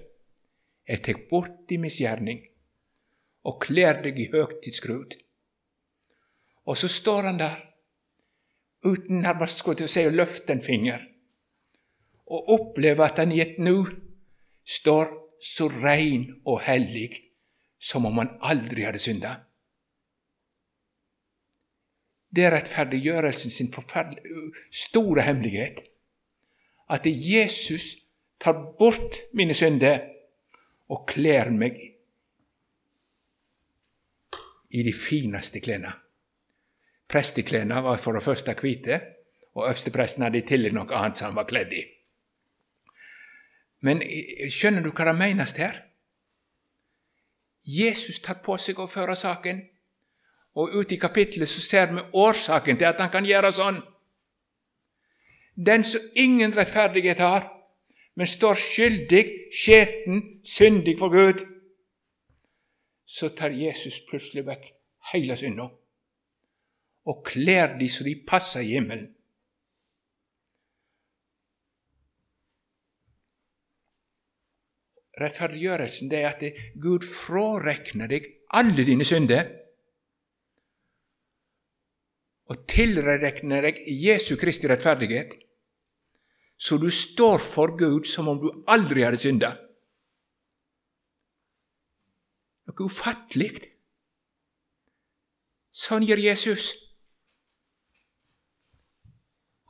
jeg 0.88 1.02
tek 1.06 1.28
bort 1.30 1.54
din 1.70 1.84
misgjerning 1.84 2.42
og 3.46 3.60
kler 3.62 4.00
deg 4.02 4.18
i 4.18 4.28
høgtidsskrud. 4.32 5.14
Og 6.66 6.78
så 6.78 6.90
står 6.90 7.28
han 7.30 7.38
der, 7.38 7.56
uten 8.82 9.22
nærmest 9.22 9.62
skulle 9.62 9.78
til 9.78 9.90
å 9.90 9.92
si 9.94 10.04
å 10.06 10.14
løfte 10.14 10.54
en 10.54 10.62
finger, 10.62 11.06
og 12.26 12.50
opplever 12.56 13.06
at 13.06 13.22
han 13.22 13.34
i 13.34 13.40
et 13.42 13.58
nu 13.62 13.86
står 14.66 15.10
så 15.42 15.68
rein 15.70 16.28
og 16.46 16.62
hellig 16.66 17.10
som 17.82 18.06
om 18.06 18.18
han 18.22 18.36
aldri 18.42 18.86
hadde 18.86 19.02
synda. 19.02 19.36
Det 22.32 22.46
er 22.46 22.54
rettferdiggjørelsen 22.54 23.52
sin 23.52 23.72
store 24.72 25.26
hemmelighet. 25.26 25.82
At 26.88 27.04
Jesus 27.04 28.01
tar 28.42 28.58
bort 28.78 29.22
mine 29.38 29.54
synder 29.54 30.00
og 30.90 31.06
kler 31.08 31.50
meg 31.54 31.78
i 34.72 34.82
de 34.82 34.92
fineste 34.96 35.60
klærne. 35.62 35.92
Presteklærne 37.08 37.82
var 37.84 38.00
for 38.00 38.16
det 38.16 38.24
første 38.24 38.54
hvite, 38.60 39.00
og 39.54 39.66
øverstepresten 39.68 40.24
hadde 40.24 40.40
i 40.40 40.46
tillegg 40.48 40.72
noe 40.74 40.96
annet 40.96 41.20
som 41.20 41.30
han 41.30 41.36
var 41.36 41.48
kledd 41.48 41.74
i. 41.76 41.82
Men 43.84 44.00
skjønner 44.50 44.84
du 44.84 44.92
hva 44.94 45.10
det 45.10 45.18
menes 45.18 45.52
her? 45.58 45.82
Jesus 47.62 48.22
tar 48.24 48.40
på 48.42 48.56
seg 48.58 48.80
å 48.80 48.88
føre 48.90 49.16
saken. 49.18 49.60
Og 50.56 50.72
ute 50.72 50.96
i 50.96 51.00
kapittelet 51.00 51.48
så 51.48 51.60
ser 51.64 51.92
vi 51.92 52.04
årsaken 52.12 52.78
til 52.78 52.88
at 52.88 53.00
han 53.00 53.12
kan 53.12 53.26
gjøre 53.28 53.52
sånn. 53.52 53.82
Den 55.56 55.84
som 55.84 56.00
ingen 56.16 56.54
rettferdighet 56.56 57.20
har, 57.20 57.48
men 58.14 58.28
står 58.28 58.58
skyldig, 58.60 59.22
skjeten, 59.56 60.22
syndig 60.44 60.98
for 61.00 61.12
Gud, 61.12 61.44
så 63.08 63.28
tar 63.36 63.54
Jesus 63.56 64.00
plutselig 64.08 64.44
vekk 64.46 64.68
hele 65.12 65.36
synda 65.36 65.68
og 67.08 67.24
kler 67.26 67.74
de 67.80 67.88
så 67.90 68.04
de 68.06 68.14
passer 68.28 68.62
i 68.62 68.76
himmelen. 68.76 69.08
Rettferdiggjørelsen 75.20 76.08
det 76.08 76.20
er 76.22 76.30
at 76.30 76.62
Gud 76.80 77.04
frarekner 77.04 78.08
deg 78.08 78.30
alle 78.56 78.86
dine 78.86 79.04
synder 79.04 79.50
og 82.50 82.64
tilrekner 82.68 83.66
deg 83.68 83.82
Jesu 83.86 84.34
Kristi 84.40 84.70
rettferdighet, 84.70 85.34
så 86.62 86.78
du 86.78 86.90
står 86.90 87.38
for 87.42 87.76
Gud 87.78 88.06
som 88.06 88.28
om 88.28 88.38
du 88.38 88.48
aldri 88.70 89.02
hadde 89.02 89.18
synda. 89.18 89.50
Noe 92.70 92.86
ufattelig. 92.86 93.50
Sånn 95.74 96.06
gjør 96.06 96.22
Jesus. 96.22 96.68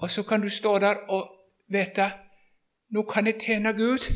Og 0.03 0.11
så 0.13 0.27
kan 0.29 0.45
du 0.45 0.51
stå 0.53 0.75
der 0.83 1.01
og 1.15 1.31
vite 1.73 2.11
nå 2.93 3.07
kan 3.09 3.31
jeg 3.31 3.41
tjene 3.41 3.73
Gud. 3.73 4.11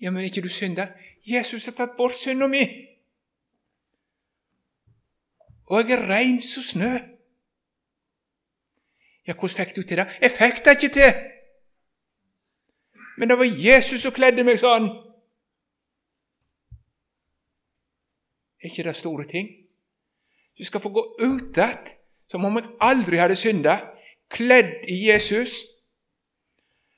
Ja, 0.00 0.10
men 0.10 0.24
ikke 0.24 0.40
du 0.40 0.48
synder. 0.48 0.94
Jesus 1.28 1.68
har 1.68 1.76
tatt 1.76 1.98
bort 1.98 2.16
synda 2.16 2.48
mi 2.48 2.64
og 5.72 5.88
jeg 5.88 5.96
er 5.96 6.08
rein 6.08 6.40
som 6.42 6.62
snø. 6.62 6.90
Ja, 9.26 9.34
hvordan 9.34 9.56
fikk 9.56 9.76
du 9.76 9.82
til 9.82 10.00
det? 10.02 10.08
Jeg 10.20 10.34
fikk 10.34 10.64
det 10.64 10.76
ikke 10.76 10.94
til! 10.94 11.12
Men 13.18 13.28
det 13.28 13.38
var 13.38 13.44
Jesus 13.44 14.02
som 14.02 14.14
kledde 14.14 14.44
meg 14.44 14.58
sånn. 14.58 14.88
Er 18.62 18.70
ikke 18.70 18.86
det 18.86 18.96
store 18.96 19.26
ting? 19.30 19.50
Du 20.58 20.64
skal 20.64 20.82
få 20.82 20.92
gå 20.94 21.02
ut 21.20 21.58
igjen 21.58 21.92
som 22.32 22.46
om 22.48 22.56
jeg 22.56 22.70
aldri 22.80 23.18
hadde 23.20 23.36
synda, 23.36 23.74
kledd 24.32 24.86
i 24.88 25.02
Jesus. 25.10 25.58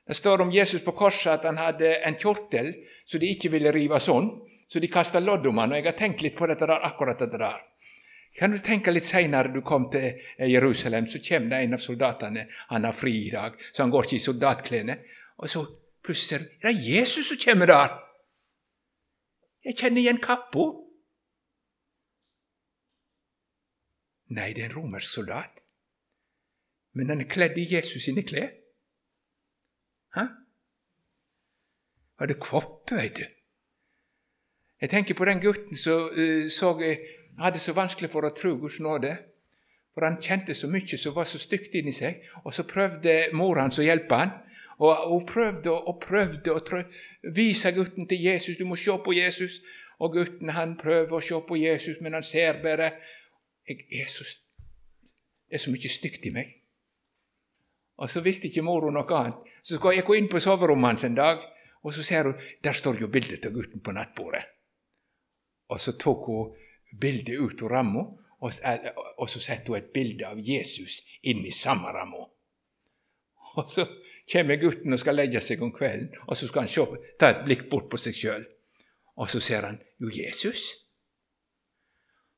Det 0.07 0.15
står 0.15 0.45
om 0.45 0.53
Jesus 0.55 0.85
på 0.85 0.95
korset 0.95 1.33
at 1.33 1.47
han 1.49 1.59
hadde 1.59 1.97
en 2.07 2.19
kjortel 2.21 2.71
så 3.05 3.19
de 3.19 3.33
ikke 3.35 3.51
ville 3.57 3.73
rive 3.75 3.99
sånn, 3.99 4.29
så 4.71 4.79
de 4.81 4.91
kasta 4.93 5.19
lodd 5.19 5.47
om 5.51 5.59
han, 5.59 5.73
og 5.73 5.81
Jeg 5.81 5.89
har 5.89 5.99
tenkt 5.99 6.23
litt 6.23 6.37
på 6.39 6.47
dette 6.47 6.67
der, 6.67 6.87
akkurat 6.87 7.19
dette 7.19 7.41
der. 7.41 7.59
Kan 8.35 8.51
du 8.51 8.59
tenke 8.59 8.91
litt 8.91 9.07
seinere 9.07 9.53
du 9.55 9.61
kom 9.63 9.87
til 9.93 10.19
Jerusalem, 10.51 11.07
så 11.07 11.21
kommer 11.23 11.55
det 11.55 11.61
en 11.63 11.77
av 11.77 11.83
soldatene. 11.83 12.47
Han 12.73 12.85
har 12.85 12.97
fri 12.97 13.13
i 13.29 13.31
dag, 13.31 13.55
så 13.73 13.85
han 13.85 13.93
går 13.95 14.09
ikke 14.09 14.19
i 14.19 14.25
soldatklærne. 14.25 14.97
Og 15.39 15.51
så 15.51 15.63
plutselig 16.05 16.29
ser 16.29 16.43
du 16.43 16.49
det 16.65 16.73
er 16.73 16.83
Jesus 16.89 17.31
som 17.31 17.39
kommer 17.45 17.71
der! 17.71 18.01
Jeg 19.65 19.79
kjenner 19.79 20.03
igjen 20.03 20.21
kappa. 20.21 20.67
Nei, 24.35 24.51
det 24.53 24.65
er 24.65 24.73
en 24.73 24.77
romersk 24.77 25.15
soldat. 25.15 25.63
Men 26.95 27.09
han 27.09 27.23
er 27.23 27.31
kledd 27.31 27.57
i 27.59 27.69
Jesus 27.71 28.05
sine 28.05 28.23
klær. 28.27 28.51
Hæ? 30.15 30.27
Var 32.19 32.31
det 32.31 32.41
kvoppe, 32.43 32.99
veit 32.99 33.17
du? 33.17 33.25
Jeg 34.81 34.91
tenker 34.91 35.15
på 35.15 35.25
den 35.25 35.41
gutten 35.41 35.77
som 35.77 36.11
uh, 36.13 36.51
så, 36.51 36.75
uh, 37.39 37.45
hadde 37.45 37.63
så 37.63 37.75
vanskelig 37.77 38.11
for 38.13 38.27
å 38.27 38.35
tro 38.35 38.55
Guds 38.61 38.81
nåde. 38.81 39.17
For 39.95 40.07
han 40.07 40.19
kjente 40.23 40.55
så 40.55 40.69
mye 40.71 40.99
som 40.99 41.15
var 41.15 41.29
så 41.31 41.39
stygt 41.39 41.75
inni 41.79 41.93
seg. 41.95 42.25
Og 42.45 42.55
så 42.55 42.67
prøvde 42.67 43.29
mor 43.33 43.61
hans 43.63 43.79
å 43.79 43.87
hjelpe 43.87 44.19
han. 44.19 44.35
Og 44.83 45.07
hun 45.13 45.27
prøvde 45.27 45.71
og 45.71 46.01
prøvde 46.03 46.55
å 46.55 46.83
vise 47.35 47.71
gutten 47.73 48.09
til 48.11 48.25
Jesus. 48.27 48.59
Du 48.59 48.67
må 48.67 48.77
se 48.77 48.97
på 49.05 49.15
Jesus. 49.15 49.61
Og 50.03 50.17
gutten 50.17 50.51
han 50.57 50.75
prøver 50.77 51.15
å 51.15 51.23
se 51.23 51.39
på 51.49 51.57
Jesus, 51.57 52.01
men 52.03 52.17
han 52.17 52.27
ser 52.27 52.59
bare 52.63 52.91
jeg 53.69 53.87
er 54.03 54.09
så, 54.11 54.25
Det 55.49 55.55
er 55.55 55.63
så 55.63 55.71
mye 55.71 55.89
stygt 55.89 56.27
i 56.27 56.33
meg. 56.35 56.51
Og 57.97 58.11
så 58.11 58.21
visste 58.21 58.49
ikke 58.49 58.65
mora 58.67 58.91
noe 58.91 59.07
annet. 59.15 59.53
Så 59.63 59.79
gikk 59.79 60.11
hun 60.11 60.19
inn 60.19 60.29
på 60.29 60.43
soverommet 60.43 60.95
hans 60.95 61.05
en 61.07 61.15
dag, 61.15 61.45
og 61.85 61.95
så 61.95 62.03
ser 62.03 62.27
hun 62.27 62.41
der 62.65 62.75
står 62.75 62.99
jo 63.01 63.09
bildet 63.09 63.47
av 63.47 63.55
gutten 63.55 63.81
på 63.81 63.95
nattbordet. 63.95 64.43
Og 65.71 65.81
så 65.81 65.95
tok 65.99 66.27
hun 66.27 66.57
bildet 67.01 67.41
ut 67.41 67.63
av 67.63 67.73
ramma, 67.73 68.05
og, 68.45 69.29
så 69.29 69.41
setter 69.41 69.73
hun 69.73 69.79
et 69.79 69.93
bilde 69.95 70.27
av 70.29 70.41
Jesus 70.41 71.01
inn 71.23 71.45
i 71.47 71.53
samme 71.53 71.93
ramma. 71.95 72.27
Og 73.57 73.71
så 73.71 73.87
kommer 74.33 74.59
gutten 74.61 74.93
og 74.93 75.01
skal 75.01 75.17
legge 75.17 75.41
seg 75.41 75.63
om 75.63 75.71
kvelden, 75.73 76.11
og 76.27 76.37
så 76.37 76.49
skal 76.49 76.65
han 76.65 76.71
se, 76.73 76.85
ta 77.21 77.29
et 77.31 77.45
blikk 77.45 77.69
bort 77.71 77.91
på 77.93 78.01
seg 78.01 78.17
sjøl. 78.19 78.47
Og 79.21 79.31
så 79.31 79.41
ser 79.41 79.67
han 79.69 79.79
jo 80.03 80.11
Jesus. 80.13 80.65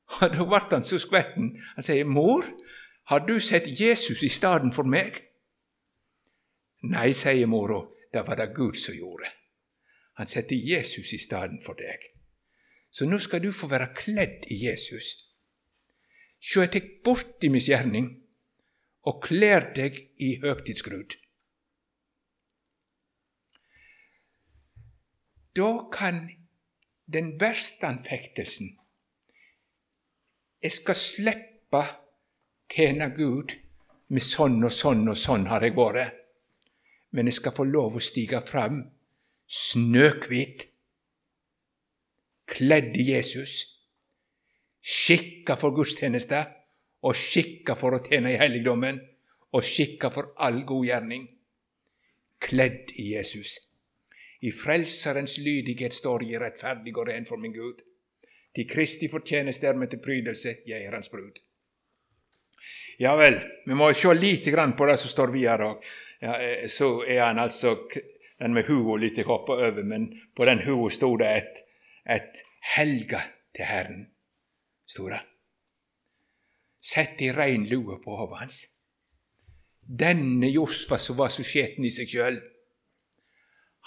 Og 0.21 0.35
Da 0.35 0.45
ble 0.45 0.59
han 0.71 0.85
så 0.85 0.99
skvetten. 1.01 1.55
Han 1.75 1.83
sier, 1.83 2.05
'Mor, 2.05 2.45
har 3.09 3.25
du 3.25 3.39
sett 3.39 3.67
Jesus 3.79 4.23
i 4.23 4.29
stedet 4.29 4.75
for 4.75 4.83
meg?' 4.83 5.23
Nei, 6.87 7.11
sier 7.11 7.47
mora, 7.49 7.81
det 8.13 8.21
var 8.27 8.37
det 8.37 8.53
Gud 8.55 8.77
som 8.77 8.95
gjorde. 8.95 9.31
Han 10.17 10.27
setter 10.27 10.55
Jesus 10.55 11.13
i 11.13 11.17
stedet 11.17 11.63
for 11.65 11.73
deg. 11.73 12.16
Så 12.97 13.05
nå 13.05 13.19
skal 13.21 13.43
du 13.43 13.51
få 13.53 13.69
være 13.69 13.91
kledd 13.93 14.47
i 14.49 14.57
Jesus. 14.63 15.11
Sjå, 16.41 16.63
jeg 16.63 16.71
tek 16.73 16.87
bort 17.05 17.45
i 17.45 17.51
misgjerning 17.53 18.09
og 19.05 19.21
kler 19.27 19.69
deg 19.75 19.99
i 20.17 20.31
høgtidsgrud. 20.41 21.13
Da 25.57 25.69
kan 25.93 26.23
den 27.13 27.35
verste 27.41 27.87
anfektelsen 27.87 28.73
Jeg 30.61 30.73
skal 30.73 30.97
slippe 30.97 31.81
tjene 32.73 33.11
Gud 33.13 33.53
med 34.09 34.25
sånn 34.25 34.57
og 34.65 34.73
sånn 34.73 35.05
og 35.07 35.17
sånn 35.21 35.45
har 35.51 35.61
jeg 35.65 35.77
vært 35.77 36.17
men 37.17 37.29
jeg 37.29 37.39
skal 37.39 37.55
få 37.55 37.65
lov 37.67 37.97
å 37.97 38.03
stige 38.03 38.41
fram 38.45 38.81
snøhvit, 39.47 40.67
kledd 42.47 42.95
i 42.97 43.09
Jesus, 43.11 43.55
skikka 44.81 45.57
for 45.59 45.75
gudstjeneste 45.75 46.43
og 47.03 47.15
skikka 47.17 47.75
for 47.77 47.97
å 47.97 48.03
tjene 48.03 48.33
i 48.33 48.39
helligdommen 48.39 48.99
og 49.53 49.65
skikka 49.65 50.11
for 50.13 50.33
all 50.43 50.63
god 50.67 50.85
gjerning. 50.87 51.27
Kledd 52.39 52.93
i 52.95 53.11
Jesus. 53.15 53.57
I 54.45 54.51
Frelserens 54.53 55.37
lydighet 55.41 55.95
står 55.97 56.27
jeg 56.29 56.41
rettferdig 56.41 56.93
og 56.95 57.07
ren 57.09 57.25
for 57.25 57.41
min 57.41 57.55
Gud. 57.55 57.81
Til 58.53 58.67
Kristi 58.69 59.09
fortjeneste 59.09 59.67
er 59.69 59.77
meg 59.77 59.89
til 59.91 60.01
prydelse, 60.01 60.59
jeg 60.65 60.85
er 60.85 60.93
Hans 60.93 61.09
brud. 61.09 61.41
Ja 62.97 63.13
vel, 63.17 63.37
vi 63.65 63.77
må 63.77 63.91
se 63.93 64.13
lite 64.17 64.51
grann 64.53 64.73
på 64.77 64.87
det 64.89 64.97
som 64.97 65.11
står 65.11 65.33
videre 65.33 65.67
òg 65.69 65.89
ja, 66.19 66.33
eh, 66.41 66.63
så 66.67 67.03
er 67.05 67.27
han 67.27 67.39
altså 67.39 67.75
Den 68.39 68.53
med 68.53 68.65
hua 68.65 68.97
litt 69.01 69.17
hoppa 69.25 69.53
over, 69.53 69.83
men 69.83 70.11
på 70.35 70.45
den 70.45 70.59
hua 70.61 70.91
sto 70.93 71.15
det 71.17 71.29
et, 71.39 71.61
et 72.07 72.43
'helga 72.61 73.21
til 73.55 73.65
Herren'. 73.65 74.13
store. 74.87 75.19
Sett 76.81 77.21
i 77.21 77.31
rein 77.31 77.65
lue 77.65 77.99
på 78.03 78.15
hodet 78.15 78.37
hans. 78.39 78.67
Denne 79.99 80.47
Josfa 80.47 80.97
som 80.97 81.17
var 81.17 81.27
så 81.27 81.43
skjeten 81.43 81.85
i 81.85 81.91
seg 81.91 82.11
sjøl, 82.11 82.37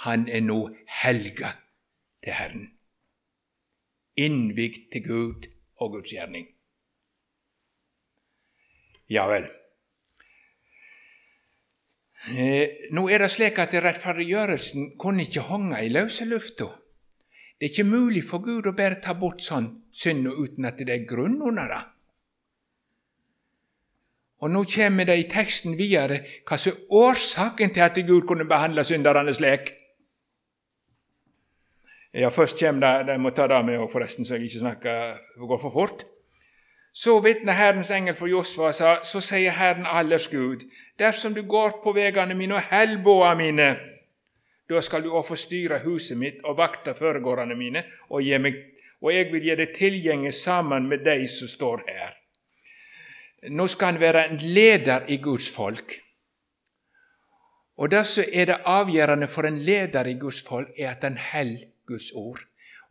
han 0.04 0.28
er 0.28 0.40
nå 0.40 0.58
helga 1.02 1.52
til 2.24 2.32
Herren. 2.32 2.66
Innvigd 4.16 4.92
til 4.92 5.04
Gud 5.04 5.48
og 5.76 5.90
Guds 5.96 6.12
gjerning. 6.12 6.46
Ja 9.08 9.26
vel. 9.28 9.48
Eh, 12.28 12.88
nå 12.92 13.08
er 13.08 13.24
det 13.24 13.30
slik 13.32 13.58
at 13.58 13.72
rettferdiggjørelsen 13.72 14.94
kunne 15.00 15.24
ikke 15.24 15.46
henge 15.48 15.80
i 15.84 15.92
løse 15.92 16.28
lufta. 16.28 16.68
Det 17.60 17.66
er 17.66 17.72
ikke 17.74 17.90
mulig 17.90 18.22
for 18.24 18.40
Gud 18.40 18.64
å 18.70 18.72
bare 18.72 19.02
ta 19.04 19.12
bort 19.12 19.42
sånn 19.44 19.66
synd 19.92 20.24
uten 20.32 20.64
at 20.64 20.78
det 20.80 20.94
er 20.94 21.08
grunn 21.08 21.42
under 21.44 21.68
det. 21.68 21.80
Og 24.40 24.48
Nå 24.48 24.62
kommer 24.64 25.04
det 25.04 25.18
i 25.20 25.26
teksten 25.28 25.76
videre 25.76 26.22
hva 26.48 26.56
som 26.56 26.72
er 26.72 26.94
årsaken 27.02 27.74
til 27.76 27.84
at 27.84 28.00
Gud 28.08 28.24
kunne 28.28 28.48
behandle 28.48 28.84
synderne 28.88 29.34
slik. 29.36 29.74
Ja, 32.16 32.30
Først 32.32 32.58
kommer 32.58 33.04
det 33.04 33.12
Jeg 33.12 33.20
må 33.20 33.30
ta 33.30 33.46
det 33.46 33.60
med 33.64 33.78
òg, 33.78 33.90
forresten, 33.92 34.24
så 34.24 34.34
jeg 34.34 34.48
ikke 34.48 34.64
snakker, 34.64 35.20
går 35.36 35.60
for 35.60 35.70
fort. 35.70 36.06
Så 36.92 37.20
vitner 37.20 37.52
Herrens 37.52 37.90
engel 37.90 38.16
for 38.16 38.26
Josfa, 38.26 38.72
sa, 38.72 38.96
så 39.04 39.20
sier 39.20 39.52
Herren 39.52 39.86
allers 39.86 40.28
Gud, 40.28 40.64
dersom 40.98 41.34
du 41.34 41.42
går 41.42 41.82
på 41.84 41.92
vegene 41.92 42.34
mine 42.34 42.56
og 42.56 42.66
held 42.72 43.04
mine, 43.36 43.76
da 44.70 44.82
skal 44.82 45.02
du 45.02 45.10
òg 45.10 45.24
få 45.26 45.36
styre 45.38 45.80
huset 45.84 46.18
mitt 46.18 46.44
og 46.44 46.58
vakte 46.58 46.94
føregårdene 46.94 47.56
mine, 47.58 47.84
og, 48.10 48.22
meg, 48.40 48.60
og 49.00 49.14
jeg 49.14 49.30
vil 49.32 49.48
gi 49.48 49.56
deg 49.58 49.74
tilgjenge 49.74 50.32
sammen 50.32 50.86
med 50.88 51.04
de 51.06 51.26
som 51.28 51.50
står 51.50 51.82
her. 51.88 52.14
Nå 53.50 53.66
skal 53.72 53.94
han 53.94 54.00
være 54.00 54.26
en 54.28 54.38
leder 54.42 55.08
i 55.08 55.16
Guds 55.22 55.48
folk. 55.50 55.96
Og 57.80 57.88
det 57.90 58.04
som 58.06 58.24
er 58.28 58.50
det 58.50 58.60
avgjørende 58.68 59.28
for 59.32 59.48
en 59.48 59.58
leder 59.64 60.06
i 60.06 60.18
Guds 60.20 60.42
folk, 60.44 60.68
er 60.76 60.90
at 60.92 61.04
han 61.06 61.16
holder 61.16 61.70
Guds 61.88 62.12
ord. 62.12 62.40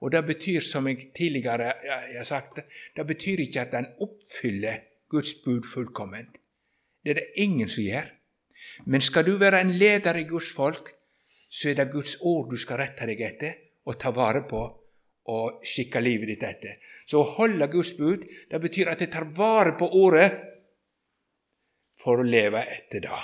Og 0.02 0.12
Det 0.12 0.26
betyr, 0.26 0.62
som 0.62 0.88
jeg 0.88 1.12
tidligere 1.16 1.74
har 2.18 2.24
sagt, 2.24 2.60
det 2.96 3.08
betyr 3.08 3.40
ikke 3.40 3.62
at 3.62 3.74
en 3.74 3.88
oppfyller 4.00 4.80
Guds 5.10 5.34
bud 5.46 5.64
fullkomment. 5.74 6.38
Det 7.04 7.10
er 7.10 7.14
det 7.14 7.28
ingen 7.36 7.70
som 7.70 7.84
gjør. 7.84 8.08
Men 8.86 9.02
skal 9.02 9.26
du 9.26 9.38
være 9.38 9.62
en 9.62 9.72
leder 9.72 10.16
i 10.16 10.24
Guds 10.24 10.54
folk, 10.56 10.94
så 11.50 11.72
er 11.72 11.80
det 11.80 11.92
Guds 11.92 12.18
ord 12.22 12.52
du 12.52 12.58
skal 12.62 12.84
rette 12.84 13.08
deg 13.10 13.22
etter 13.26 13.58
og 13.90 13.98
ta 14.00 14.12
vare 14.14 14.44
på 14.48 14.62
og 15.30 15.66
skikke 15.66 16.02
livet 16.02 16.32
ditt 16.32 16.46
etter. 16.46 16.78
Så 17.06 17.22
å 17.22 17.32
holde 17.38 17.68
Guds 17.70 17.92
bud, 17.98 18.24
det 18.50 18.62
betyr 18.62 18.94
at 18.94 19.02
jeg 19.04 19.12
tar 19.14 19.28
vare 19.38 19.76
på 19.78 19.90
ordet 20.00 20.30
for 22.00 22.22
å 22.22 22.26
leve 22.26 22.64
etter 22.64 23.04
det. 23.06 23.20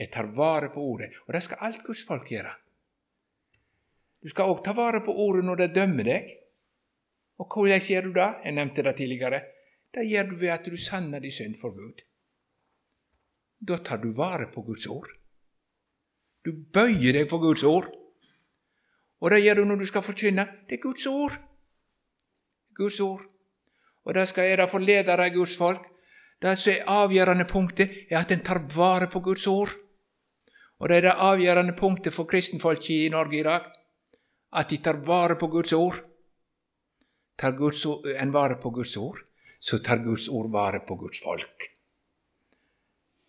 Jeg 0.00 0.10
tar 0.14 0.30
vare 0.36 0.70
på 0.74 0.82
ordet, 0.82 1.10
og 1.26 1.34
det 1.36 1.42
skal 1.44 1.66
alt 1.68 1.84
Guds 1.86 2.04
folk 2.06 2.30
gjøre. 2.30 2.54
Du 4.24 4.30
skal 4.32 4.48
òg 4.50 4.62
ta 4.64 4.72
vare 4.72 5.02
på 5.04 5.12
ordet 5.26 5.44
når 5.44 5.60
de 5.60 5.68
dømmer 5.76 6.08
deg. 6.08 6.30
Og 7.42 7.50
hvordan 7.50 7.82
gjør 7.82 8.08
du 8.08 8.14
det? 8.16 8.30
Jeg 8.46 8.56
nevnte 8.56 8.84
det 8.86 8.94
tidligere. 8.96 9.40
Det 9.94 10.06
gjør 10.08 10.30
du 10.30 10.34
ved 10.40 10.54
at 10.54 10.70
du 10.70 10.76
sanner 10.80 11.20
din 11.20 11.34
synd 11.34 11.58
for 11.60 11.76
Gud. 11.76 12.00
Da 13.60 13.78
tar 13.84 14.00
du 14.02 14.10
vare 14.16 14.48
på 14.54 14.64
Guds 14.64 14.86
ord. 14.90 15.10
Du 16.44 16.52
bøyer 16.52 17.16
deg 17.16 17.28
for 17.30 17.40
Guds 17.42 17.62
ord. 17.64 17.88
Og 19.20 19.30
det 19.30 19.42
gjør 19.44 19.62
du 19.62 19.64
når 19.64 19.80
du 19.80 19.86
skal 19.88 20.04
forkynne. 20.04 20.46
Det 20.68 20.78
er 20.78 20.82
Guds 20.82 21.06
ord. 21.06 21.38
Guds 22.76 23.00
ord. 23.00 23.22
Og 24.04 24.14
det 24.14 24.28
skal 24.28 24.50
gjøre 24.50 24.68
for 24.68 24.78
ledere 24.78 25.26
i 25.26 25.34
Guds 25.34 25.56
folk. 25.56 25.86
Det 26.42 26.58
som 26.58 26.72
er 26.74 26.90
avgjørende 26.92 27.46
punktet, 27.48 27.90
er 28.10 28.18
at 28.20 28.32
en 28.34 28.44
tar 28.44 28.60
vare 28.74 29.08
på 29.08 29.20
Guds 29.20 29.46
ord. 29.46 29.70
Og 30.78 30.88
det 30.88 30.96
er 30.96 31.06
det 31.06 31.14
avgjørende 31.16 31.72
punktet 31.78 32.12
for 32.12 32.28
kristenfolket 32.28 33.06
i 33.06 33.08
Norge 33.08 33.38
i 33.38 33.46
dag 33.46 33.70
at 34.54 34.70
de 34.70 34.78
tar 34.78 35.00
vare 35.06 35.38
på 35.38 35.46
Guds 35.46 35.72
ord. 35.72 36.02
tar 37.36 37.50
Guds, 37.58 37.86
en 38.20 38.32
vare 38.32 38.54
på 38.62 38.70
Guds 38.70 38.96
ord, 38.96 39.18
så 39.60 39.78
tar 39.82 40.04
Guds 40.04 40.28
ord 40.28 40.52
vare 40.52 40.80
på 40.86 40.94
Guds 40.94 41.18
folk. 41.22 41.64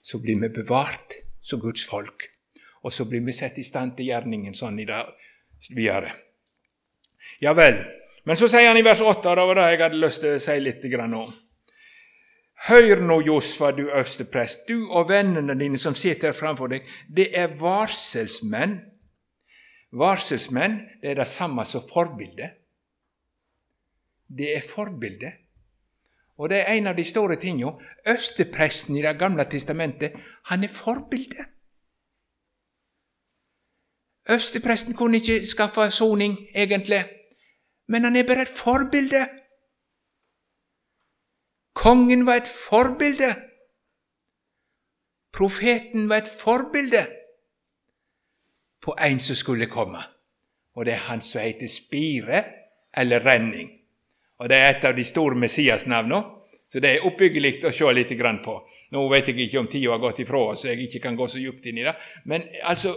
Så 0.01 0.19
blir 0.21 0.37
vi 0.41 0.49
bevart 0.49 1.15
som 1.41 1.59
Guds 1.59 1.87
folk, 1.89 2.27
og 2.85 2.93
så 2.93 3.07
blir 3.09 3.23
vi 3.25 3.33
satt 3.33 3.57
i 3.57 3.65
stand 3.65 3.95
til 3.97 4.11
gjerningen 4.11 4.53
sånn 4.53 4.77
i 4.79 4.85
det 4.85 5.01
videre. 5.73 6.11
Ja 7.41 7.55
vel. 7.57 7.79
Men 8.25 8.37
så 8.37 8.49
sier 8.49 8.69
han 8.69 8.77
i 8.77 8.85
vers 8.85 9.01
8, 9.01 9.29
og 9.29 9.37
det 9.37 9.45
var 9.49 9.57
det 9.59 9.65
jeg 9.71 9.81
hadde 9.81 10.01
lyst 10.01 10.21
til 10.21 10.35
å 10.35 10.41
si 10.41 10.57
litt 10.61 10.85
om. 11.05 11.33
Hør 12.69 13.01
nå, 13.03 13.19
Josfa, 13.25 13.71
du 13.75 13.83
øversteprest, 13.87 14.67
du 14.67 14.87
og 14.87 15.09
vennene 15.09 15.57
dine 15.59 15.77
som 15.77 15.95
sitter 15.97 16.31
her 16.31 16.37
framfor 16.37 16.71
deg, 16.71 16.85
det 17.09 17.27
er 17.37 17.57
varselsmenn. 17.59 18.77
Varselsmenn 19.91 20.77
det 21.01 21.11
er 21.11 21.19
det 21.19 21.27
samme 21.29 21.65
som 21.65 21.83
forbilde. 21.89 22.51
Det 24.25 24.55
er 24.55 24.65
forbilde. 24.65 25.33
Og 26.37 26.49
det 26.49 26.61
er 26.63 26.77
en 26.77 26.91
av 26.91 26.97
de 26.97 27.03
store 27.05 27.37
tingene. 27.39 27.75
Østepresten 28.07 28.97
i 28.97 29.01
Det 29.01 29.17
gamle 29.19 29.45
testamentet, 29.49 30.15
han 30.49 30.63
er 30.63 30.73
forbilde. 30.73 31.54
Østepresten 34.31 34.93
kunne 34.93 35.17
ikke 35.17 35.45
skaffe 35.45 35.91
soning, 35.91 36.37
egentlig, 36.55 37.05
men 37.87 38.03
han 38.03 38.15
er 38.15 38.27
bare 38.27 38.41
et 38.41 38.47
forbilde. 38.47 39.21
Kongen 41.73 42.25
var 42.25 42.33
et 42.33 42.47
forbilde. 42.69 43.31
Profeten 45.33 46.09
var 46.09 46.17
et 46.17 46.31
forbilde 46.39 47.05
på 48.81 48.95
en 49.09 49.19
som 49.19 49.35
skulle 49.35 49.65
komme. 49.65 49.99
Og 50.75 50.85
det 50.85 50.93
er 50.93 51.07
han 51.09 51.21
som 51.21 51.41
heter 51.41 51.67
Spire, 51.67 52.43
eller 52.97 53.25
Renning. 53.25 53.69
Og 54.37 54.49
Det 54.49 54.57
er 54.57 54.69
et 54.69 54.83
av 54.83 54.95
de 54.95 55.03
store 55.03 55.35
Messias-navnene, 55.35 56.23
så 56.69 56.79
det 56.79 56.89
er 56.89 57.05
oppbyggelig 57.07 57.65
å 57.65 57.71
se 57.71 57.91
litt 57.93 58.11
på. 58.43 58.55
Nå 58.93 59.05
vet 59.09 59.29
jeg 59.31 59.47
ikke 59.47 59.61
om 59.63 59.69
tida 59.69 59.93
har 59.93 60.01
gått 60.03 60.21
ifra 60.21 60.41
oss, 60.51 60.61
så 60.61 60.71
jeg 60.71 60.85
ikke 60.85 61.01
kan 61.07 61.17
gå 61.17 61.27
så 61.31 61.41
djupt 61.41 61.65
inn 61.69 61.79
i 61.81 61.85
det. 61.87 61.95
Men 62.29 62.45
altså, 62.63 62.93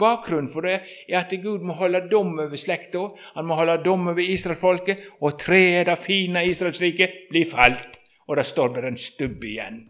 bakgrunnen 0.00 0.50
for 0.52 0.66
det 0.68 0.80
er 1.08 1.20
at 1.22 1.32
Gud 1.42 1.64
må 1.66 1.76
holde 1.78 2.02
dom 2.10 2.34
over 2.36 2.60
slekta. 2.60 3.06
Han 3.36 3.48
må 3.48 3.56
holde 3.58 3.78
dom 3.84 4.10
over 4.12 4.20
israelsfolket, 4.20 5.06
og 5.20 5.38
treet, 5.40 5.86
det 5.88 5.96
fine 6.02 6.44
Israelsriket, 6.48 7.24
blir 7.32 7.48
falt. 7.48 7.98
Og 8.28 8.36
det 8.38 8.46
står 8.46 8.76
bare 8.76 8.92
en 8.92 9.00
stubb 9.00 9.42
igjen. 9.44 9.80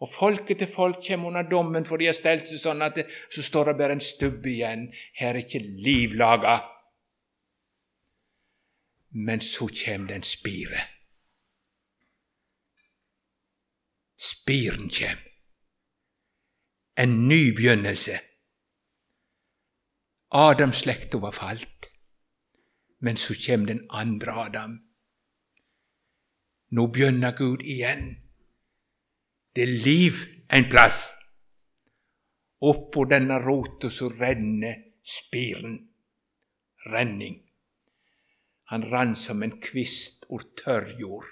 Og 0.00 0.10
folket 0.12 0.60
til 0.60 0.68
folk 0.68 1.00
kommer 1.06 1.28
under 1.28 1.46
dommen 1.48 1.86
for 1.88 1.96
de 1.96 2.08
har 2.10 2.16
stelt 2.16 2.48
seg 2.48 2.60
sånn 2.60 2.84
at 2.84 2.98
det, 2.98 3.06
så 3.32 3.44
står 3.44 3.70
det 3.70 3.78
bare 3.80 3.96
en 3.96 4.04
stubb 4.04 4.44
igjen. 4.46 4.90
Her 5.16 5.34
er 5.34 5.42
ikke 5.44 5.62
liv 5.64 6.16
laga. 6.20 6.58
Men 9.16 9.40
så 9.40 9.68
kommer 9.72 10.12
det 10.12 10.20
en 10.20 10.28
spire. 10.28 10.84
Spiren 14.16 14.88
kjem. 14.88 15.18
En 16.96 17.28
ny 17.28 17.52
begynnelse. 17.52 18.16
Adamslekta 20.32 21.18
var 21.20 21.34
falt, 21.36 21.90
men 23.04 23.20
så 23.20 23.36
kjem 23.36 23.66
den 23.68 23.82
andre 23.92 24.32
Adam. 24.46 24.78
Nå 26.72 26.86
begynner 26.88 27.36
Gud 27.36 27.60
igjen. 27.60 28.16
Det 29.52 29.68
er 29.68 29.76
liv 29.84 30.24
en 30.48 30.64
plass. 30.72 31.10
Oppå 32.64 33.04
denne 33.04 33.36
rota 33.44 33.92
så 33.92 34.08
renner 34.08 34.80
spiren. 35.04 35.82
Renning. 36.88 37.42
Han 38.72 38.88
rann 38.88 39.12
som 39.16 39.42
en 39.42 39.58
kvist 39.60 40.24
ord 40.28 40.48
tørr 40.56 40.94
jord. 40.98 41.28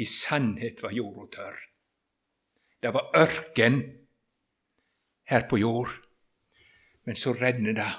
I 0.00 0.08
sannhet 0.08 0.80
var 0.82 0.96
jorda 0.96 1.28
tørr. 1.36 1.69
Det 2.82 2.92
var 2.94 3.10
ørken 3.16 3.82
her 5.28 5.48
på 5.48 5.58
jord. 5.58 5.90
Men 7.04 7.16
så 7.16 7.32
renner 7.32 7.72
det 7.72 7.90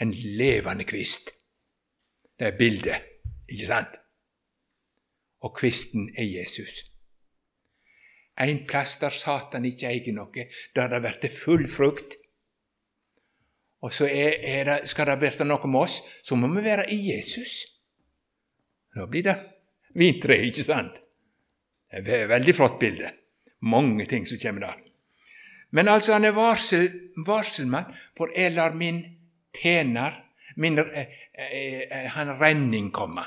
en 0.00 0.12
levende 0.12 0.84
kvist. 0.84 1.30
Det 2.38 2.46
er 2.46 2.58
bildet, 2.58 3.02
ikke 3.48 3.66
sant? 3.66 3.98
Og 5.40 5.56
kvisten 5.56 6.10
er 6.18 6.24
Jesus. 6.24 6.84
En 8.38 8.66
plass 8.66 8.96
der 9.00 9.10
Satan 9.10 9.64
ikke 9.66 9.90
eier 9.90 10.14
noe, 10.14 10.46
der 10.74 10.92
det 10.92 11.00
blir 11.02 11.34
full 11.34 11.66
frukt. 11.68 12.14
Og 13.82 13.92
så 13.92 14.06
er, 14.06 14.38
er 14.42 14.64
det, 14.64 14.78
skal 14.90 15.06
det 15.10 15.18
bli 15.18 15.46
noe 15.46 15.70
med 15.70 15.80
oss, 15.80 16.00
så 16.22 16.38
må 16.38 16.50
vi 16.54 16.64
være 16.64 16.86
i 16.94 16.98
Jesus. 17.10 17.60
Da 18.94 19.06
blir 19.06 19.26
det 19.26 19.36
vintre, 19.94 20.38
ikke 20.46 20.66
sant? 20.66 21.02
Det 21.90 22.14
er 22.14 22.24
et 22.24 22.30
veldig 22.30 22.54
flott 22.54 22.78
bilde 22.78 23.10
mange 23.60 24.06
ting 24.06 24.26
som 24.26 24.38
kommer 24.42 24.60
der. 24.60 24.76
Men 25.70 25.88
altså, 25.88 26.12
han 26.12 26.24
er 26.24 26.36
varsel, 26.36 26.88
varselmann, 27.26 27.94
for 28.16 28.30
jeg 28.36 28.52
lar 28.52 28.74
min 28.74 29.02
tjener, 29.62 30.24
min, 30.56 30.78
eh, 30.78 31.06
eh, 31.38 31.80
eh, 31.90 32.10
han 32.10 32.40
renning, 32.40 32.92
komme. 32.92 33.24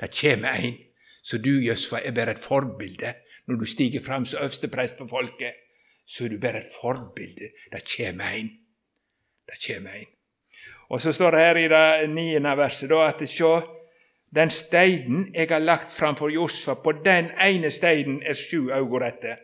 Det 0.00 0.10
kommer 0.20 0.48
en, 0.48 0.78
Så 1.22 1.38
du, 1.38 1.50
Jøsfa, 1.50 1.98
er 2.04 2.12
bare 2.12 2.30
et 2.30 2.38
forbilde. 2.38 3.14
Når 3.46 3.56
du 3.56 3.64
stiger 3.64 4.00
fram 4.04 4.26
som 4.26 4.40
øversteprest 4.40 4.98
for 4.98 5.06
folket, 5.06 5.52
så 6.06 6.24
er 6.24 6.28
du 6.28 6.38
bare 6.38 6.58
et 6.58 6.72
forbilde. 6.80 7.50
Det 7.72 7.82
kommer 7.96 8.24
en. 8.24 8.50
Det 9.46 9.58
kommer 9.66 9.90
en. 9.90 10.06
Og 10.88 11.02
så 11.02 11.12
står 11.12 11.30
det 11.30 11.40
her 11.40 11.56
i 11.56 11.68
det 11.68 12.10
niende 12.14 12.56
verset 12.56 12.90
da, 12.90 13.08
at 13.08 13.28
se, 13.28 13.60
den 14.34 14.50
steinen 14.50 15.34
jeg 15.34 15.48
har 15.50 15.58
lagt 15.58 15.92
framfor 15.92 16.28
Josfa, 16.28 16.74
på 16.74 16.92
den 16.92 17.30
ene 17.40 17.70
steinen 17.70 18.22
er 18.22 18.34
sju 18.34 18.70
øyne 18.70 19.00
rette. 19.04 19.36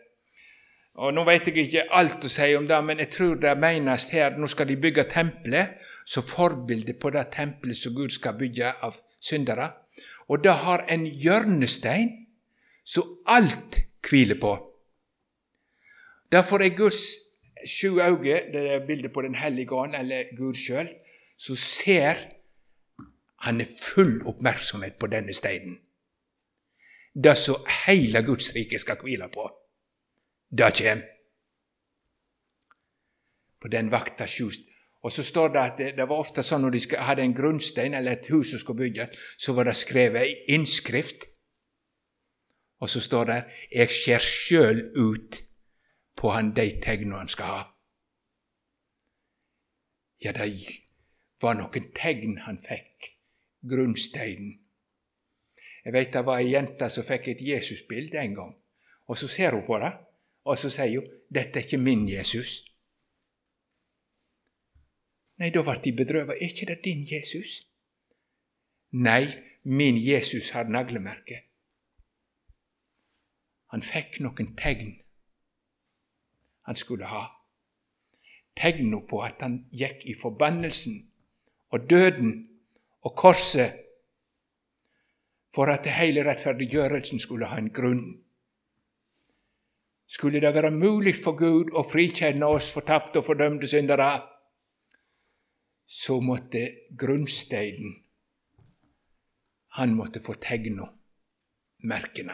Og 0.97 1.13
Nå 1.13 1.23
vet 1.27 1.45
jeg 1.45 1.67
ikke 1.67 1.83
alt 1.93 2.23
å 2.25 2.29
si 2.31 2.53
om 2.57 2.65
det, 2.67 2.77
men 2.81 3.03
jeg 3.03 3.11
tror 3.13 3.35
det 3.41 3.53
menes 3.61 4.07
her 4.09 4.37
nå 4.37 4.47
skal 4.49 4.69
de 4.69 4.79
bygge 4.81 5.05
tempelet 5.11 5.75
som 6.09 6.25
forbilde 6.25 6.95
på 6.97 7.11
det 7.13 7.27
tempelet 7.35 7.77
som 7.77 7.93
Gud 7.93 8.15
skal 8.15 8.37
bygge 8.39 8.71
av 8.81 8.97
syndere. 9.21 9.69
Og 10.27 10.41
det 10.43 10.55
har 10.63 10.87
en 10.89 11.05
hjørnestein 11.05 12.09
som 12.87 13.19
alt 13.29 13.83
hviler 14.07 14.39
på. 14.41 14.55
Derfor 16.31 16.65
er 16.65 16.73
Guds 16.75 17.03
sju 17.67 17.99
øyne, 18.01 18.41
det 18.53 18.63
er 18.73 18.87
bildet 18.87 19.13
på 19.13 19.21
Den 19.21 19.35
hellige 19.35 19.75
ånd, 19.75 19.95
eller 19.95 20.33
Gud 20.37 20.57
sjøl, 20.57 20.89
som 21.37 21.55
ser 21.55 22.33
Han 23.37 23.61
er 23.61 23.69
full 23.69 24.23
oppmerksomhet 24.25 24.95
på 24.97 25.07
denne 25.07 25.33
steinen. 25.33 25.77
Det 27.13 27.37
som 27.37 27.61
hele 27.85 28.23
Guds 28.25 28.49
rike 28.55 28.79
skal 28.81 28.97
hvile 28.97 29.29
på 29.29 29.45
det 30.49 30.73
kjem. 30.79 31.03
På 33.61 33.67
den 33.67 33.91
vakta 33.91 34.27
sjust. 34.27 34.67
Og 35.01 35.11
så 35.11 35.23
står 35.23 35.47
det 35.47 35.59
at 35.59 35.77
det, 35.77 35.95
det 35.97 36.07
var 36.09 36.19
ofte 36.19 36.43
sånn 36.43 36.65
når 36.65 36.75
de 36.75 36.99
hadde 36.99 37.23
en 37.23 37.35
grunnstein 37.35 37.93
eller 37.95 38.17
et 38.17 38.29
hus 38.33 38.51
som 38.51 38.59
skulle 38.59 38.87
bygges, 38.87 39.13
så 39.37 39.53
var 39.53 39.69
det 39.69 39.77
skrevet 39.77 40.25
ei 40.25 40.55
innskrift. 40.55 41.29
Og 42.79 42.89
så 42.89 42.99
står 43.01 43.23
det 43.25 43.43
'Jeg 43.71 43.89
ser 43.89 44.19
sjøl 44.19 44.91
ut 44.95 45.43
på 46.15 46.29
han 46.29 46.51
de 46.55 46.79
tegna 46.81 47.17
han 47.17 47.27
skal 47.27 47.45
ha'. 47.45 47.73
Ja, 50.21 50.31
det 50.31 50.53
var 51.41 51.53
noen 51.53 51.91
tegn 51.93 52.37
han 52.37 52.57
fikk. 52.57 53.13
Grunnsteinen. 53.69 54.59
Jeg 55.85 55.93
veit 55.93 56.13
det 56.13 56.25
var 56.25 56.39
ei 56.39 56.51
jente 56.51 56.89
som 56.89 57.03
fikk 57.03 57.27
et 57.27 57.41
Jesusbilde 57.41 58.19
en 58.19 58.35
gang. 58.35 58.55
Og 59.07 59.17
så 59.17 59.27
ser 59.27 59.51
hun 59.51 59.65
på 59.65 59.79
det, 59.79 59.93
og 60.47 60.57
så 60.57 60.69
sier 60.69 60.99
hun 60.99 61.09
'Dette 61.33 61.59
er 61.59 61.63
ikke 61.63 61.77
min 61.77 62.07
Jesus'. 62.09 62.63
Nei, 65.37 65.49
da 65.49 65.61
ble 65.61 65.75
de 65.83 65.91
bedrøvet. 65.93 66.35
Er 66.35 66.49
ikke 66.49 66.65
det 66.65 66.79
din 66.83 67.03
Jesus? 67.11 67.67
Nei, 68.91 69.25
min 69.63 69.97
Jesus 69.97 70.49
har 70.49 70.63
naglemerke. 70.63 71.41
Han 73.71 73.81
fikk 73.81 74.19
noen 74.23 74.55
tegn 74.57 74.95
han 76.67 76.75
skulle 76.75 77.05
ha. 77.05 77.23
Tegna 78.55 78.99
på 79.09 79.21
at 79.23 79.41
han 79.41 79.61
gikk 79.71 80.03
i 80.03 80.15
forbannelsen 80.21 80.97
og 81.71 81.89
døden 81.89 82.33
og 83.01 83.15
korset 83.15 83.77
for 85.55 85.71
at 85.71 85.87
hele 85.95 86.25
rettferdiggjørelsen 86.27 87.23
skulle 87.23 87.47
ha 87.47 87.59
en 87.61 87.71
grunn. 87.71 88.03
Skulle 90.07 90.39
det 90.39 90.53
være 90.55 90.71
mulig 90.71 91.15
for 91.19 91.35
Gud 91.35 91.73
å 91.75 91.83
frikjenne 91.83 92.47
oss 92.47 92.71
fortapte 92.71 93.19
og 93.19 93.27
fordømte 93.27 93.67
syndere, 93.67 94.11
så 95.87 96.19
måtte 96.19 96.63
grunnsteinen 96.99 98.03
Han 99.77 99.93
måtte 99.93 100.19
få 100.19 100.33
tegna 100.41 100.87
merkene. 101.85 102.33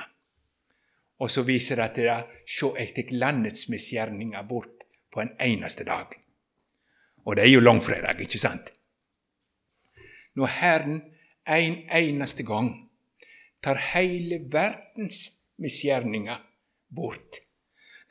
Og 1.19 1.31
så 1.31 1.43
viser 1.43 1.81
det 1.81 1.89
til 1.95 2.07
det 2.07 2.45
Sjå, 2.47 2.69
jeg 2.77 2.93
tek 2.95 3.11
landets 3.11 3.67
misgjerninger 3.69 4.45
bort 4.47 4.85
på 5.11 5.21
en 5.21 5.33
eneste 5.41 5.83
dag. 5.83 6.13
Og 7.25 7.35
det 7.35 7.43
er 7.45 7.51
jo 7.51 7.63
langfredag, 7.63 8.21
ikke 8.21 8.39
sant? 8.39 8.71
Når 10.35 10.55
Herren 10.59 11.01
en 11.47 11.77
eneste 11.91 12.43
gang 12.47 12.71
tar 13.63 13.79
hele 13.93 14.39
verdens 14.51 15.25
misgjerninger 15.59 16.39
bort. 16.95 17.43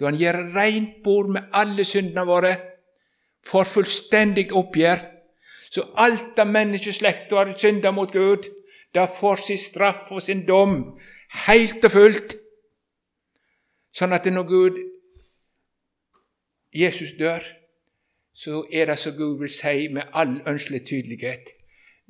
Da 0.03 0.11
han 0.11 0.19
gjør 0.19 0.41
rent 0.57 0.97
bord 1.05 1.29
med 1.31 1.53
alle 1.55 1.85
syndene 1.87 2.25
våre, 2.27 2.57
får 3.47 3.69
fullstendig 3.71 4.49
oppgjør, 4.59 4.99
så 5.71 5.85
alt 6.03 6.39
av 6.43 6.51
menneskeslekta 6.51 7.39
har 7.39 7.53
synda 7.59 7.93
mot 7.95 8.11
Gud, 8.11 8.49
det 8.95 9.05
får 9.21 9.45
sin 9.47 9.61
straff 9.63 10.11
og 10.11 10.23
sin 10.23 10.43
dom 10.47 10.75
helt 11.47 11.87
og 11.87 11.95
fullt. 11.95 12.35
Sånn 13.95 14.13
at 14.13 14.27
når 14.27 14.49
Gud 14.51 14.83
Jesus 16.75 17.15
dør, 17.19 17.47
så 18.35 18.65
er 18.73 18.91
det 18.91 18.99
som 18.99 19.15
Gud 19.17 19.39
vil 19.39 19.55
si 19.55 19.87
med 19.93 20.11
all 20.19 20.41
ønskelig 20.49 20.83
tydelighet 20.89 21.55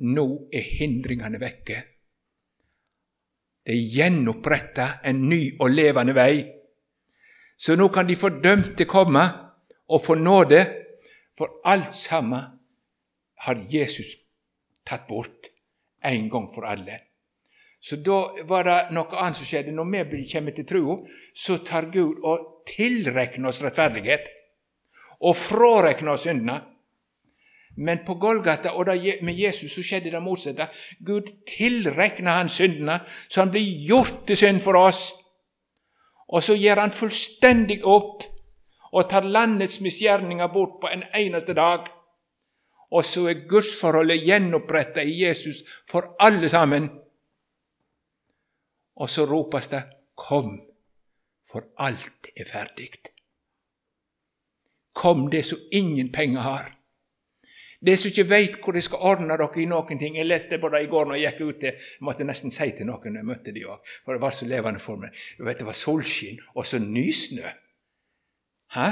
nå 0.03 0.27
er 0.55 0.65
hindringene 0.81 1.39
vekke. 1.43 1.83
Det 3.63 3.77
er 3.77 3.89
gjenoppretta 3.95 4.89
en 5.07 5.27
ny 5.29 5.43
og 5.61 5.71
levende 5.71 6.17
vei. 6.17 6.62
Så 7.63 7.77
nå 7.79 7.89
kan 7.95 8.09
de 8.09 8.19
fordømte 8.19 8.89
komme 8.91 9.23
og 9.87 10.03
få 10.03 10.17
nåde, 10.19 10.65
for 11.39 11.61
alt 11.65 11.95
sammen 11.95 12.43
har 13.47 13.61
Jesus 13.71 14.17
tatt 14.87 15.07
bort 15.07 15.47
en 16.05 16.27
gang 16.31 16.49
for 16.55 16.67
alle. 16.67 16.99
Så 17.83 17.99
da 18.03 18.19
var 18.47 18.67
det 18.67 18.77
noe 18.95 19.19
annet 19.19 19.39
som 19.39 19.47
skjedde. 19.47 19.75
Når 19.75 20.11
vi 20.11 20.27
kommer 20.31 20.55
til 20.55 20.67
troa, 20.67 20.99
så 21.35 21.59
tar 21.67 21.91
Gud 21.91 22.23
og 22.23 22.67
tilrekner 22.67 23.51
oss 23.51 23.63
rettferdighet. 23.63 24.29
Og 25.23 25.37
frarekner 25.39 26.15
oss 26.15 26.27
syndene. 26.27 26.61
Men 27.77 28.03
på 28.07 28.19
Golgata 28.21 28.75
og 28.77 28.87
med 29.23 29.35
Jesus 29.39 29.73
så 29.73 29.83
skjedde 29.83 30.11
det 30.13 30.23
motsatte. 30.23 30.69
Gud 31.01 31.31
tilrekner 31.49 32.43
han 32.43 32.49
syndene, 32.49 33.01
så 33.29 33.41
han 33.41 33.51
blir 33.51 33.87
gjort 33.87 34.27
til 34.27 34.37
synd 34.37 34.61
for 34.61 34.79
oss. 34.79 35.22
Og 36.33 36.43
så 36.43 36.57
gir 36.57 36.81
han 36.81 36.95
fullstendig 36.95 37.83
opp 37.85 38.25
og 38.93 39.09
tar 39.09 39.25
landets 39.25 39.81
misgjerninger 39.85 40.49
bort 40.53 40.79
på 40.81 40.89
en 40.89 41.05
eneste 41.17 41.55
dag. 41.57 41.87
Og 42.93 43.05
så 43.05 43.27
er 43.31 43.47
gudsforholdet 43.49 44.25
gjenoppretta 44.25 45.05
i 45.05 45.15
Jesus 45.23 45.63
for 45.89 46.15
alle 46.21 46.49
sammen. 46.49 46.91
Og 48.97 49.09
så 49.09 49.25
ropes 49.25 49.69
det 49.69 49.83
'Kom, 50.17 50.61
for 51.51 51.65
alt 51.79 52.29
er 52.37 52.45
ferdig'. 52.45 53.13
Kom, 54.93 55.31
det 55.31 55.45
som 55.45 55.59
ingen 55.73 56.13
penger 56.13 56.41
har. 56.41 56.82
Det 57.87 57.97
som 57.99 58.13
ikke 58.13 58.29
veit 58.31 58.59
hvor 58.63 58.77
de 58.77 58.81
skal 58.85 59.03
ordne 59.03 59.35
dere 59.35 59.59
i 59.59 59.67
noen 59.67 59.99
ting. 59.99 60.17
Jeg 60.17 60.29
leste 60.29 60.59
både 60.63 60.85
i 60.85 60.91
går 60.91 61.09
når 61.09 61.19
jeg 61.19 61.33
gikk 61.33 61.49
ut. 61.49 61.65
Jeg 61.67 62.05
måtte 62.07 62.27
nesten 62.27 62.55
si 62.55 62.69
til 62.71 62.87
noen 62.87 63.11
når 63.11 63.21
jeg 63.21 63.29
møtte 63.31 63.55
de 63.55 63.65
også, 63.67 63.97
for 64.05 64.15
det 64.15 64.23
var 64.23 64.37
så 64.37 64.47
levende 64.47 64.83
for 64.83 65.03
meg. 65.03 65.17
Du 65.39 65.45
vet, 65.45 65.59
Det 65.59 65.67
var 65.67 65.79
solskinn 65.79 66.39
og 66.55 66.67
så 66.67 66.79
nysnø. 66.79 67.49
Hæ? 68.75 68.89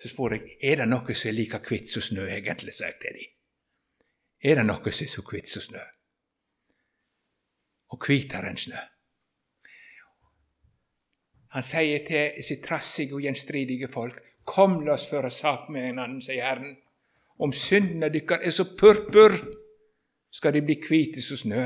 Så 0.00 0.08
spør 0.08 0.34
jeg 0.34 0.56
er 0.62 0.76
det 0.80 0.88
noe 0.88 1.14
som 1.14 1.28
er 1.28 1.36
like 1.36 1.60
hvitt 1.68 1.90
som 1.92 2.02
snø, 2.02 2.26
egentlig, 2.26 2.74
sa 2.74 2.88
jeg 2.88 2.98
til 3.00 3.18
de. 3.18 3.26
Er 4.42 4.54
det 4.56 4.66
noe 4.66 4.92
som 4.92 5.04
er 5.04 5.12
så 5.12 5.22
hvitt 5.30 5.50
som 5.50 5.62
snø? 5.62 5.82
Og 7.90 8.06
hvitere 8.06 8.50
enn 8.50 8.58
snø. 8.58 8.80
Han 11.50 11.66
sier 11.66 12.04
til 12.06 12.44
sitt 12.46 12.62
trassige 12.64 13.14
og 13.14 13.22
gjenstridige 13.26 13.88
folk, 13.92 14.20
Kom, 14.50 14.80
la 14.82 14.94
oss 14.96 15.10
føre 15.10 15.28
sak 15.30 15.68
med 15.70 15.84
hverandre, 15.84 16.22
sier 16.24 16.42
Herren. 16.42 16.72
Om 17.40 17.52
syndene 17.56 18.10
dykkar 18.12 18.44
er 18.44 18.52
så 18.52 18.66
purpur, 18.76 19.32
skal 20.30 20.52
de 20.54 20.62
bli 20.62 20.76
hvite 20.76 21.22
som 21.24 21.40
snø. 21.40 21.62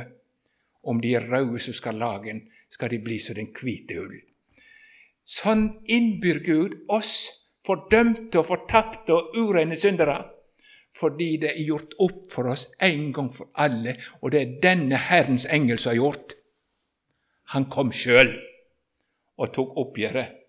Om 0.84 1.00
de 1.00 1.14
er 1.16 1.26
røde 1.30 1.58
som 1.58 1.74
skarlagen, 1.74 2.44
skal 2.70 2.92
de 2.92 3.00
bli 3.02 3.18
som 3.18 3.34
den 3.38 3.50
hvite 3.56 3.96
ull. 3.98 4.20
Sånn 5.24 5.64
innbyr 5.88 6.42
Gud 6.44 6.76
oss 6.92 7.14
fordømte 7.64 8.42
og 8.42 8.50
fortapte 8.50 9.16
og 9.16 9.36
ureine 9.40 9.76
syndere, 9.80 10.18
fordi 10.94 11.30
det 11.42 11.54
er 11.54 11.64
gjort 11.64 11.96
opp 12.04 12.28
for 12.30 12.52
oss 12.52 12.68
en 12.84 13.08
gang 13.16 13.32
for 13.34 13.50
alle, 13.58 13.96
og 14.20 14.30
det 14.34 14.42
er 14.42 14.54
denne 14.62 15.00
Herrens 15.08 15.48
engel 15.50 15.80
som 15.80 15.94
har 15.94 16.02
gjort. 16.02 16.36
Han 17.56 17.66
kom 17.72 17.90
sjøl 17.92 18.30
og 19.40 19.50
tok 19.56 19.74
oppgjøret. 19.80 20.40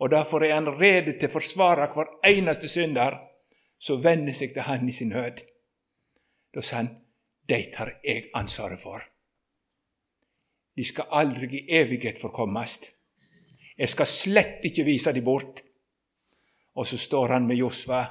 Og 0.00 0.10
derfor 0.12 0.44
er 0.44 0.56
han 0.56 0.68
rede 0.80 1.16
til 1.16 1.30
å 1.30 1.36
forsvare 1.38 1.88
hver 1.94 2.12
eneste 2.28 2.68
synder 2.68 3.16
som 3.80 4.02
vender 4.04 4.36
seg 4.36 4.52
til 4.54 4.66
han 4.68 4.88
i 4.88 4.92
sin 4.92 5.12
nød. 5.14 5.40
Da 6.54 6.62
sa 6.62 6.82
han, 6.82 6.90
de 7.48 7.60
tar 7.74 7.96
jeg 8.04 8.28
ansvaret 8.36 8.80
for. 8.80 9.02
De 10.76 10.84
skal 10.84 11.10
aldri 11.10 11.48
i 11.58 11.66
evighet 11.80 12.20
forkommast. 12.20 12.90
Jeg 13.78 13.88
skal 13.88 14.06
slett 14.06 14.64
ikke 14.68 14.84
vise 14.86 15.12
dem 15.16 15.24
bort. 15.24 15.62
Og 16.76 16.86
så 16.86 16.98
står 17.00 17.34
han 17.34 17.48
med 17.48 17.58
Josva 17.58 18.04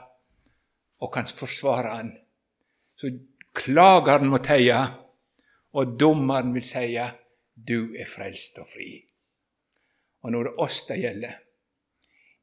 og 0.99 1.13
kan 1.13 1.27
forsvare 1.27 1.95
han. 1.95 2.11
Så 2.95 3.11
klageren 3.55 4.27
må 4.27 4.41
teie, 4.43 4.79
og 5.71 5.95
dommeren 5.99 6.51
vil 6.53 6.65
sie 6.65 7.05
du 7.55 7.95
er 7.95 8.07
frelst 8.07 8.59
og 8.59 8.67
fri. 8.67 8.89
Og 10.23 10.31
nå 10.31 10.41
er 10.41 10.49
det 10.49 10.59
oss 10.63 10.81
det 10.87 10.99
gjelder. 10.99 11.37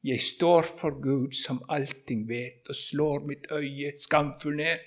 Jeg 0.07 0.21
står 0.23 0.63
for 0.63 1.01
Gud 1.03 1.33
som 1.35 1.59
allting 1.69 2.27
vet, 2.29 2.63
og 2.69 2.75
slår 2.75 3.25
mitt 3.27 3.47
øye 3.51 3.91
skamfull 3.99 4.55
ned. 4.55 4.85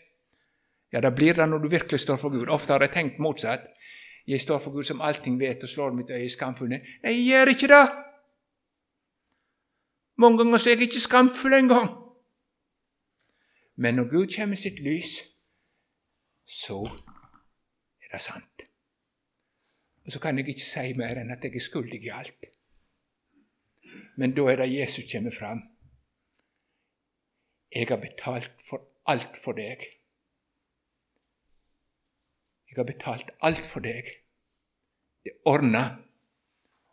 Ja, 0.93 1.01
da 1.01 1.11
blir 1.11 1.37
det 1.37 1.49
når 1.49 1.59
du 1.59 1.69
virkelig 1.69 2.01
står 2.01 2.17
for 2.17 2.33
Gud. 2.33 2.49
Ofte 2.49 2.73
har 2.73 2.81
jeg 2.81 2.95
tenkt 2.95 3.19
motsatt. 3.21 3.67
Jeg 4.27 4.41
står 4.41 4.59
for 4.59 4.73
Gud 4.73 4.87
som 4.89 5.01
allting 5.01 5.37
vet, 5.41 5.63
og 5.63 5.69
slår 5.69 5.93
mitt 5.93 6.11
øye 6.11 6.29
skamfull 6.29 6.71
ned. 6.73 6.87
Nei, 7.05 7.13
jeg 7.19 7.27
gjør 7.27 7.53
ikke 7.53 7.69
det! 7.69 7.87
Mange 10.21 10.39
ganger 10.39 10.59
er 10.59 10.71
jeg 10.71 10.89
ikke 10.89 11.01
skamfull 11.01 11.57
engang. 11.57 11.91
Men 13.77 13.95
når 13.95 14.09
Gud 14.11 14.33
kommer 14.37 14.55
med 14.55 14.61
sitt 14.61 14.81
lys, 14.85 15.13
så 16.45 16.81
er 18.03 18.09
det 18.13 18.23
sant. 18.23 18.65
Og 20.05 20.13
så 20.13 20.21
kan 20.21 20.39
jeg 20.39 20.49
ikke 20.49 20.67
si 20.67 20.93
mer 20.97 21.21
enn 21.21 21.33
at 21.33 21.45
jeg 21.45 21.55
er 21.55 21.65
skyldig 21.65 22.03
i 22.05 22.13
alt. 22.13 22.51
Men 24.17 24.35
da 24.37 24.47
er 24.51 24.63
det 24.63 24.73
Jesus 24.73 25.13
kommer 25.13 25.35
fram. 25.35 25.63
Jeg 27.71 27.87
har 27.89 28.01
betalt 28.03 28.53
for 28.69 28.83
alt 29.07 29.39
for 29.45 29.57
deg. 29.59 29.85
Jeg 32.71 32.77
har 32.77 32.87
betalt 32.87 33.31
alt 33.43 33.67
for 33.67 33.83
deg. 33.83 34.11
Det 35.25 35.37
ordna, 35.45 35.85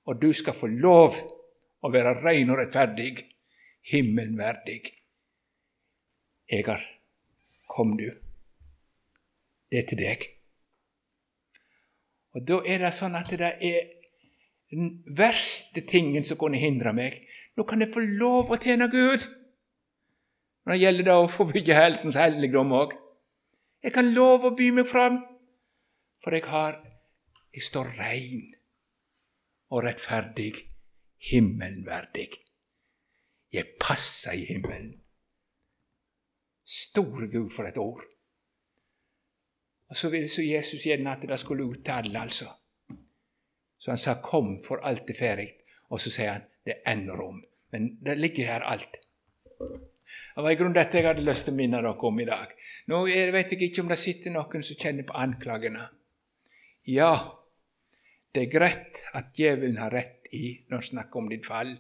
og 0.05 0.21
du 0.21 0.31
skal 0.33 0.55
få 0.57 0.67
lov 0.67 1.17
å 1.81 1.91
være 1.93 2.17
rein 2.21 2.49
og 2.51 2.59
rettferdig, 2.61 3.11
himmelen 3.91 4.37
verdig. 4.39 4.81
Egar, 6.47 6.81
kom 7.67 7.95
du. 7.99 8.07
Det 9.67 9.83
er 9.83 9.87
til 9.87 10.01
deg. 10.01 10.27
Og 12.37 12.43
Da 12.47 12.59
er 12.65 12.83
det 12.83 12.93
sånn 12.93 13.15
at 13.17 13.31
det 13.33 13.53
er 13.65 13.96
den 14.72 15.03
verste 15.18 15.82
tingen 15.88 16.26
som 16.28 16.39
kunne 16.39 16.59
hindre 16.59 16.93
meg. 16.93 17.22
Nå 17.55 17.63
kan 17.68 17.82
jeg 17.82 17.93
få 17.93 18.03
lov 18.03 18.51
å 18.51 18.59
tjene 18.61 18.89
Gud. 18.91 19.24
Når 20.65 20.74
det 20.74 20.82
gjelder 20.82 21.07
da 21.07 21.18
å 21.22 21.30
få 21.32 21.47
bygge 21.47 21.78
heltens 21.78 22.20
helligdom 22.20 22.74
òg. 22.76 22.95
Jeg 23.84 23.93
kan 23.95 24.11
love 24.11 24.51
å 24.51 24.55
by 24.57 24.72
meg 24.76 24.89
fram, 24.89 25.22
for 26.24 26.36
jeg 26.36 26.47
har 26.51 26.84
Jeg 27.57 27.63
står 27.63 27.88
rein 27.97 28.51
og 29.74 29.82
rettferdig 29.82 30.51
himmelen 31.32 31.86
verdig. 31.88 32.28
Jeg 33.49 33.80
passer 33.82 34.36
i 34.38 34.43
himmelen. 34.45 34.91
Store 36.68 37.28
Gud, 37.32 37.49
for 37.55 37.65
et 37.65 37.80
ord. 37.82 38.03
Og 39.89 39.97
så 39.97 40.11
ville 40.13 40.30
så 40.30 40.43
Jesus 40.45 40.86
gjerne 40.86 41.15
at 41.15 41.24
det 41.26 41.39
skulle 41.39 41.65
ut 41.65 41.82
til 41.86 41.91
alle, 41.91 42.22
altså. 42.22 42.51
Så 43.88 43.91
han 43.91 43.97
sa 43.97 44.13
'kom, 44.21 44.63
for 44.63 44.77
alt 44.83 45.09
er 45.09 45.13
ferdig'. 45.13 45.53
Og 45.89 45.99
så 45.99 46.09
sier 46.09 46.31
han 46.31 46.41
'det 46.65 46.73
er 46.73 46.91
ennå 46.91 47.13
rom'. 47.13 47.41
Men 47.71 47.99
det 48.05 48.17
ligger 48.17 48.45
her 48.45 48.59
alt. 48.59 48.97
Det 50.35 50.43
var 50.43 50.49
i 50.49 50.55
grunnen 50.55 50.75
dette 50.75 50.97
jeg 50.97 51.05
hadde 51.07 51.21
lyst 51.21 51.45
til 51.45 51.53
å 51.53 51.55
minne 51.55 51.77
dere 51.77 52.03
om 52.03 52.19
i 52.19 52.25
dag. 52.25 52.47
Nå 52.88 53.05
vet 53.05 53.51
jeg 53.51 53.61
ikke 53.61 53.81
om 53.81 53.88
det 53.88 53.97
sitter 53.97 54.31
noen 54.31 54.63
som 54.63 54.75
kjenner 54.75 55.03
på 55.03 55.13
anklagene. 55.13 55.88
Ja, 56.85 57.31
det 58.35 58.41
er 58.41 58.59
greit 58.59 59.01
at 59.13 59.33
djevelen 59.33 59.77
har 59.77 59.91
rett 59.91 60.27
i 60.33 60.65
når 60.69 60.77
han 60.77 60.83
snakker 60.83 61.17
om 61.17 61.29
ditt 61.29 61.45
fall. 61.45 61.77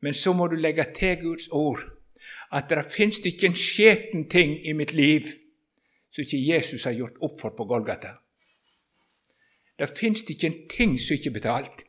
Men 0.00 0.14
så 0.14 0.32
må 0.32 0.46
du 0.46 0.56
legge 0.56 0.84
til 0.94 1.16
Guds 1.20 1.48
ord 1.52 1.80
at 2.52 2.68
det 2.68 2.86
fins 2.90 3.18
ikke 3.18 3.46
en 3.46 3.54
skjeten 3.54 4.28
ting 4.28 4.66
i 4.66 4.72
mitt 4.72 4.94
liv 4.94 5.22
som 6.10 6.22
ikke 6.22 6.46
Jesus 6.54 6.84
har 6.84 6.92
gjort 6.92 7.20
opp 7.20 7.40
for 7.40 7.50
på 7.50 7.64
Golgata. 7.64 8.23
Det 9.78 9.90
fins 9.98 10.22
ikke 10.30 10.46
en 10.46 10.60
ting 10.70 10.98
som 10.98 11.16
ikke 11.16 11.32
er 11.32 11.38
betalt. 11.38 11.84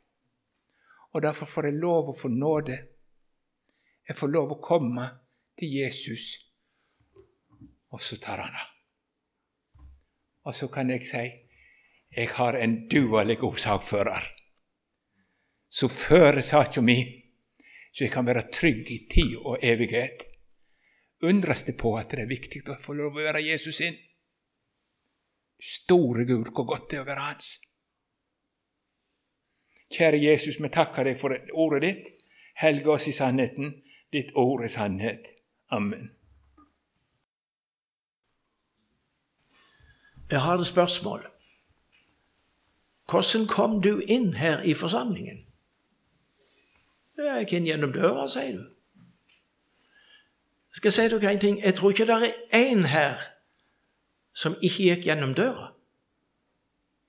Og 1.13 1.21
derfor 1.23 1.49
får 1.49 1.69
jeg 1.69 1.79
lov 1.79 2.09
å 2.11 2.17
få 2.17 2.31
nåde. 2.33 2.77
Jeg 4.07 4.17
får 4.17 4.31
lov 4.33 4.55
å 4.55 4.61
komme 4.61 5.05
til 5.57 5.71
Jesus, 5.71 6.25
og 7.89 8.01
så 8.03 8.17
tar 8.21 8.43
han 8.43 8.57
av. 8.59 8.71
Og 10.45 10.53
så 10.53 10.67
kan 10.69 10.91
jeg 10.93 11.05
si 11.07 11.25
jeg 12.15 12.29
har 12.37 12.55
en 12.59 12.75
duelig 12.91 13.39
god 13.41 13.57
sakfører 13.59 14.27
som 15.75 15.89
fører 15.91 16.41
saka 16.45 16.81
mi, 16.81 16.99
så 17.91 18.05
jeg 18.05 18.13
kan 18.13 18.27
være 18.27 18.45
trygg 18.53 18.91
i 18.91 18.99
tid 19.11 19.33
og 19.41 19.63
evighet. 19.63 20.23
Undres 21.25 21.65
det 21.67 21.75
på 21.79 21.95
at 21.99 22.13
det 22.13 22.23
er 22.23 22.29
viktig 22.29 22.61
å 22.69 22.77
få 22.79 22.95
lov 22.95 23.17
å 23.17 23.25
være 23.25 23.43
Jesus 23.43 23.81
sin? 23.81 23.97
Store 25.59 26.23
Gud, 26.27 26.51
hvor 26.53 26.67
godt 26.69 26.91
det 26.91 26.99
er 26.99 27.03
å 27.03 27.09
være 27.09 27.25
Hans. 27.25 27.55
Kjære 29.91 30.23
Jesus, 30.23 30.61
vi 30.61 30.69
takker 30.69 31.03
deg 31.03 31.19
for 31.19 31.35
ordet 31.53 31.81
ditt. 31.81 32.11
Helge 32.55 32.91
oss 32.91 33.07
i 33.07 33.11
sannheten. 33.11 33.81
Ditt 34.13 34.31
ord 34.35 34.63
er 34.63 34.67
sannhet. 34.67 35.27
Amen. 35.69 36.11
Jeg 40.31 40.41
har 40.41 40.57
et 40.57 40.65
spørsmål. 40.65 41.27
Hvordan 43.09 43.47
kom 43.47 43.81
du 43.81 43.99
inn 43.99 44.33
her 44.33 44.61
i 44.61 44.73
forsamlingen? 44.73 45.45
Jeg 47.17 47.45
gikk 47.45 47.53
inn 47.53 47.67
gjennom 47.69 47.93
døra, 47.93 48.27
sier 48.27 48.57
du. 48.57 48.63
Skal 50.75 50.89
jeg 50.89 50.93
si 50.93 51.07
dere 51.13 51.31
en 51.31 51.39
ting? 51.39 51.61
Jeg 51.63 51.75
tror 51.75 51.93
ikke 51.93 52.07
det 52.09 52.15
er 52.15 52.33
én 52.51 52.87
her 52.91 53.21
som 54.33 54.57
ikke 54.61 54.89
gikk 54.89 55.05
gjennom 55.07 55.33
døra. 55.33 55.74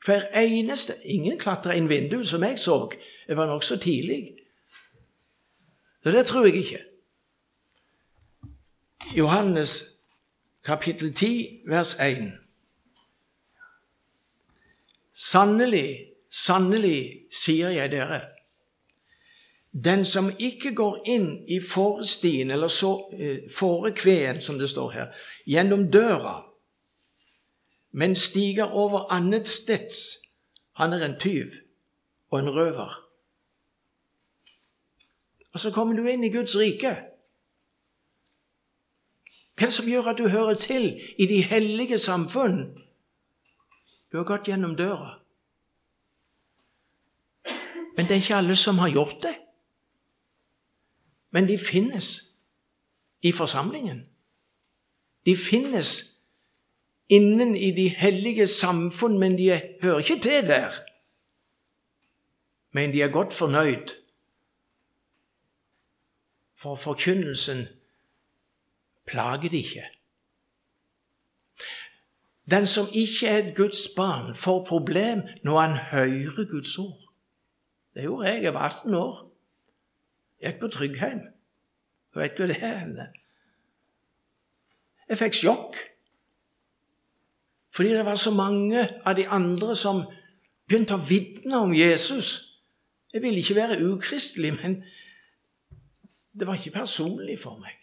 Hver 0.06 0.28
eneste. 0.34 0.92
Ingen 1.04 1.38
klatra 1.38 1.74
inn 1.74 1.88
vinduet, 1.88 2.28
som 2.28 2.42
jeg 2.42 2.58
så. 2.58 2.90
Jeg 3.28 3.36
var 3.36 3.46
nokså 3.46 3.76
tidlig. 3.82 4.36
Så 6.02 6.10
det 6.10 6.26
tror 6.26 6.46
jeg 6.46 6.54
ikke. 6.54 6.82
Johannes 9.16 9.84
kapittel 10.64 11.14
10, 11.14 11.60
vers 11.68 11.96
1. 12.00 12.32
Sannelig, 15.14 16.06
sannelig, 16.30 17.26
sier 17.32 17.70
jeg 17.70 17.90
dere, 17.90 18.20
den 19.84 20.04
som 20.04 20.30
ikke 20.38 20.74
går 20.74 21.02
inn 21.06 21.28
i 21.48 21.60
forestien, 21.60 22.50
eller 22.50 22.68
så, 22.68 23.10
eh, 23.18 23.50
fårekveen, 23.52 24.40
som 24.40 24.58
det 24.58 24.70
står 24.70 24.90
her, 24.90 25.06
gjennom 25.46 25.90
døra, 25.92 26.45
men 27.96 28.14
stiger 28.14 28.64
over 28.64 29.12
annetsteds. 29.12 30.18
han 30.72 30.92
er 30.92 31.04
en 31.04 31.20
tyv 31.20 31.46
og 32.30 32.38
en 32.38 32.50
røver. 32.50 33.08
Og 35.52 35.60
så 35.60 35.70
kommer 35.70 35.96
du 35.96 36.06
inn 36.06 36.24
i 36.24 36.32
Guds 36.32 36.58
rike. 36.58 36.90
Hva 39.56 39.70
som 39.72 39.88
gjør 39.88 40.10
at 40.12 40.18
du 40.18 40.28
hører 40.28 40.54
til 40.54 41.00
i 41.18 41.26
de 41.26 41.40
hellige 41.42 41.98
samfunn? 41.98 42.76
Du 44.12 44.18
har 44.20 44.24
gått 44.24 44.50
gjennom 44.52 44.76
døra. 44.76 45.22
Men 47.96 48.04
det 48.04 48.10
er 48.10 48.20
ikke 48.20 48.36
alle 48.36 48.56
som 48.56 48.78
har 48.78 48.92
gjort 48.92 49.22
det. 49.22 49.34
Men 51.30 51.48
de 51.48 51.58
finnes 51.58 52.12
i 53.22 53.32
forsamlingen. 53.32 54.04
De 55.26 55.36
finnes 55.36 56.15
innen 57.08 57.56
i 57.56 57.70
de 57.70 57.88
hellige 57.88 58.46
samfunn, 58.46 59.18
men 59.18 59.38
de 59.38 59.60
hører 59.82 59.98
ikke 59.98 60.20
til 60.22 60.46
der. 60.46 60.72
Men 62.70 62.92
de 62.92 63.02
er 63.02 63.08
godt 63.08 63.34
fornøyd, 63.34 63.88
for 66.54 66.74
forkynnelsen 66.76 67.66
plager 69.06 69.48
de 69.48 69.56
ikke. 69.56 69.84
Den 72.50 72.66
som 72.66 72.86
ikke 72.94 73.26
er 73.26 73.38
et 73.38 73.56
Guds 73.56 73.88
barn, 73.96 74.34
får 74.34 74.64
problem 74.64 75.22
når 75.42 75.60
han 75.60 75.76
hører 75.76 76.50
Guds 76.50 76.78
ord. 76.78 77.12
Det 77.94 78.02
gjorde 78.02 78.28
jeg. 78.28 78.42
Jeg 78.42 78.54
var 78.54 78.60
18 78.60 78.94
år. 78.94 79.32
Jeg 80.40 80.52
gikk 80.52 80.60
på 80.60 80.68
Tryggheim. 80.68 81.20
Du 82.14 82.20
vet 82.20 82.36
hva 82.38 82.46
det 82.46 82.56
er? 82.60 83.06
Jeg 85.08 85.18
fikk 85.18 85.38
sjokk. 85.38 85.78
Fordi 87.76 87.92
det 87.92 88.04
var 88.04 88.14
så 88.14 88.30
mange 88.30 88.88
av 89.04 89.16
de 89.16 89.26
andre 89.28 89.76
som 89.76 90.00
begynte 90.68 90.96
å 90.96 91.02
vitne 91.08 91.58
om 91.60 91.74
Jesus. 91.76 92.56
Jeg 93.12 93.22
ville 93.22 93.42
ikke 93.42 93.58
være 93.58 93.82
ukristelig, 93.84 94.54
men 94.62 94.78
det 96.32 96.46
var 96.48 96.56
ikke 96.56 96.78
personlig 96.78 97.36
for 97.40 97.60
meg. 97.60 97.76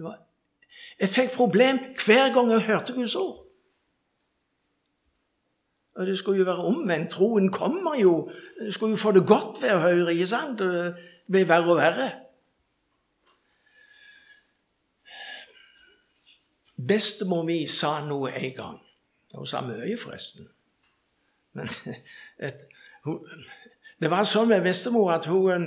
Var, 0.00 0.18
jeg 1.00 1.08
fikk 1.08 1.32
problem 1.36 1.80
hver 2.04 2.32
gang 2.34 2.52
jeg 2.52 2.66
hørte 2.68 2.92
Guds 2.92 3.14
ord. 3.16 3.46
Og 5.96 6.06
Det 6.06 6.18
skulle 6.18 6.38
jo 6.38 6.44
være 6.44 6.64
omvendt. 6.64 7.10
Troen 7.10 7.50
kommer 7.52 7.96
jo. 8.00 8.30
Du 8.66 8.72
skulle 8.72 8.92
jo 8.92 8.96
få 8.96 9.12
det 9.12 9.26
godt 9.26 9.62
ved 9.62 9.72
å 9.74 9.82
høre, 9.82 10.12
ikke 10.12 10.26
sant? 10.26 10.60
Det 10.60 10.94
blir 11.28 11.48
verre 11.48 11.72
og 11.72 11.80
verre. 11.80 12.10
Bestemor 16.88 17.44
mi 17.44 17.66
sa 17.66 18.00
noe 18.06 18.32
en 18.32 18.54
gang. 18.56 18.78
Hun 19.34 19.46
sa 19.46 19.60
mye, 19.64 19.96
forresten. 19.98 20.48
Men 21.52 21.68
et, 22.46 22.62
hun, 23.04 23.20
det 24.00 24.10
var 24.10 24.28
sånn 24.28 24.50
med 24.52 24.64
bestemor 24.64 25.10
at 25.16 25.26
hun 25.30 25.66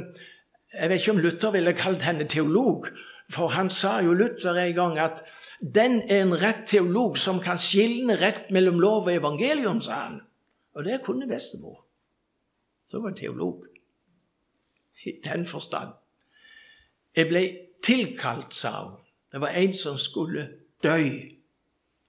Jeg 0.74 0.90
vet 0.90 1.02
ikke 1.02 1.14
om 1.14 1.20
Luther 1.22 1.52
ville 1.54 1.74
kalt 1.78 2.02
henne 2.02 2.26
teolog, 2.26 2.88
for 3.30 3.54
han 3.54 3.68
sa 3.70 4.00
jo 4.02 4.16
Luther 4.18 4.58
en 4.58 4.74
gang 4.74 4.96
at 4.98 5.22
den 5.62 6.00
er 6.10 6.24
en 6.24 6.34
rett 6.42 6.64
teolog 6.68 7.18
som 7.22 7.38
kan 7.44 7.60
skilne 7.62 8.16
rett 8.18 8.50
mellom 8.52 8.80
lov 8.82 9.06
og 9.06 9.14
evangelium, 9.14 9.84
sa 9.86 10.00
han. 10.08 10.18
Og 10.74 10.84
det 10.88 11.04
kunne 11.06 11.28
bestemor. 11.30 11.86
Så 12.90 13.00
var 13.00 13.14
teolog. 13.14 13.68
I 15.06 15.20
den 15.24 15.46
forstand. 15.46 15.94
Jeg 17.16 17.30
ble 17.30 17.44
tilkalt, 17.86 18.54
sa 18.54 18.74
hun. 18.82 18.98
Det 19.32 19.42
var 19.42 19.56
en 19.62 19.74
som 19.78 19.98
skulle 19.98 20.48
dø. 20.84 20.98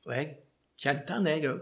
Og 0.05 0.17
jeg 0.17 0.35
kjente 0.79 1.13
han, 1.13 1.27
jeg 1.27 1.49
òg. 1.51 1.61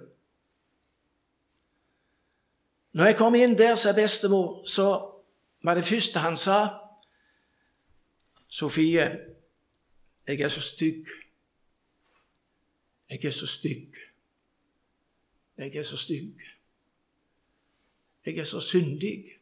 Når 2.92 3.04
jeg 3.08 3.16
kom 3.16 3.34
inn 3.34 3.56
der, 3.58 3.74
sa 3.74 3.94
bestemor, 3.96 4.64
så 4.68 4.88
var 5.64 5.74
det 5.74 5.84
første 5.88 6.20
han 6.20 6.36
sa 6.36 6.78
Sofie, 8.52 9.04
jeg 10.26 10.40
er 10.40 10.48
så 10.48 10.60
stygg. 10.60 11.06
Jeg 13.08 13.24
er 13.24 13.30
så 13.30 13.46
stygg. 13.46 13.96
Jeg 15.56 15.76
er 15.76 15.82
så 15.82 15.96
stygg. 15.96 16.40
Jeg 18.26 18.38
er 18.38 18.44
så 18.44 18.60
syndig. 18.60 19.41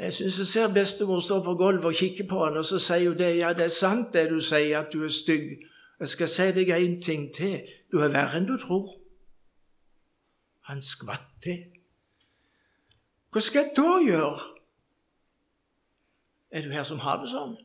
Jeg 0.00 0.12
syns 0.12 0.38
jeg 0.38 0.46
ser 0.46 0.72
bestemor 0.72 1.20
stå 1.20 1.42
på 1.44 1.54
gulvet 1.54 1.84
og 1.84 1.94
kikke 1.94 2.24
på 2.28 2.44
han, 2.44 2.56
og 2.56 2.64
så 2.64 2.78
sier 2.80 3.10
hun 3.10 3.18
det. 3.18 3.34
Ja, 3.36 3.52
det 3.52 3.66
er 3.66 3.74
sant 3.74 4.14
det 4.14 4.30
du 4.30 4.38
sier, 4.40 4.78
at 4.78 4.92
du 4.92 5.04
er 5.04 5.12
stygg. 5.12 5.58
Jeg 6.00 6.08
skal 6.08 6.28
si 6.32 6.46
deg 6.56 6.70
en 6.72 7.02
ting 7.02 7.26
til. 7.36 7.60
Du 7.92 7.98
er 8.00 8.08
verre 8.08 8.40
enn 8.40 8.48
du 8.48 8.56
tror. 8.56 8.94
Han 10.72 10.80
skvatt 10.80 11.28
til. 11.44 11.66
Hva 13.30 13.44
skal 13.44 13.66
jeg 13.66 13.76
da 13.76 13.98
gjøre? 14.06 14.48
Er 16.50 16.64
du 16.64 16.72
her 16.72 16.86
som 16.88 17.04
har 17.04 17.20
det 17.20 17.28
sånn? 17.34 17.58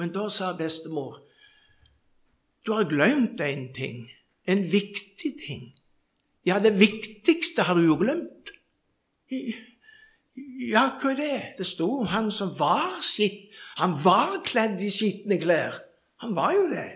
Men 0.00 0.14
da 0.14 0.24
sa 0.32 0.54
bestemor 0.56 1.20
du 2.66 2.72
har 2.72 2.88
glemt 2.88 3.40
en 3.40 3.68
ting. 3.74 4.08
En 4.48 4.64
viktig 4.72 5.30
ting. 5.46 5.68
Ja, 6.46 6.58
det 6.58 6.78
viktigste 6.80 7.68
har 7.68 7.76
du 7.76 7.84
jo 7.84 7.96
glemt. 8.00 8.50
Ja, 10.68 10.84
hva 11.00 11.12
er 11.12 11.18
det? 11.18 11.42
Det 11.58 11.66
sto 11.66 11.88
om 12.00 12.08
han 12.10 12.30
som 12.34 12.50
var 12.58 12.98
sitt 13.02 13.54
Han 13.78 13.94
var 14.04 14.40
kledd 14.44 14.80
i 14.82 14.90
skitne 14.90 15.38
klær. 15.38 15.78
Han 16.22 16.34
var 16.34 16.52
jo 16.52 16.64
det. 16.72 16.88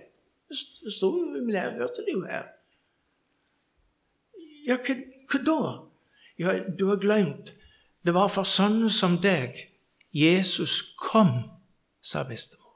Det 0.51 0.93
sto 0.93 1.13
jo 1.15 1.45
vi 1.47 1.55
hørte 1.55 2.03
det 2.03 2.13
jo 2.13 2.25
her. 2.27 2.49
Ja, 4.67 4.77
hva, 4.77 4.97
hva 5.31 5.43
da? 5.47 5.61
Ja, 6.39 6.57
du 6.79 6.89
har 6.89 6.99
glemt. 6.99 7.53
Det 8.03 8.15
var 8.15 8.29
for 8.29 8.47
sånne 8.49 8.91
som 8.91 9.21
deg 9.23 9.69
Jesus 10.13 10.81
kom, 10.99 11.31
sa 12.03 12.25
bestemor. 12.29 12.75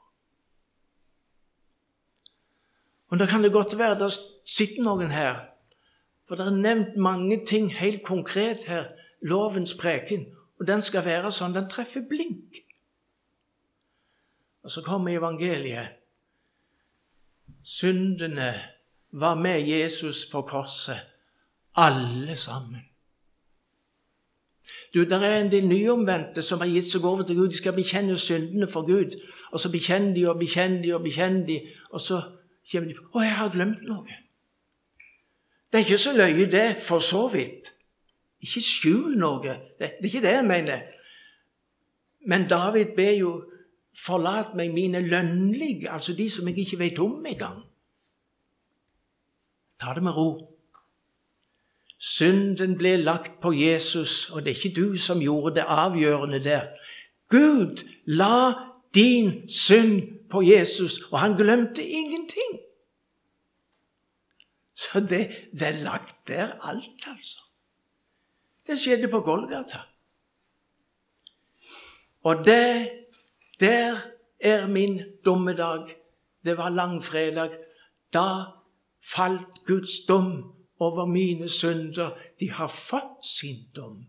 Og 3.11 3.19
da 3.19 3.27
kan 3.27 3.43
det 3.43 3.51
godt 3.51 3.77
være 3.77 3.99
det 3.99 4.09
sitter 4.47 4.83
noen 4.83 5.11
her, 5.11 5.43
for 6.27 6.39
det 6.39 6.47
er 6.47 6.55
nevnt 6.55 6.95
mange 6.95 7.39
ting 7.45 7.69
helt 7.75 8.03
konkret 8.03 8.65
her. 8.67 8.89
Lovens 9.21 9.73
preken. 9.73 10.25
Og 10.59 10.67
den 10.67 10.81
skal 10.81 11.05
være 11.05 11.31
sånn. 11.31 11.55
Den 11.55 11.69
treffer 11.69 12.05
blink. 12.09 12.63
Og 14.65 14.71
så 14.73 14.81
kommer 14.83 15.15
evangeliet. 15.15 15.95
Syndene 17.63 18.53
var 19.11 19.35
med 19.35 19.67
Jesus 19.67 20.25
på 20.31 20.41
korset, 20.41 20.99
alle 21.75 22.35
sammen. 22.35 22.81
Du, 24.93 25.03
Der 25.03 25.19
er 25.19 25.41
en 25.41 25.51
del 25.51 25.67
nyomvendte 25.67 26.41
som 26.41 26.59
har 26.59 26.67
gitt 26.67 26.87
seg 26.87 27.05
over 27.05 27.23
til 27.23 27.35
Gud. 27.35 27.49
De 27.51 27.57
skal 27.57 27.75
bekjenne 27.75 28.17
syndene 28.17 28.67
for 28.67 28.87
Gud. 28.87 29.15
Og 29.51 29.59
så 29.59 29.71
bekjenner 29.71 30.13
de 30.13 30.25
og 30.29 30.39
bekjenner 30.39 30.81
de 30.81 30.93
og 30.95 31.03
bekjenner 31.03 31.45
de, 31.45 31.61
og 31.89 32.01
så 32.01 32.21
kommer 32.71 32.89
de 32.89 32.95
på 32.95 33.03
'Å, 33.13 33.21
jeg 33.21 33.35
har 33.35 33.49
glemt 33.49 33.81
noe'. 33.81 34.23
Det 35.71 35.79
er 35.79 35.85
ikke 35.85 35.97
så 35.97 36.17
løye, 36.17 36.51
det, 36.51 36.77
for 36.81 36.99
så 36.99 37.27
vidt. 37.33 37.76
Ikke 38.41 38.61
skjul 38.61 39.17
noe. 39.17 39.41
Det, 39.41 39.59
det 39.79 39.89
er 40.05 40.09
ikke 40.11 40.25
det 40.25 40.33
jeg 40.35 40.47
mener. 40.47 40.89
Men 42.27 42.49
David 42.49 42.95
ber 42.97 43.15
jo 43.17 43.37
Forlat 43.97 44.53
meg 44.53 44.73
mine 44.73 44.99
lønnlige, 45.01 45.89
altså 45.89 46.13
de 46.13 46.29
som 46.29 46.47
jeg 46.47 46.57
ikke 46.61 46.79
vet 46.79 46.99
om 47.01 47.25
engang. 47.25 47.63
Ta 49.81 49.93
det 49.95 50.03
med 50.03 50.13
ro. 50.17 50.53
Synden 51.97 52.75
ble 52.77 52.95
lagt 53.01 53.39
på 53.41 53.51
Jesus, 53.57 54.29
og 54.29 54.45
det 54.45 54.51
er 54.51 54.59
ikke 54.59 54.81
du 54.81 54.97
som 55.01 55.21
gjorde 55.21 55.55
det 55.55 55.65
avgjørende 55.67 56.43
der. 56.43 56.67
Gud 57.29 57.81
la 58.05 58.53
din 58.93 59.49
synd 59.49 60.29
på 60.29 60.41
Jesus, 60.45 61.01
og 61.11 61.19
han 61.19 61.33
glemte 61.37 61.83
ingenting. 61.83 62.53
Så 64.75 64.99
det, 64.99 65.49
det 65.51 65.67
er 65.67 65.83
lagt 65.83 66.27
der 66.27 66.53
alt, 66.61 67.07
altså. 67.07 67.46
Det 68.67 68.79
skjedde 68.79 69.07
på 69.07 69.19
Golgata. 69.19 69.79
Og 72.23 72.45
det, 72.45 72.89
der 73.59 74.01
er 74.39 74.67
min 74.67 75.01
dommedag. 75.25 75.95
Det 76.45 76.57
var 76.57 76.69
langfredag. 76.69 77.57
Da 78.13 78.43
falt 79.15 79.65
Guds 79.65 80.05
dom 80.07 80.53
over 80.79 81.05
mine 81.05 81.49
synder. 81.49 82.09
De 82.39 82.51
har 82.51 82.67
fått 82.67 83.25
sin 83.25 83.69
dom. 83.75 84.05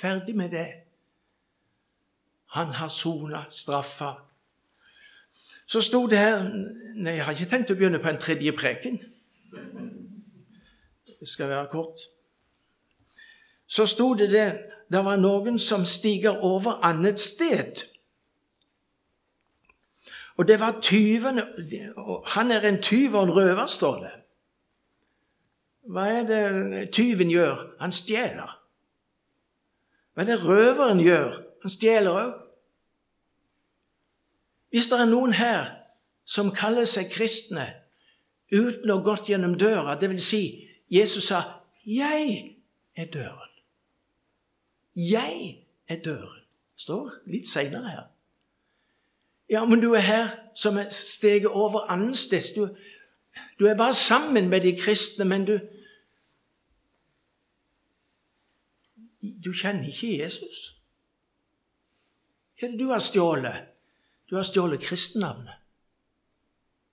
Ferdig 0.00 0.36
med 0.36 0.50
det. 0.50 0.68
Han 2.46 2.66
har 2.66 2.88
sona 2.88 3.44
straffa. 3.50 4.12
Så 5.66 5.80
sto 5.80 6.06
det 6.06 6.18
her 6.18 6.42
Nei, 6.96 7.12
jeg 7.12 7.24
har 7.24 7.34
ikke 7.36 7.50
tenkt 7.50 7.70
å 7.70 7.74
begynne 7.76 7.98
på 8.00 8.08
en 8.08 8.20
tredje 8.20 8.52
preken. 8.56 8.94
Det 11.20 11.28
skal 11.28 11.50
være 11.50 11.68
kort. 11.68 12.06
Så 13.66 13.86
sto 13.86 14.14
det 14.14 14.30
det 14.30 14.48
det 14.90 15.04
var 15.04 15.16
noen 15.18 15.58
som 15.58 15.84
stiger 15.84 16.38
over 16.44 16.78
annet 16.86 17.20
sted. 17.20 17.82
Og 20.36 20.48
det 20.48 20.60
var 20.60 20.80
tyven 20.82 21.40
Han 22.26 22.50
er 22.52 22.60
en 22.60 22.82
tyv 22.82 23.14
og 23.14 23.22
en 23.22 23.34
røver, 23.34 23.66
står 23.66 23.98
det. 24.00 24.12
Hva 25.86 26.06
er 26.10 26.22
det 26.26 26.92
tyven 26.92 27.30
gjør? 27.30 27.76
Han 27.80 27.92
stjeler. 27.92 28.52
Hva 30.14 30.22
er 30.22 30.26
det 30.26 30.44
røveren 30.44 31.00
gjør? 31.00 31.42
Han 31.62 31.70
stjeler 31.70 32.10
òg. 32.10 32.32
Hvis 34.70 34.88
det 34.90 35.00
er 35.00 35.10
noen 35.10 35.32
her 35.32 35.70
som 36.26 36.50
kaller 36.54 36.84
seg 36.90 37.10
kristne 37.10 37.68
uten 38.52 38.90
å 38.90 38.98
ha 38.98 39.04
gått 39.06 39.30
gjennom 39.30 39.54
døra, 39.58 39.94
dvs. 39.98 40.22
Si, 40.22 40.68
Jesus 40.90 41.28
sa 41.28 41.42
'Jeg 41.86 42.56
er 42.96 43.04
døren'. 43.04 43.45
Jeg 44.96 45.64
er 45.88 46.02
døren. 46.02 46.42
Står 46.76 47.12
litt 47.26 47.48
seinere 47.48 47.90
her. 47.90 48.04
Ja, 49.50 49.64
men 49.64 49.80
du 49.80 49.92
er 49.94 50.04
her 50.04 50.28
som 50.54 50.76
er 50.76 50.90
steget 50.90 51.46
over 51.46 51.86
annensteds. 51.90 52.50
Du, 52.56 52.68
du 53.58 53.66
er 53.66 53.76
bare 53.76 53.94
sammen 53.94 54.48
med 54.48 54.60
de 54.60 54.76
kristne, 54.78 55.24
men 55.24 55.44
du 55.44 55.58
Du 59.44 59.52
kjenner 59.52 59.86
ikke 59.86 60.18
Jesus. 60.18 60.76
Hva 62.58 62.66
er 62.66 62.72
det 62.72 62.80
du 62.80 62.88
har 62.90 63.02
stjålet? 63.02 63.66
Du 64.30 64.36
har 64.36 64.42
stjålet 64.42 64.82
kristennavnet. 64.82 65.54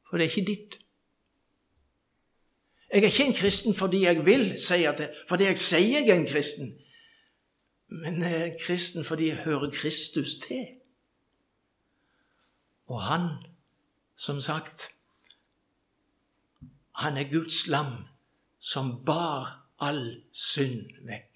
For 0.09 0.17
det 0.17 0.25
er 0.25 0.29
ikke 0.29 0.51
ditt. 0.51 0.79
Jeg 2.93 3.03
er 3.03 3.09
ikke 3.09 3.25
en 3.25 3.33
kristen 3.33 3.75
fordi 3.75 4.03
jeg 4.03 4.25
vil, 4.25 4.59
sier 4.61 4.97
det, 4.97 5.09
fordi 5.29 5.43
jeg 5.43 5.57
sier 5.57 5.99
jeg 5.99 6.09
er 6.09 6.19
en 6.19 6.27
kristen. 6.29 6.73
Men 7.93 8.23
er 8.25 8.55
kristen 8.57 9.05
fordi 9.05 9.29
jeg 9.29 9.43
hører 9.45 9.69
Kristus 9.73 10.35
til. 10.41 10.65
Og 12.89 13.01
han, 13.01 13.29
som 14.15 14.41
sagt, 14.41 14.89
han 16.95 17.17
er 17.17 17.29
Guds 17.31 17.67
lam 17.67 17.93
som 18.59 18.95
bar 19.05 19.59
all 19.79 20.23
synd 20.31 20.89
vekk 21.07 21.33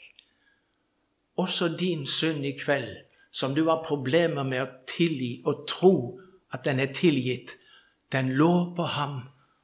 også 1.37 1.77
din 1.79 2.05
synd 2.05 2.45
i 2.45 2.51
kveld, 2.51 2.97
som 3.31 3.55
du 3.55 3.67
har 3.69 3.83
problemer 3.85 4.43
med 4.43 4.63
å 4.63 4.69
tilgi 4.89 5.41
og 5.45 5.65
tro 5.69 5.93
at 6.53 6.65
den 6.65 6.79
er 6.81 6.93
tilgitt, 6.95 7.53
den 8.11 8.33
lå 8.39 8.73
på 8.75 8.87
ham, 8.97 9.19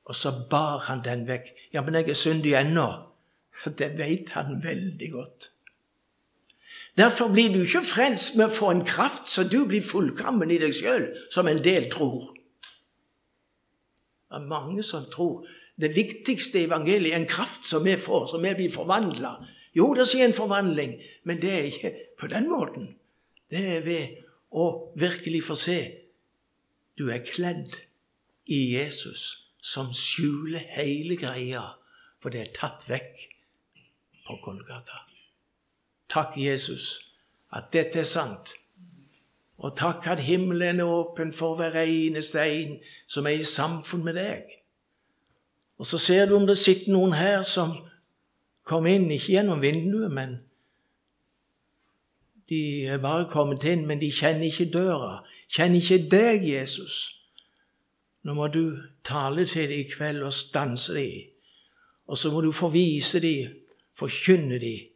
og 0.06 0.16
så 0.16 0.34
bar 0.50 0.84
han 0.90 1.02
den 1.06 1.26
vekk. 1.28 1.50
Ja, 1.74 1.82
men 1.82 1.96
jeg 1.96 2.12
er 2.12 2.20
syndig 2.20 2.54
ennå. 2.60 2.88
Det 3.80 3.94
vet 3.98 4.34
han 4.36 4.60
veldig 4.64 5.10
godt. 5.12 5.50
Derfor 6.98 7.32
blir 7.34 7.50
du 7.54 7.64
ikke 7.64 7.82
frelst 7.86 8.38
med 8.38 8.52
å 8.52 8.54
få 8.54 8.70
en 8.74 8.86
kraft 8.86 9.32
så 9.32 9.48
du 9.50 9.64
blir 9.66 9.82
fullkommen 9.82 10.52
i 10.54 10.60
deg 10.62 10.76
sjøl, 10.78 11.08
som 11.34 11.50
en 11.50 11.62
del 11.64 11.90
tror. 11.94 12.30
Det 14.30 14.40
er 14.40 14.46
mange 14.50 14.86
som 14.86 15.10
tror 15.14 15.48
det 15.82 15.96
viktigste 15.96 16.62
evangeliet 16.68 17.16
er 17.16 17.24
en 17.24 17.30
kraft 17.30 17.66
som 17.66 17.86
vi 17.86 17.96
får, 17.98 18.28
som 18.30 18.46
vi 18.46 18.54
blir 18.58 18.74
forvandla 18.74 19.40
jo, 19.74 19.94
det 19.98 20.06
skjer 20.06 20.28
en 20.28 20.36
forvandling, 20.38 21.00
men 21.26 21.40
det 21.42 21.54
er 21.54 21.70
ikke 21.70 21.94
på 22.20 22.30
den 22.30 22.50
måten. 22.50 22.92
Det 23.50 23.64
er 23.78 23.86
ved 23.86 24.20
å 24.54 24.94
virkelig 25.00 25.42
få 25.48 25.58
se 25.58 25.80
du 26.98 27.08
er 27.10 27.26
kledd 27.26 27.80
i 28.46 28.76
Jesus, 28.76 29.50
som 29.58 29.90
skjuler 29.98 30.62
hele 30.76 31.18
greia, 31.18 31.64
for 32.22 32.34
det 32.34 32.44
er 32.44 32.54
tatt 32.54 32.86
vekk 32.90 33.26
på 34.28 34.38
Golgata. 34.46 35.02
Takk, 36.14 36.38
Jesus, 36.38 37.10
at 37.54 37.72
dette 37.74 38.00
er 38.00 38.08
sant. 38.08 38.54
Og 39.58 39.74
takk 39.78 40.08
at 40.08 40.20
himmelen 40.20 40.80
er 40.80 40.90
åpen 40.90 41.34
for 41.34 41.56
hver 41.56 41.80
eneste 41.82 42.44
en 42.46 42.78
som 43.08 43.26
er 43.26 43.40
i 43.40 43.48
samfunn 43.48 44.04
med 44.06 44.18
deg. 44.20 44.44
Og 45.78 45.86
så 45.86 45.98
ser 45.98 46.26
du 46.30 46.36
om 46.36 46.46
det 46.48 46.58
sitter 46.58 46.92
noen 46.94 47.16
her 47.18 47.42
som 47.42 47.74
kom 48.64 48.86
inn, 48.88 49.10
ikke 49.12 49.34
gjennom 49.34 49.62
vinduet, 49.62 50.12
men 50.12 50.38
de 52.50 52.86
er 52.86 53.02
bare 53.02 53.26
kommet 53.32 53.64
inn, 53.64 53.88
men 53.88 54.02
de 54.02 54.12
kjenner 54.14 54.52
ikke 54.52 54.70
døra, 54.74 55.24
kjenner 55.50 55.82
ikke 55.82 56.10
deg, 56.12 56.46
Jesus. 56.46 56.98
Nå 58.24 58.36
må 58.38 58.48
du 58.54 58.78
tale 59.04 59.48
til 59.50 59.70
dem 59.72 59.82
i 59.82 59.90
kveld 59.90 60.24
og 60.24 60.34
stanse 60.36 60.94
dem. 60.94 61.32
Og 62.08 62.20
så 62.20 62.32
må 62.32 62.44
du 62.44 62.52
få 62.52 62.70
vise 62.70 63.20
dem, 63.24 63.56
forkynne 63.98 64.60
dem, 64.60 64.93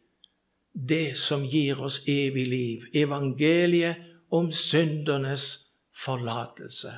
det 0.78 1.18
som 1.18 1.46
gir 1.46 1.82
oss 1.82 2.02
evig 2.08 2.48
liv. 2.48 2.86
Evangeliet 2.94 3.96
om 4.30 4.52
syndernes 4.52 5.74
forlatelse. 5.96 6.94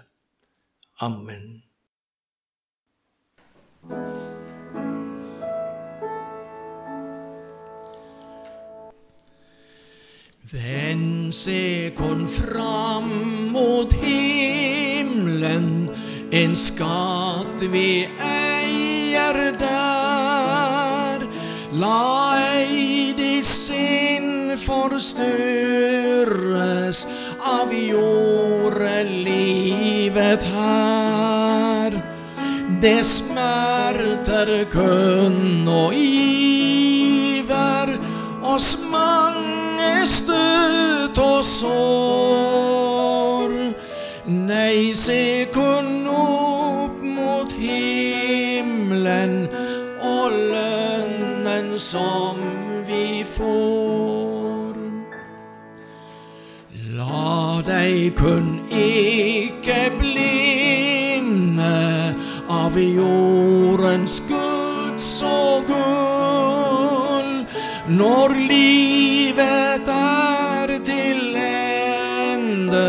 Amen. 0.99 1.61
Vend 10.51 11.35
se 11.35 11.91
kon 11.95 12.27
fram 12.27 13.09
mot 13.53 13.93
himmelen, 13.93 15.67
en 16.31 16.55
skatt 16.57 17.61
vi 17.69 18.07
eier 18.17 19.53
der. 19.61 21.27
La 21.77 22.28
forstyrres 24.65 25.39
av 27.39 27.73
jordelivet 27.73 28.83
her. 30.53 31.91
Det 32.81 33.03
smerter 33.03 34.65
kun 34.71 35.67
og 35.67 35.93
giver 35.93 37.89
oss 38.47 38.77
mange 38.91 40.07
støt 40.07 41.17
og 41.19 41.43
sår. 41.45 42.79
Nei, 44.29 44.93
se 44.95 45.47
kun 45.53 46.07
opp 46.13 47.01
mot 47.03 47.51
himmelen 47.59 49.49
og 49.99 50.31
lønnen 50.31 51.77
som 51.79 52.48
Deg 57.79 58.15
kun 58.19 58.47
ikke 58.75 59.91
blinde 59.99 61.75
av 62.51 62.75
jordens 62.75 64.17
Guds 64.27 65.05
og 65.23 65.69
gull 65.69 67.29
når 68.01 68.35
livet 68.49 69.91
er 69.95 70.73
til 70.83 71.37
ende, 71.39 72.83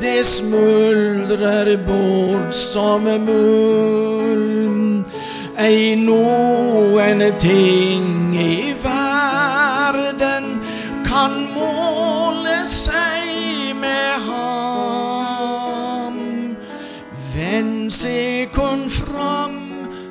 det 0.00 0.24
smuldrer 0.24 1.74
bort 1.84 2.56
som 2.56 3.04
mulm. 3.28 5.04
ei 5.58 5.94
noen 6.00 7.20
ting 7.38 8.32
i 8.40 8.72
verden 8.88 10.44
kan 11.04 11.36
måle 11.52 12.43
ham. 14.26 16.16
Vend 17.34 17.92
se 17.92 18.48
kun 18.52 18.90
fram 18.90 19.60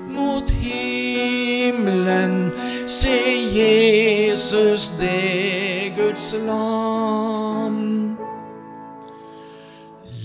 mot 0.07 0.49
himmelen, 0.49 2.51
se 2.87 3.19
Jesus 3.53 4.89
det 4.99 5.93
Guds 5.97 6.35
lam. 6.45 8.17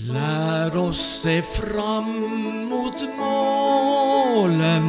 Lær 0.09 0.77
oss 0.77 1.21
se 1.21 1.41
fram 1.41 2.05
mot 2.69 3.03
målet, 3.19 4.83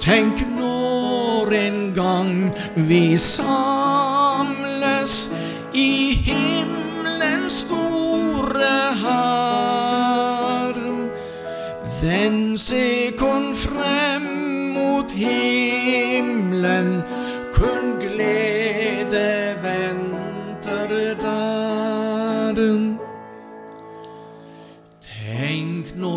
Tenk 0.03 0.43
når 0.59 1.53
en 1.57 1.95
gang 1.95 2.51
vi 2.77 3.17
samles 3.17 5.31
i 5.75 6.15
himmelens 6.27 7.55
store 7.67 8.75
harm. 9.05 10.99
Vend 12.03 12.59
se 12.59 13.13
kun 13.19 13.55
frem 13.57 14.23
mot 14.75 15.11
himmelen, 15.11 15.62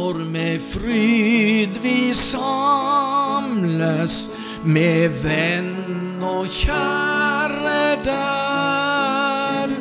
når 0.06 0.30
med 0.30 0.60
fryd 0.62 1.80
vi 1.82 2.14
samles 2.14 3.36
med 4.64 5.10
venn 5.24 6.22
og 6.22 6.46
kjære 6.54 8.04
der. 8.06 9.74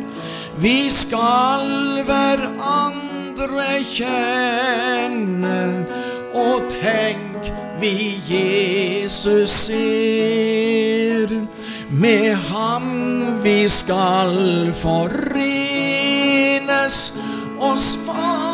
Vi 0.65 0.91
skal 0.91 2.01
hverandre 2.09 3.83
kjenne, 3.91 5.85
og 6.33 6.63
tenk 6.73 7.53
vi 7.83 8.23
Jesus 8.31 9.51
ser. 9.69 11.29
Med 11.91 12.35
ham 12.49 12.89
vi 13.45 13.69
skal 13.69 14.73
forenes, 14.81 15.45
og 17.61 17.79
svar 17.79 18.53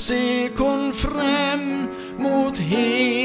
Vend 0.00 0.08
se 0.08 0.50
kun 0.56 0.92
frem 0.92 1.88
mot 2.18 2.58
himmelen, 2.58 3.19